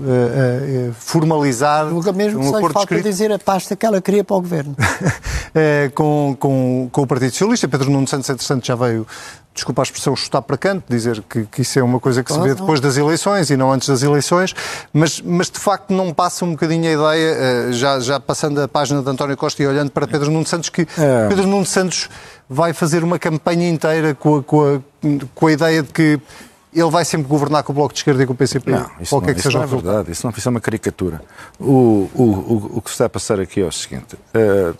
formalizar... 0.93 1.85
Nunca 1.85 2.13
mesmo 2.13 2.39
um 2.39 2.49
acordo 2.49 2.73
falta 2.73 2.93
escrito, 2.93 3.03
dizer 3.03 3.31
a 3.31 3.39
pasta 3.39 3.75
que 3.75 3.85
ela 3.85 4.01
queria 4.01 4.23
para 4.23 4.35
o 4.35 4.41
Governo. 4.41 4.75
com, 5.93 6.35
com, 6.39 6.89
com 6.91 7.01
o 7.01 7.07
Partido 7.07 7.31
Socialista, 7.31 7.67
Pedro 7.67 7.89
Nuno 7.89 8.07
Santos, 8.07 8.29
entretanto, 8.29 8.65
já 8.65 8.75
veio 8.75 9.05
desculpa 9.57 9.81
a 9.81 9.83
expressão, 9.83 10.15
chutar 10.15 10.41
para 10.41 10.57
canto, 10.57 10.83
dizer 10.87 11.21
que, 11.29 11.45
que 11.45 11.61
isso 11.61 11.77
é 11.77 11.83
uma 11.83 11.99
coisa 11.99 12.23
que 12.23 12.31
se 12.31 12.39
vê 12.39 12.53
depois 12.53 12.79
das 12.79 12.95
eleições 12.97 13.49
e 13.49 13.57
não 13.57 13.71
antes 13.71 13.87
das 13.87 14.03
eleições, 14.03 14.55
mas, 14.93 15.19
mas 15.21 15.49
de 15.49 15.59
facto 15.59 15.91
não 15.93 16.13
passa 16.13 16.45
um 16.45 16.51
bocadinho 16.51 16.87
a 16.87 17.13
ideia, 17.13 17.31
eh, 17.31 17.71
já, 17.71 17.99
já 17.99 18.19
passando 18.19 18.61
a 18.61 18.67
página 18.67 19.01
de 19.01 19.09
António 19.09 19.35
Costa 19.35 19.61
e 19.61 19.67
olhando 19.67 19.91
para 19.91 20.07
Pedro 20.07 20.31
Nuno 20.31 20.45
Santos, 20.45 20.69
que 20.69 20.81
é. 20.97 21.27
Pedro 21.27 21.47
Nuno 21.47 21.65
Santos 21.65 22.09
vai 22.49 22.71
fazer 22.71 23.03
uma 23.03 23.19
campanha 23.19 23.67
inteira 23.67 24.13
com 24.13 24.37
a, 24.37 24.43
com 24.43 24.75
a, 24.75 24.79
com 25.33 25.47
a 25.47 25.51
ideia 25.51 25.83
de 25.83 25.91
que 25.91 26.19
ele 26.73 26.91
vai 26.91 27.03
sempre 27.03 27.27
governar 27.27 27.63
com 27.63 27.71
o 27.71 27.75
Bloco 27.75 27.93
de 27.93 27.99
Esquerda 27.99 28.23
e 28.23 28.25
com 28.27 28.33
o 28.33 28.35
PCP? 28.35 28.71
Não, 28.71 28.91
isso 28.99 29.09
qualquer 29.09 29.29
não, 29.29 29.35
que 29.35 29.41
seja 29.41 29.57
não 29.57 29.63
é 29.63 29.67
verdade, 29.67 30.11
isso 30.11 30.27
não 30.27 30.33
isso 30.35 30.47
é 30.47 30.51
uma 30.51 30.61
caricatura. 30.61 31.21
O, 31.59 32.09
o, 32.13 32.23
o, 32.23 32.71
o 32.77 32.81
que 32.81 32.89
se 32.89 32.93
está 32.93 33.05
a 33.05 33.09
passar 33.09 33.39
aqui 33.39 33.61
é 33.61 33.65
o 33.65 33.71
seguinte, 33.71 34.15
uh, 34.15 34.77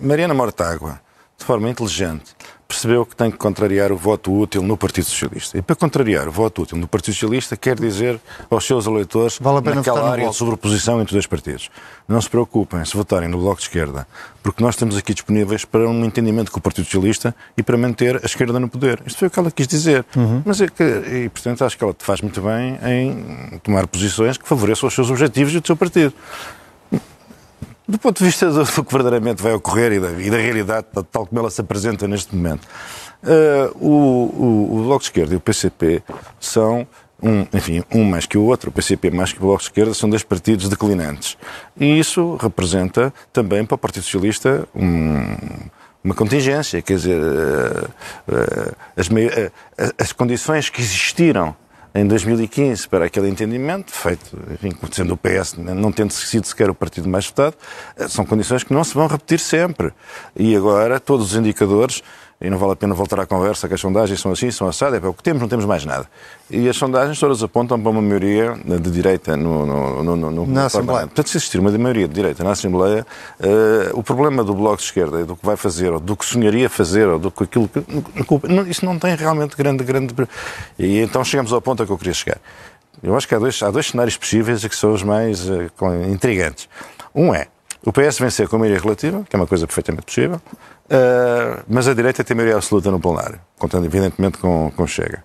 Mariana 0.00 0.34
Mortágua, 0.34 1.00
de 1.36 1.44
forma 1.44 1.68
inteligente, 1.68 2.36
percebeu 2.72 3.04
que 3.04 3.14
tem 3.14 3.30
que 3.30 3.36
contrariar 3.36 3.92
o 3.92 3.96
voto 3.96 4.32
útil 4.32 4.62
no 4.62 4.78
Partido 4.78 5.04
Socialista. 5.04 5.58
E 5.58 5.62
para 5.62 5.76
contrariar 5.76 6.26
o 6.26 6.32
voto 6.32 6.62
útil 6.62 6.78
no 6.78 6.88
Partido 6.88 7.12
Socialista 7.12 7.54
quer 7.54 7.78
dizer 7.78 8.18
aos 8.50 8.66
seus 8.66 8.86
eleitores 8.86 9.38
vale 9.38 9.60
naquela 9.60 10.10
área 10.10 10.30
de 10.30 10.34
sobreposição 10.34 10.94
entre 10.94 11.08
os 11.08 11.12
dois 11.12 11.26
partidos. 11.26 11.70
Não 12.08 12.20
se 12.20 12.30
preocupem 12.30 12.82
se 12.84 12.96
votarem 12.96 13.28
no 13.28 13.38
Bloco 13.38 13.56
de 13.56 13.64
Esquerda, 13.64 14.06
porque 14.42 14.62
nós 14.62 14.74
estamos 14.74 14.96
aqui 14.96 15.12
disponíveis 15.12 15.64
para 15.64 15.86
um 15.86 16.04
entendimento 16.04 16.50
com 16.50 16.58
o 16.58 16.62
Partido 16.62 16.86
Socialista 16.86 17.34
e 17.56 17.62
para 17.62 17.76
manter 17.76 18.16
a 18.16 18.26
esquerda 18.26 18.58
no 18.58 18.68
poder. 18.68 19.02
Isto 19.04 19.18
foi 19.18 19.28
o 19.28 19.30
que 19.30 19.38
ela 19.38 19.50
quis 19.50 19.68
dizer. 19.68 20.04
Uhum. 20.16 20.42
Mas 20.44 20.60
é 20.60 20.68
que, 20.68 20.82
e, 20.82 21.28
portanto, 21.28 21.64
acho 21.64 21.76
que 21.76 21.84
ela 21.84 21.94
faz 21.98 22.22
muito 22.22 22.40
bem 22.40 22.78
em 22.84 23.58
tomar 23.58 23.86
posições 23.86 24.38
que 24.38 24.48
favoreçam 24.48 24.88
os 24.88 24.94
seus 24.94 25.10
objetivos 25.10 25.52
e 25.52 25.58
o 25.58 25.62
seu 25.64 25.76
partido. 25.76 26.14
Do 27.86 27.98
ponto 27.98 28.18
de 28.18 28.24
vista 28.24 28.50
do, 28.50 28.64
que 28.64 28.92
verdadeiramente 28.92 29.42
vai 29.42 29.52
ocorrer 29.52 29.92
e 29.92 30.00
da, 30.00 30.10
e 30.12 30.30
da 30.30 30.36
realidade 30.36 30.86
tal 31.10 31.26
como 31.26 31.40
ela 31.40 31.50
se 31.50 31.60
apresenta 31.60 32.06
neste 32.06 32.34
momento, 32.34 32.66
uh, 33.24 33.76
o, 33.78 33.90
o, 33.90 34.78
o 34.78 34.82
Bloco 34.84 35.00
de 35.00 35.06
Esquerda 35.06 35.34
e 35.34 35.36
o 35.36 35.40
PCP 35.40 36.02
são 36.38 36.86
um, 37.22 37.46
enfim, 37.56 37.84
um 37.94 38.04
mais 38.04 38.26
que 38.26 38.36
o 38.36 38.42
outro, 38.44 38.70
o 38.70 38.72
PCP 38.72 39.10
mais 39.10 39.32
que 39.32 39.38
o 39.38 39.42
Bloco 39.42 39.58
de 39.58 39.64
Esquerda, 39.64 39.94
são 39.94 40.10
dois 40.10 40.24
partidos 40.24 40.68
declinantes. 40.68 41.38
E 41.78 41.98
isso 41.98 42.36
representa 42.36 43.12
também 43.32 43.64
para 43.64 43.76
o 43.76 43.78
Partido 43.78 44.02
Socialista 44.02 44.66
um, 44.74 45.36
uma 46.02 46.14
contingência, 46.14 46.82
quer 46.82 46.96
dizer, 46.96 47.22
uh, 47.22 47.88
uh, 48.28 48.76
as, 48.96 49.08
as, 49.98 50.12
condições 50.12 50.68
que 50.68 50.80
existiram 50.80 51.54
em 51.94 52.06
2015 52.06 52.88
para 52.88 53.04
aquele 53.04 53.28
entendimento, 53.28 53.92
feito, 53.92 54.38
enfim, 54.50 54.72
sendo 54.90 55.14
o 55.14 55.16
PS, 55.16 55.54
não 55.56 55.92
tendo 55.92 56.10
sido 56.12 56.46
sequer 56.46 56.70
o 56.70 56.74
partido 56.74 57.08
mais 57.08 57.26
votado, 57.26 57.56
eh, 57.96 58.08
são 58.08 58.24
condições 58.24 58.64
que 58.64 58.72
não 58.72 58.82
se 58.82 58.94
vão 58.94 59.06
repetir 59.06 59.38
sempre. 59.38 59.92
E 60.34 60.56
agora 60.56 60.98
todos 60.98 61.32
os 61.32 61.38
indicadores 61.38 62.02
e 62.42 62.50
não 62.50 62.58
vale 62.58 62.72
a 62.72 62.76
pena 62.76 62.92
voltar 62.92 63.20
à 63.20 63.26
conversa 63.26 63.68
que 63.68 63.74
as 63.74 63.80
sondagens 63.80 64.20
são 64.20 64.32
assim, 64.32 64.50
são 64.50 64.66
assadas, 64.66 65.02
é 65.02 65.06
o 65.06 65.14
que 65.14 65.22
temos, 65.22 65.40
não 65.40 65.48
temos 65.48 65.64
mais 65.64 65.84
nada. 65.84 66.08
E 66.50 66.68
as 66.68 66.76
sondagens 66.76 67.18
todas 67.18 67.40
apontam 67.40 67.80
para 67.80 67.90
uma 67.90 68.02
maioria 68.02 68.54
de 68.64 68.90
direita 68.90 69.36
no, 69.36 69.64
no, 69.64 70.16
no, 70.16 70.30
no 70.30 70.46
na 70.46 70.66
Assembleia. 70.66 71.06
Portanto, 71.06 71.28
se 71.28 71.36
existir 71.36 71.60
uma 71.60 71.70
maioria 71.70 72.08
de 72.08 72.14
direita 72.14 72.42
na 72.42 72.50
Assembleia, 72.50 73.06
uh, 73.38 73.98
o 73.98 74.02
problema 74.02 74.42
do 74.42 74.54
Bloco 74.54 74.78
de 74.78 74.82
Esquerda 74.82 75.20
e 75.20 75.24
do 75.24 75.36
que 75.36 75.46
vai 75.46 75.56
fazer, 75.56 75.92
ou 75.92 76.00
do 76.00 76.16
que 76.16 76.24
sonharia 76.24 76.68
fazer, 76.68 77.06
ou 77.06 77.18
do 77.20 77.30
que 77.30 77.44
aquilo 77.44 77.68
que... 77.68 77.80
Isso 78.68 78.84
não 78.84 78.98
tem 78.98 79.14
realmente 79.14 79.56
grande, 79.56 79.84
grande... 79.84 80.12
E 80.76 80.98
então 80.98 81.24
chegamos 81.24 81.52
ao 81.52 81.62
ponto 81.62 81.84
a 81.84 81.86
que 81.86 81.92
eu 81.92 81.98
queria 81.98 82.14
chegar. 82.14 82.38
Eu 83.00 83.16
acho 83.16 83.28
que 83.28 83.34
há 83.36 83.38
dois, 83.38 83.62
há 83.62 83.70
dois 83.70 83.86
cenários 83.86 84.16
possíveis 84.16 84.64
que 84.64 84.76
são 84.76 84.92
os 84.92 85.04
mais 85.04 85.48
uh, 85.48 85.70
intrigantes. 86.10 86.68
Um 87.14 87.32
é 87.32 87.46
o 87.84 87.92
PS 87.92 88.18
vencer 88.18 88.48
com 88.48 88.58
maioria 88.58 88.80
relativa, 88.80 89.24
que 89.28 89.34
é 89.34 89.38
uma 89.38 89.46
coisa 89.46 89.66
perfeitamente 89.66 90.04
possível, 90.04 90.40
uh, 90.86 91.62
mas 91.68 91.88
a 91.88 91.94
direita 91.94 92.24
tem 92.24 92.36
maioria 92.36 92.56
absoluta 92.56 92.90
no 92.90 93.00
plenário, 93.00 93.40
contando 93.58 93.84
evidentemente 93.84 94.38
com, 94.38 94.72
com 94.76 94.86
Chega. 94.86 95.24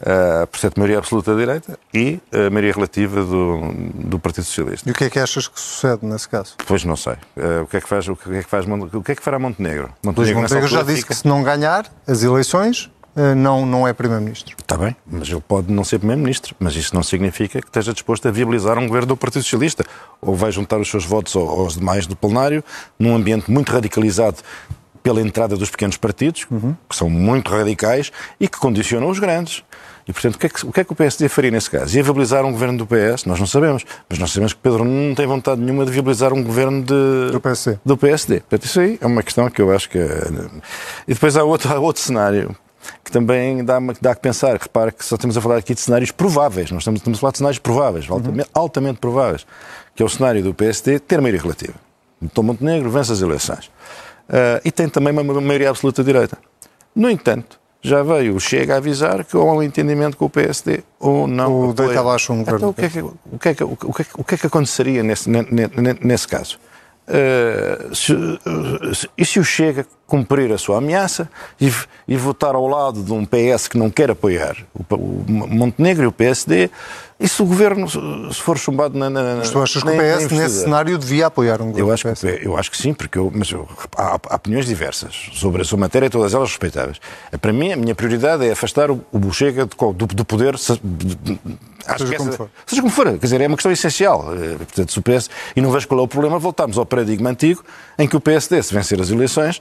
Uh, 0.00 0.46
portanto, 0.48 0.78
maioria 0.78 0.98
absoluta 0.98 1.32
da 1.32 1.38
direita 1.38 1.78
e 1.94 2.20
a 2.32 2.50
maioria 2.50 2.72
relativa 2.72 3.22
do, 3.22 3.72
do 3.94 4.18
Partido 4.18 4.44
Socialista. 4.44 4.88
E 4.88 4.92
o 4.92 4.94
que 4.94 5.04
é 5.04 5.10
que 5.10 5.18
achas 5.20 5.46
que 5.46 5.60
sucede 5.60 6.04
nesse 6.04 6.28
caso? 6.28 6.54
Pois 6.66 6.84
não 6.84 6.96
sei. 6.96 7.12
Uh, 7.36 7.62
o 7.62 7.66
que 7.68 7.76
é 7.76 7.80
que 7.80 7.88
faz, 7.88 8.08
o 8.08 8.16
que 8.16 8.34
é 8.34 8.42
que 8.42 8.48
faz, 8.48 8.66
o 8.66 9.02
que 9.02 9.12
é 9.12 9.14
que 9.14 9.22
fará 9.22 9.38
Montenegro? 9.38 9.90
Montenegro, 10.04 10.40
Montenegro 10.40 10.68
já 10.68 10.82
disse 10.82 11.02
fica... 11.02 11.08
que 11.08 11.14
se 11.14 11.28
não 11.28 11.42
ganhar 11.44 11.86
as 12.06 12.22
eleições, 12.24 12.90
não, 13.36 13.66
não 13.66 13.86
é 13.86 13.92
Primeiro-Ministro. 13.92 14.56
Está 14.58 14.76
bem, 14.76 14.96
mas 15.06 15.28
ele 15.28 15.42
pode 15.46 15.70
não 15.70 15.84
ser 15.84 15.98
Primeiro-Ministro, 15.98 16.56
mas 16.58 16.74
isso 16.74 16.94
não 16.94 17.02
significa 17.02 17.60
que 17.60 17.66
esteja 17.66 17.92
disposto 17.92 18.26
a 18.26 18.30
viabilizar 18.30 18.78
um 18.78 18.86
governo 18.86 19.08
do 19.08 19.16
Partido 19.18 19.42
Socialista. 19.42 19.84
Ou 20.20 20.34
vai 20.34 20.50
juntar 20.50 20.78
os 20.78 20.88
seus 20.88 21.04
votos 21.04 21.36
aos 21.36 21.76
demais 21.76 22.06
do 22.06 22.16
plenário, 22.16 22.64
num 22.98 23.14
ambiente 23.14 23.50
muito 23.50 23.70
radicalizado 23.70 24.38
pela 25.02 25.20
entrada 25.20 25.56
dos 25.56 25.70
pequenos 25.70 25.96
partidos, 25.96 26.46
uhum. 26.50 26.74
que 26.88 26.96
são 26.96 27.10
muito 27.10 27.50
radicais 27.50 28.12
e 28.38 28.48
que 28.48 28.58
condicionam 28.58 29.08
os 29.08 29.18
grandes. 29.18 29.64
E, 30.06 30.12
portanto, 30.12 30.34
o 30.34 30.38
que, 30.38 30.46
é 30.46 30.48
que, 30.48 30.66
o 30.66 30.72
que, 30.72 30.80
é 30.80 30.84
que, 30.84 30.92
o 30.92 30.96
PSD 30.96 31.28
faria 31.28 31.50
nesse 31.50 31.70
caso? 31.70 31.96
Ia 31.96 32.02
viabilizar 32.02 32.44
um 32.44 32.50
governo 32.50 32.78
do 32.78 32.86
PS? 32.86 33.24
Nós 33.24 33.38
não 33.38 33.46
sabemos. 33.46 33.84
Mas 34.08 34.18
nós 34.18 34.32
sabemos 34.32 34.52
que 34.52 34.58
Pedro 34.60 34.84
não 34.84 35.14
tem 35.14 35.26
vontade 35.26 35.60
nenhuma 35.60 35.84
de 35.84 35.92
viabilizar 35.92 36.32
um 36.32 36.42
governo 36.42 36.82
de, 36.82 37.30
do, 37.30 37.40
PSD. 37.40 37.78
do 37.84 37.96
PSD. 37.96 38.40
Portanto, 38.40 38.64
isso 38.64 38.80
aí 38.80 38.98
é 39.00 39.06
uma 39.06 39.22
questão 39.22 39.48
que 39.48 39.62
eu 39.62 39.70
acho 39.72 39.88
que... 39.88 39.98
É... 39.98 40.28
E 41.06 41.14
depois 41.14 41.36
há 41.36 41.44
outro, 41.44 41.72
há 41.72 41.78
outro 41.78 42.02
cenário 42.02 42.54
que 43.04 43.12
também 43.12 43.64
dá, 43.64 43.78
dá 44.00 44.14
que 44.14 44.20
pensar. 44.20 44.56
Repara 44.56 44.90
que 44.90 45.04
só 45.04 45.14
estamos 45.14 45.36
a 45.36 45.40
falar 45.40 45.58
aqui 45.58 45.74
de 45.74 45.80
cenários 45.80 46.10
prováveis, 46.10 46.70
nós 46.70 46.82
estamos, 46.82 46.98
estamos 46.98 47.18
a 47.18 47.20
falar 47.20 47.30
de 47.32 47.38
cenários 47.38 47.58
prováveis, 47.58 48.10
altamente, 48.10 48.50
altamente 48.52 48.98
prováveis, 48.98 49.46
que 49.94 50.02
é 50.02 50.06
o 50.06 50.08
cenário 50.08 50.42
do 50.42 50.52
PSD 50.52 50.98
ter 50.98 51.20
maioria 51.20 51.42
relativa. 51.42 51.74
Tom 52.34 52.42
Montenegro 52.42 52.90
vence 52.90 53.12
as 53.12 53.20
eleições. 53.20 53.70
Uh, 54.28 54.60
e 54.64 54.70
tem 54.70 54.88
também 54.88 55.12
uma 55.12 55.40
maioria 55.40 55.70
absoluta 55.70 56.02
direita. 56.02 56.38
No 56.94 57.10
entanto, 57.10 57.60
já 57.82 58.02
veio 58.02 58.36
o 58.36 58.40
Chega 58.40 58.74
a 58.74 58.76
avisar 58.76 59.24
que 59.24 59.36
ou 59.36 59.48
há 59.48 59.54
um 59.54 59.62
entendimento 59.62 60.16
com 60.16 60.26
o 60.26 60.30
PSD 60.30 60.84
ou 61.00 61.26
não. 61.26 61.70
O 61.70 61.74
deita 61.74 62.00
abaixo 62.00 62.32
um 62.32 62.44
governo. 62.44 62.58
Então, 62.58 62.70
o 62.70 62.74
que, 62.74 62.84
é 62.84 62.88
que, 62.88 63.00
o, 63.00 63.38
que 63.38 63.48
é 63.48 63.54
que, 63.54 63.64
o, 63.64 63.76
que 63.76 64.02
é 64.02 64.04
que, 64.04 64.20
o 64.20 64.24
que 64.24 64.34
é 64.34 64.38
que 64.38 64.46
aconteceria 64.46 65.02
nesse, 65.02 65.28
nesse 66.00 66.28
caso? 66.28 66.58
Uh, 67.02 67.92
se, 67.92 68.12
uh, 68.12 68.38
e 69.18 69.24
se 69.26 69.40
o 69.40 69.44
Chega 69.44 69.84
cumprir 70.06 70.52
a 70.52 70.58
sua 70.58 70.78
ameaça 70.78 71.28
e, 71.60 71.72
e, 72.06 72.16
votar 72.16 72.54
ao 72.54 72.68
lado 72.68 73.02
de 73.02 73.12
um 73.12 73.24
PS 73.24 73.66
que 73.66 73.76
não 73.76 73.90
quer 73.90 74.12
apoiar 74.12 74.56
o, 74.72 74.94
o 74.94 75.24
Montenegro 75.48 76.04
e 76.04 76.06
o 76.06 76.12
PSD, 76.12 76.70
e 77.22 77.28
se 77.28 77.40
o 77.40 77.46
governo 77.46 77.88
se 77.88 78.40
for 78.40 78.58
chumbado 78.58 78.98
na. 78.98 79.08
na 79.08 79.36
mas 79.36 79.50
tu 79.50 79.62
achas 79.62 79.82
que 79.82 79.88
o 79.88 79.92
PS 79.92 80.30
nesse 80.32 80.60
cenário 80.62 80.98
devia 80.98 81.26
apoiar 81.26 81.62
um 81.62 81.66
governo? 81.66 81.88
Eu 81.88 81.92
acho, 81.92 82.02
que, 82.02 82.40
eu 82.42 82.56
acho 82.56 82.70
que 82.70 82.76
sim, 82.76 82.92
porque 82.92 83.16
eu, 83.16 83.30
mas 83.32 83.50
eu, 83.50 83.68
há, 83.96 84.18
há, 84.28 84.34
opiniões 84.36 84.66
diversas 84.66 85.30
sobre 85.32 85.62
a 85.62 85.64
sua 85.64 85.78
matéria, 85.78 86.10
todas 86.10 86.34
elas 86.34 86.48
respeitáveis. 86.48 87.00
Para 87.40 87.52
mim, 87.52 87.72
a 87.72 87.76
minha 87.76 87.94
prioridade 87.94 88.44
é 88.44 88.50
afastar 88.50 88.90
o, 88.90 89.04
o 89.12 89.32
Chega 89.32 89.66
do, 89.66 90.06
do 90.06 90.24
poder. 90.24 90.56
De, 90.56 91.38
Acho 91.86 92.06
seja, 92.06 92.16
como 92.16 92.28
essa, 92.28 92.38
for. 92.38 92.50
seja 92.66 92.82
como 92.82 92.92
for. 92.94 93.06
Quer 93.06 93.18
dizer, 93.18 93.40
é 93.40 93.46
uma 93.46 93.56
questão 93.56 93.72
essencial. 93.72 94.34
Eh, 94.34 94.56
portanto, 94.56 94.92
se 94.92 94.98
o 94.98 95.02
PS, 95.02 95.30
e 95.56 95.60
não 95.60 95.70
vejo 95.70 95.88
qual 95.88 96.00
é 96.00 96.02
o 96.02 96.08
problema, 96.08 96.38
voltarmos 96.38 96.78
ao 96.78 96.86
paradigma 96.86 97.30
antigo 97.30 97.64
em 97.98 98.06
que 98.06 98.16
o 98.16 98.20
PSD, 98.20 98.62
se 98.62 98.72
vencer 98.72 99.00
as 99.00 99.10
eleições, 99.10 99.60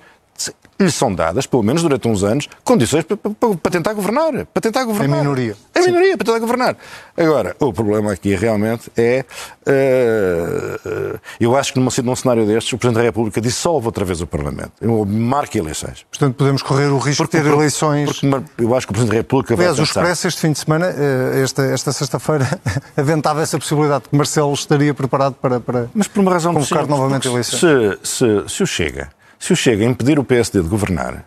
lhe 0.83 0.91
são 0.91 1.13
dadas, 1.13 1.45
pelo 1.45 1.63
menos 1.63 1.81
durante 1.81 2.07
uns 2.07 2.23
anos, 2.23 2.49
condições 2.63 3.03
para, 3.03 3.17
para, 3.17 3.55
para 3.55 3.71
tentar 3.71 3.93
governar. 3.93 4.45
Para 4.45 4.61
tentar 4.61 4.83
governar. 4.83 5.19
A 5.19 5.21
minoria. 5.21 5.55
A 5.75 5.79
minoria, 5.79 6.17
para 6.17 6.25
tentar 6.25 6.39
governar. 6.39 6.77
Agora, 7.15 7.55
o 7.59 7.71
problema 7.71 8.11
aqui 8.11 8.35
realmente 8.35 8.91
é. 8.97 9.25
Uh, 9.61 11.19
eu 11.39 11.55
acho 11.55 11.73
que 11.73 11.79
numa, 11.79 11.91
num 12.03 12.15
cenário 12.15 12.45
destes, 12.45 12.73
o 12.73 12.77
Presidente 12.77 13.01
da 13.01 13.03
República 13.03 13.39
dissolve 13.39 13.85
outra 13.85 14.03
vez 14.03 14.21
o 14.21 14.27
Parlamento. 14.27 14.71
Marca 15.05 15.57
eleições. 15.57 16.05
Portanto, 16.09 16.35
podemos 16.35 16.61
correr 16.63 16.87
o 16.87 16.97
risco 16.97 17.23
porque, 17.23 17.37
de 17.37 17.43
ter 17.43 17.51
eleições. 17.51 18.19
Porque 18.19 18.45
eu 18.57 18.75
acho 18.75 18.87
que 18.87 18.91
o 18.91 18.93
Presidente 18.93 19.11
da 19.11 19.17
República 19.17 19.53
Aliás, 19.53 19.77
vai. 19.77 19.85
Aliás, 19.85 19.95
o 19.95 19.99
Expresso 19.99 20.27
este 20.27 20.41
fim 20.41 20.51
de 20.51 20.59
semana, 20.59 20.87
eh, 20.87 21.41
esta, 21.43 21.63
esta 21.63 21.91
sexta-feira, 21.91 22.47
aventava 22.97 23.41
essa 23.41 23.57
possibilidade 23.57 24.05
que 24.09 24.15
Marcelo 24.15 24.53
estaria 24.53 24.93
preparado 24.93 25.33
para, 25.35 25.59
para 25.59 25.89
Mas 25.93 26.07
por 26.07 26.21
uma 26.21 26.31
razão 26.31 26.53
convocar 26.53 26.87
novamente 26.87 27.27
eleições. 27.27 27.59
Se, 27.59 27.99
se, 28.03 28.43
se 28.47 28.63
o 28.63 28.67
Chega, 28.67 29.09
se 29.41 29.51
o 29.51 29.55
Chega 29.55 29.83
impedir 29.83 30.19
o 30.19 30.23
PSD 30.23 30.61
de 30.61 30.69
governar, 30.69 31.25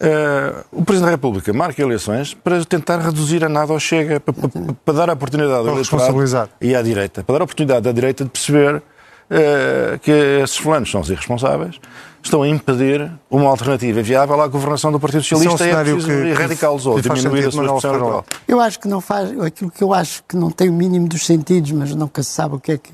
Uh, 0.00 0.62
o 0.70 0.84
Presidente 0.84 1.06
da 1.06 1.10
República 1.10 1.52
marca 1.52 1.82
eleições 1.82 2.32
para 2.32 2.64
tentar 2.64 3.00
reduzir 3.00 3.44
a 3.44 3.48
nada 3.48 3.72
ao 3.72 3.80
Chega, 3.80 4.20
para, 4.20 4.32
para, 4.32 4.48
para 4.84 4.94
dar 4.94 5.10
a 5.10 5.12
oportunidade 5.12 5.68
ao 5.68 5.74
eleitorado 5.74 6.50
e 6.60 6.72
à 6.72 6.80
direita, 6.82 7.24
para 7.24 7.32
dar 7.32 7.40
a 7.40 7.44
oportunidade 7.44 7.88
à 7.88 7.90
direita 7.90 8.22
de 8.22 8.30
perceber 8.30 8.76
uh, 8.76 9.98
que 10.00 10.12
esses 10.12 10.56
fulanos 10.56 10.88
são 10.88 11.00
os 11.00 11.10
irresponsáveis, 11.10 11.80
estão 12.22 12.42
a 12.42 12.48
impedir 12.48 13.10
uma 13.28 13.48
alternativa 13.48 14.00
viável 14.00 14.40
à 14.40 14.46
governação 14.46 14.92
do 14.92 15.00
Partido 15.00 15.24
Socialista 15.24 15.66
é, 15.66 15.74
um 15.74 15.78
é 15.78 15.84
preciso 15.84 16.12
erradicá-los 16.12 16.86
ou 16.86 17.00
diminuir 17.00 17.48
a 17.48 17.50
sua 17.50 17.64
expressão 17.64 17.90
eleitoral. 17.90 18.24
Eu 18.46 18.60
acho 18.60 18.78
que 18.78 18.86
não 18.86 19.00
faz, 19.00 19.36
aquilo 19.40 19.72
que 19.72 19.82
eu 19.82 19.92
acho 19.92 20.22
que 20.28 20.36
não 20.36 20.52
tem 20.52 20.68
o 20.68 20.72
mínimo 20.72 21.08
dos 21.08 21.26
sentidos, 21.26 21.72
mas 21.72 21.92
nunca 21.92 22.22
se 22.22 22.30
sabe 22.30 22.54
o 22.54 22.60
que 22.60 22.70
é 22.70 22.78
que 22.78 22.92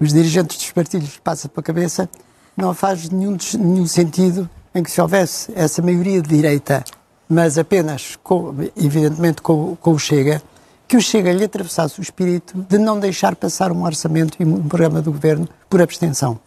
os 0.00 0.12
dirigentes 0.12 0.56
dos 0.56 0.70
partidos 0.70 1.18
passam 1.18 1.50
para 1.50 1.62
a 1.62 1.64
cabeça, 1.64 2.08
não 2.56 2.74
faz 2.74 3.08
nenhum, 3.10 3.36
nenhum 3.58 3.86
sentido 3.86 4.48
em 4.74 4.82
que 4.82 4.90
se 4.90 5.00
houvesse 5.00 5.52
essa 5.54 5.80
maioria 5.80 6.20
de 6.20 6.28
direita, 6.28 6.84
mas 7.28 7.58
apenas, 7.58 8.16
com, 8.22 8.54
evidentemente, 8.76 9.40
com, 9.40 9.76
com 9.76 9.92
o 9.92 9.98
Chega, 9.98 10.42
que 10.86 10.96
o 10.96 11.00
Chega 11.00 11.32
lhe 11.32 11.44
atravessasse 11.44 11.98
o 11.98 12.02
espírito 12.02 12.58
de 12.68 12.78
não 12.78 12.98
deixar 12.98 13.34
passar 13.36 13.72
um 13.72 13.84
orçamento 13.84 14.36
e 14.40 14.44
um 14.44 14.68
programa 14.68 15.00
do 15.00 15.12
governo 15.12 15.48
por 15.68 15.80
abstenção. 15.80 16.38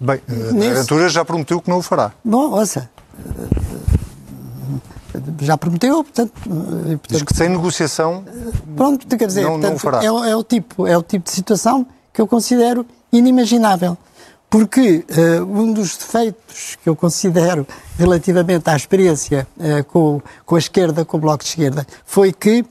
Bem, 0.00 0.20
Nesse... 0.52 0.68
a 0.68 0.72
aventura 0.72 1.08
já 1.08 1.24
prometeu 1.24 1.60
que 1.60 1.70
não 1.70 1.78
o 1.78 1.82
fará. 1.82 2.12
Bom, 2.24 2.50
ouça, 2.50 2.90
já 5.40 5.56
prometeu, 5.56 6.02
portanto... 6.02 6.32
portanto 6.32 7.00
Diz 7.08 7.22
que 7.22 7.36
sem 7.36 7.48
negociação 7.48 8.24
Pronto, 8.76 9.06
quer 9.16 9.26
dizer, 9.26 9.42
não, 9.42 9.52
portanto, 9.52 9.70
não 9.70 9.76
o 9.76 9.78
fará. 9.78 10.02
É, 10.02 10.06
é, 10.06 10.36
o 10.36 10.42
tipo, 10.42 10.86
é 10.86 10.96
o 10.98 11.02
tipo 11.02 11.26
de 11.26 11.30
situação 11.30 11.86
que 12.12 12.20
eu 12.20 12.26
considero 12.26 12.84
inimaginável. 13.12 13.96
Porque 14.54 15.04
uh, 15.10 15.42
um 15.42 15.72
dos 15.72 15.96
defeitos 15.96 16.78
que 16.80 16.88
eu 16.88 16.94
considero 16.94 17.66
relativamente 17.98 18.70
à 18.70 18.76
experiência 18.76 19.48
uh, 19.56 19.82
com, 19.82 20.22
com 20.46 20.54
a 20.54 20.58
esquerda, 20.60 21.04
com 21.04 21.16
o 21.16 21.20
Bloco 21.20 21.42
de 21.42 21.50
Esquerda, 21.50 21.84
foi 22.06 22.32
que 22.32 22.64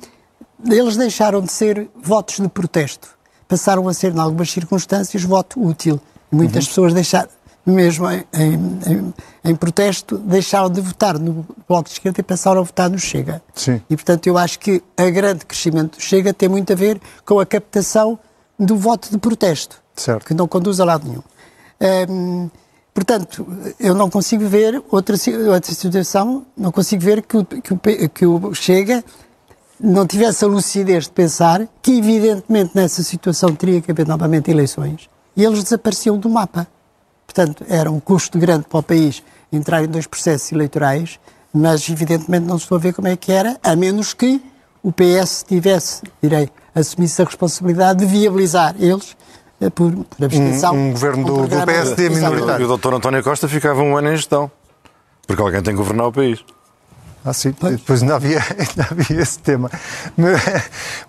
eles 0.65 0.95
deixaram 0.95 1.41
de 1.41 1.51
ser 1.51 1.89
votos 2.01 2.39
de 2.39 2.47
protesto. 2.47 3.09
Passaram 3.49 3.85
a 3.89 3.93
ser, 3.93 4.15
em 4.15 4.19
algumas 4.19 4.49
circunstâncias, 4.49 5.25
voto 5.25 5.61
útil. 5.61 5.99
Muitas 6.31 6.63
uhum. 6.63 6.69
pessoas 6.69 6.93
deixaram, 6.93 7.27
mesmo 7.65 8.09
em, 8.09 8.23
em, 8.33 9.13
em, 9.43 9.53
protesto, 9.53 10.17
deixaram 10.19 10.69
de 10.69 10.79
votar 10.79 11.19
no 11.19 11.45
Bloco 11.67 11.89
de 11.89 11.95
Esquerda 11.95 12.21
e 12.21 12.23
passaram 12.23 12.61
a 12.61 12.63
votar 12.63 12.89
no 12.89 12.97
Chega. 12.97 13.41
Sim. 13.53 13.81
E, 13.89 13.95
portanto, 13.97 14.25
eu 14.25 14.37
acho 14.37 14.57
que 14.57 14.81
a 14.95 15.09
grande 15.09 15.45
crescimento 15.45 15.97
do 15.97 16.01
Chega 16.01 16.33
tem 16.33 16.47
muito 16.47 16.71
a 16.71 16.77
ver 16.77 17.01
com 17.25 17.41
a 17.41 17.45
captação 17.45 18.17
do 18.57 18.77
voto 18.77 19.11
de 19.11 19.17
protesto, 19.17 19.83
certo. 19.93 20.25
que 20.25 20.33
não 20.33 20.47
conduz 20.47 20.79
a 20.79 20.85
lado 20.85 21.05
nenhum. 21.05 21.32
Hum, 21.81 22.49
portanto, 22.93 23.45
eu 23.79 23.93
não 23.93 24.09
consigo 24.09 24.47
ver 24.47 24.81
outra, 24.89 25.15
outra 25.51 25.73
situação, 25.73 26.45
não 26.57 26.71
consigo 26.71 27.01
ver 27.01 27.21
que 27.21 27.37
o, 27.37 27.45
que, 27.45 28.09
que 28.09 28.25
o 28.25 28.53
Chega 28.53 29.03
não 29.79 30.07
tivesse 30.07 30.45
a 30.45 30.47
lucidez 30.47 31.05
de 31.05 31.11
pensar 31.11 31.67
que, 31.81 31.97
evidentemente, 31.97 32.71
nessa 32.73 33.03
situação 33.03 33.53
teria 33.53 33.81
que 33.81 33.91
haver 33.91 34.07
novamente 34.07 34.49
eleições 34.49 35.09
e 35.35 35.43
eles 35.43 35.63
desapareciam 35.63 36.17
do 36.17 36.29
mapa. 36.29 36.67
Portanto, 37.25 37.65
era 37.67 37.91
um 37.91 37.99
custo 37.99 38.37
grande 38.37 38.65
para 38.69 38.79
o 38.79 38.83
país 38.83 39.23
entrar 39.51 39.83
em 39.83 39.87
dois 39.87 40.07
processos 40.07 40.51
eleitorais, 40.51 41.19
mas, 41.51 41.89
evidentemente, 41.89 42.45
não 42.45 42.57
estou 42.57 42.77
a 42.77 42.79
ver 42.79 42.93
como 42.93 43.07
é 43.07 43.17
que 43.17 43.31
era, 43.31 43.59
a 43.63 43.75
menos 43.75 44.13
que 44.13 44.41
o 44.81 44.91
PS 44.91 45.43
tivesse, 45.47 46.01
direi, 46.21 46.49
assumisse 46.73 47.21
a 47.21 47.25
responsabilidade 47.25 47.99
de 47.99 48.05
viabilizar 48.05 48.75
eles 48.79 49.15
por, 49.69 49.91
por 49.91 50.25
abstenção. 50.25 50.75
Um, 50.75 50.89
um 50.89 50.91
governo 50.91 51.25
do, 51.25 51.47
do 51.47 51.65
PSD 51.65 52.09
minoritário. 52.09 52.63
E 52.63 52.71
o 52.71 52.77
Dr. 52.77 52.93
António 52.93 53.23
Costa 53.23 53.47
ficava 53.47 53.81
um 53.81 53.95
ano 53.97 54.09
em 54.11 54.15
gestão, 54.15 54.51
porque 55.27 55.41
alguém 55.41 55.61
tem 55.61 55.73
que 55.73 55.77
governar 55.77 56.07
o 56.07 56.11
país. 56.11 56.43
Ah, 57.25 57.31
sim, 57.31 57.53
pois. 57.53 57.77
depois 57.77 58.01
ainda 58.01 58.15
havia, 58.15 58.39
ainda 58.57 58.87
havia 58.91 59.21
esse 59.21 59.39
tema. 59.39 59.71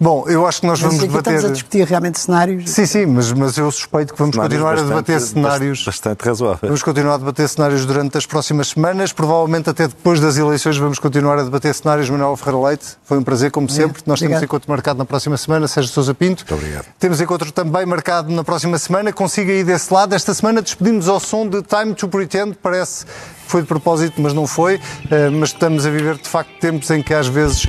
Bom, 0.00 0.24
eu 0.28 0.46
acho 0.46 0.60
que 0.60 0.66
nós 0.66 0.80
vamos 0.80 1.00
debater. 1.00 1.34
Estamos 1.34 1.44
a 1.44 1.52
discutir 1.52 1.84
realmente 1.86 2.20
cenários. 2.20 2.70
Sim, 2.70 2.86
sim, 2.86 3.06
mas, 3.06 3.32
mas 3.32 3.58
eu 3.58 3.70
suspeito 3.70 4.12
que 4.12 4.18
vamos 4.18 4.34
cenários 4.34 4.54
continuar 4.54 4.76
bastante, 4.76 4.92
a 4.92 4.96
debater 4.96 5.20
cenários. 5.20 5.84
Bastante 5.84 6.24
razoáveis. 6.24 6.60
Vamos 6.62 6.82
continuar 6.82 7.14
a 7.14 7.18
debater 7.18 7.48
cenários 7.48 7.84
durante 7.84 8.16
as 8.16 8.26
próximas 8.26 8.68
semanas. 8.68 9.12
Provavelmente 9.12 9.70
até 9.70 9.88
depois 9.88 10.20
das 10.20 10.36
eleições 10.36 10.76
vamos 10.76 10.98
continuar 11.00 11.38
a 11.38 11.42
debater 11.42 11.74
cenários. 11.74 12.08
Manuel 12.08 12.36
Ferreira 12.36 12.68
Leite, 12.68 12.96
foi 13.04 13.18
um 13.18 13.22
prazer, 13.24 13.50
como 13.50 13.68
sempre. 13.68 14.00
É, 14.00 14.04
nós 14.06 14.20
obrigado. 14.20 14.38
temos 14.38 14.42
encontro 14.44 14.70
marcado 14.70 14.98
na 14.98 15.04
próxima 15.04 15.36
semana. 15.36 15.66
Sérgio 15.66 15.92
Sousa 15.92 16.14
Pinto. 16.14 16.44
Muito 16.44 16.54
obrigado. 16.54 16.86
Temos 16.98 17.20
encontro 17.20 17.50
também 17.50 17.84
marcado 17.86 18.32
na 18.32 18.44
próxima 18.44 18.78
semana. 18.78 19.12
Consiga 19.12 19.52
ir 19.52 19.64
desse 19.64 19.92
lado. 19.92 20.14
Esta 20.14 20.32
semana 20.32 20.62
despedimos 20.62 21.08
ao 21.08 21.18
som 21.18 21.48
de 21.48 21.60
Time 21.62 21.94
to 21.94 22.08
Pretend. 22.08 22.56
Parece 22.62 23.04
foi 23.46 23.62
de 23.62 23.68
propósito, 23.68 24.20
mas 24.20 24.32
não 24.32 24.46
foi. 24.46 24.80
Eh, 25.10 25.30
mas 25.30 25.50
estamos 25.50 25.86
a 25.86 25.90
viver, 25.90 26.16
de 26.16 26.28
facto, 26.28 26.50
tempos 26.60 26.90
em 26.90 27.02
que 27.02 27.14
às 27.14 27.26
vezes 27.26 27.66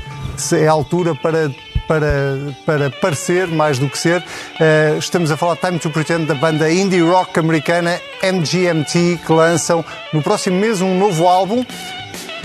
é 0.53 0.67
a 0.67 0.71
altura 0.71 1.15
para 1.15 1.49
para, 1.88 2.55
para 2.65 2.89
parecer 2.89 3.47
mais 3.47 3.80
do 3.80 3.89
que 3.89 3.97
ser. 3.97 4.21
Uh, 4.21 4.97
estamos 4.97 5.32
a 5.32 5.38
falar 5.38 5.55
Time 5.55 5.80
to 5.80 5.89
Pretend 5.89 6.26
da 6.26 6.36
banda 6.36 6.71
indie 6.71 7.01
rock 7.01 7.39
americana 7.39 7.99
MGMT, 8.23 9.19
que 9.26 9.32
lançam 9.32 9.86
no 10.11 10.21
próximo 10.21 10.59
mês 10.59 10.82
um 10.82 10.97
novo 10.97 11.28
álbum. 11.28 11.63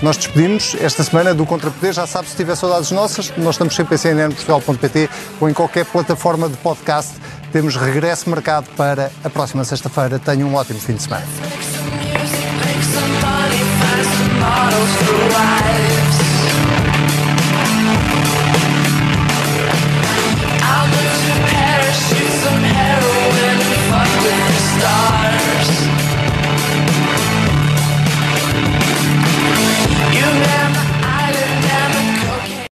Nós 0.01 0.17
despedimos 0.17 0.75
esta 0.79 1.03
semana 1.03 1.33
do 1.33 1.45
Contrapoder. 1.45 1.93
Já 1.93 2.07
sabe, 2.07 2.27
se 2.27 2.35
tiver 2.35 2.55
saudades 2.55 2.89
nossas, 2.91 3.31
nós 3.37 3.55
estamos 3.55 3.75
sempre 3.75 3.95
em 3.95 3.99
cnnportugal.pt 3.99 5.09
ou 5.39 5.47
em 5.47 5.53
qualquer 5.53 5.85
plataforma 5.85 6.49
de 6.49 6.57
podcast. 6.57 7.13
Temos 7.51 7.75
regresso 7.75 8.29
marcado 8.29 8.67
para 8.75 9.11
a 9.23 9.29
próxima 9.29 9.63
sexta-feira. 9.63 10.17
Tenham 10.17 10.49
um 10.49 10.55
ótimo 10.55 10.79
fim 10.79 10.95
de 10.95 11.03
semana. 11.03 11.25
bottles 14.51 14.95
to 14.97 15.05
ride. 15.33 16.00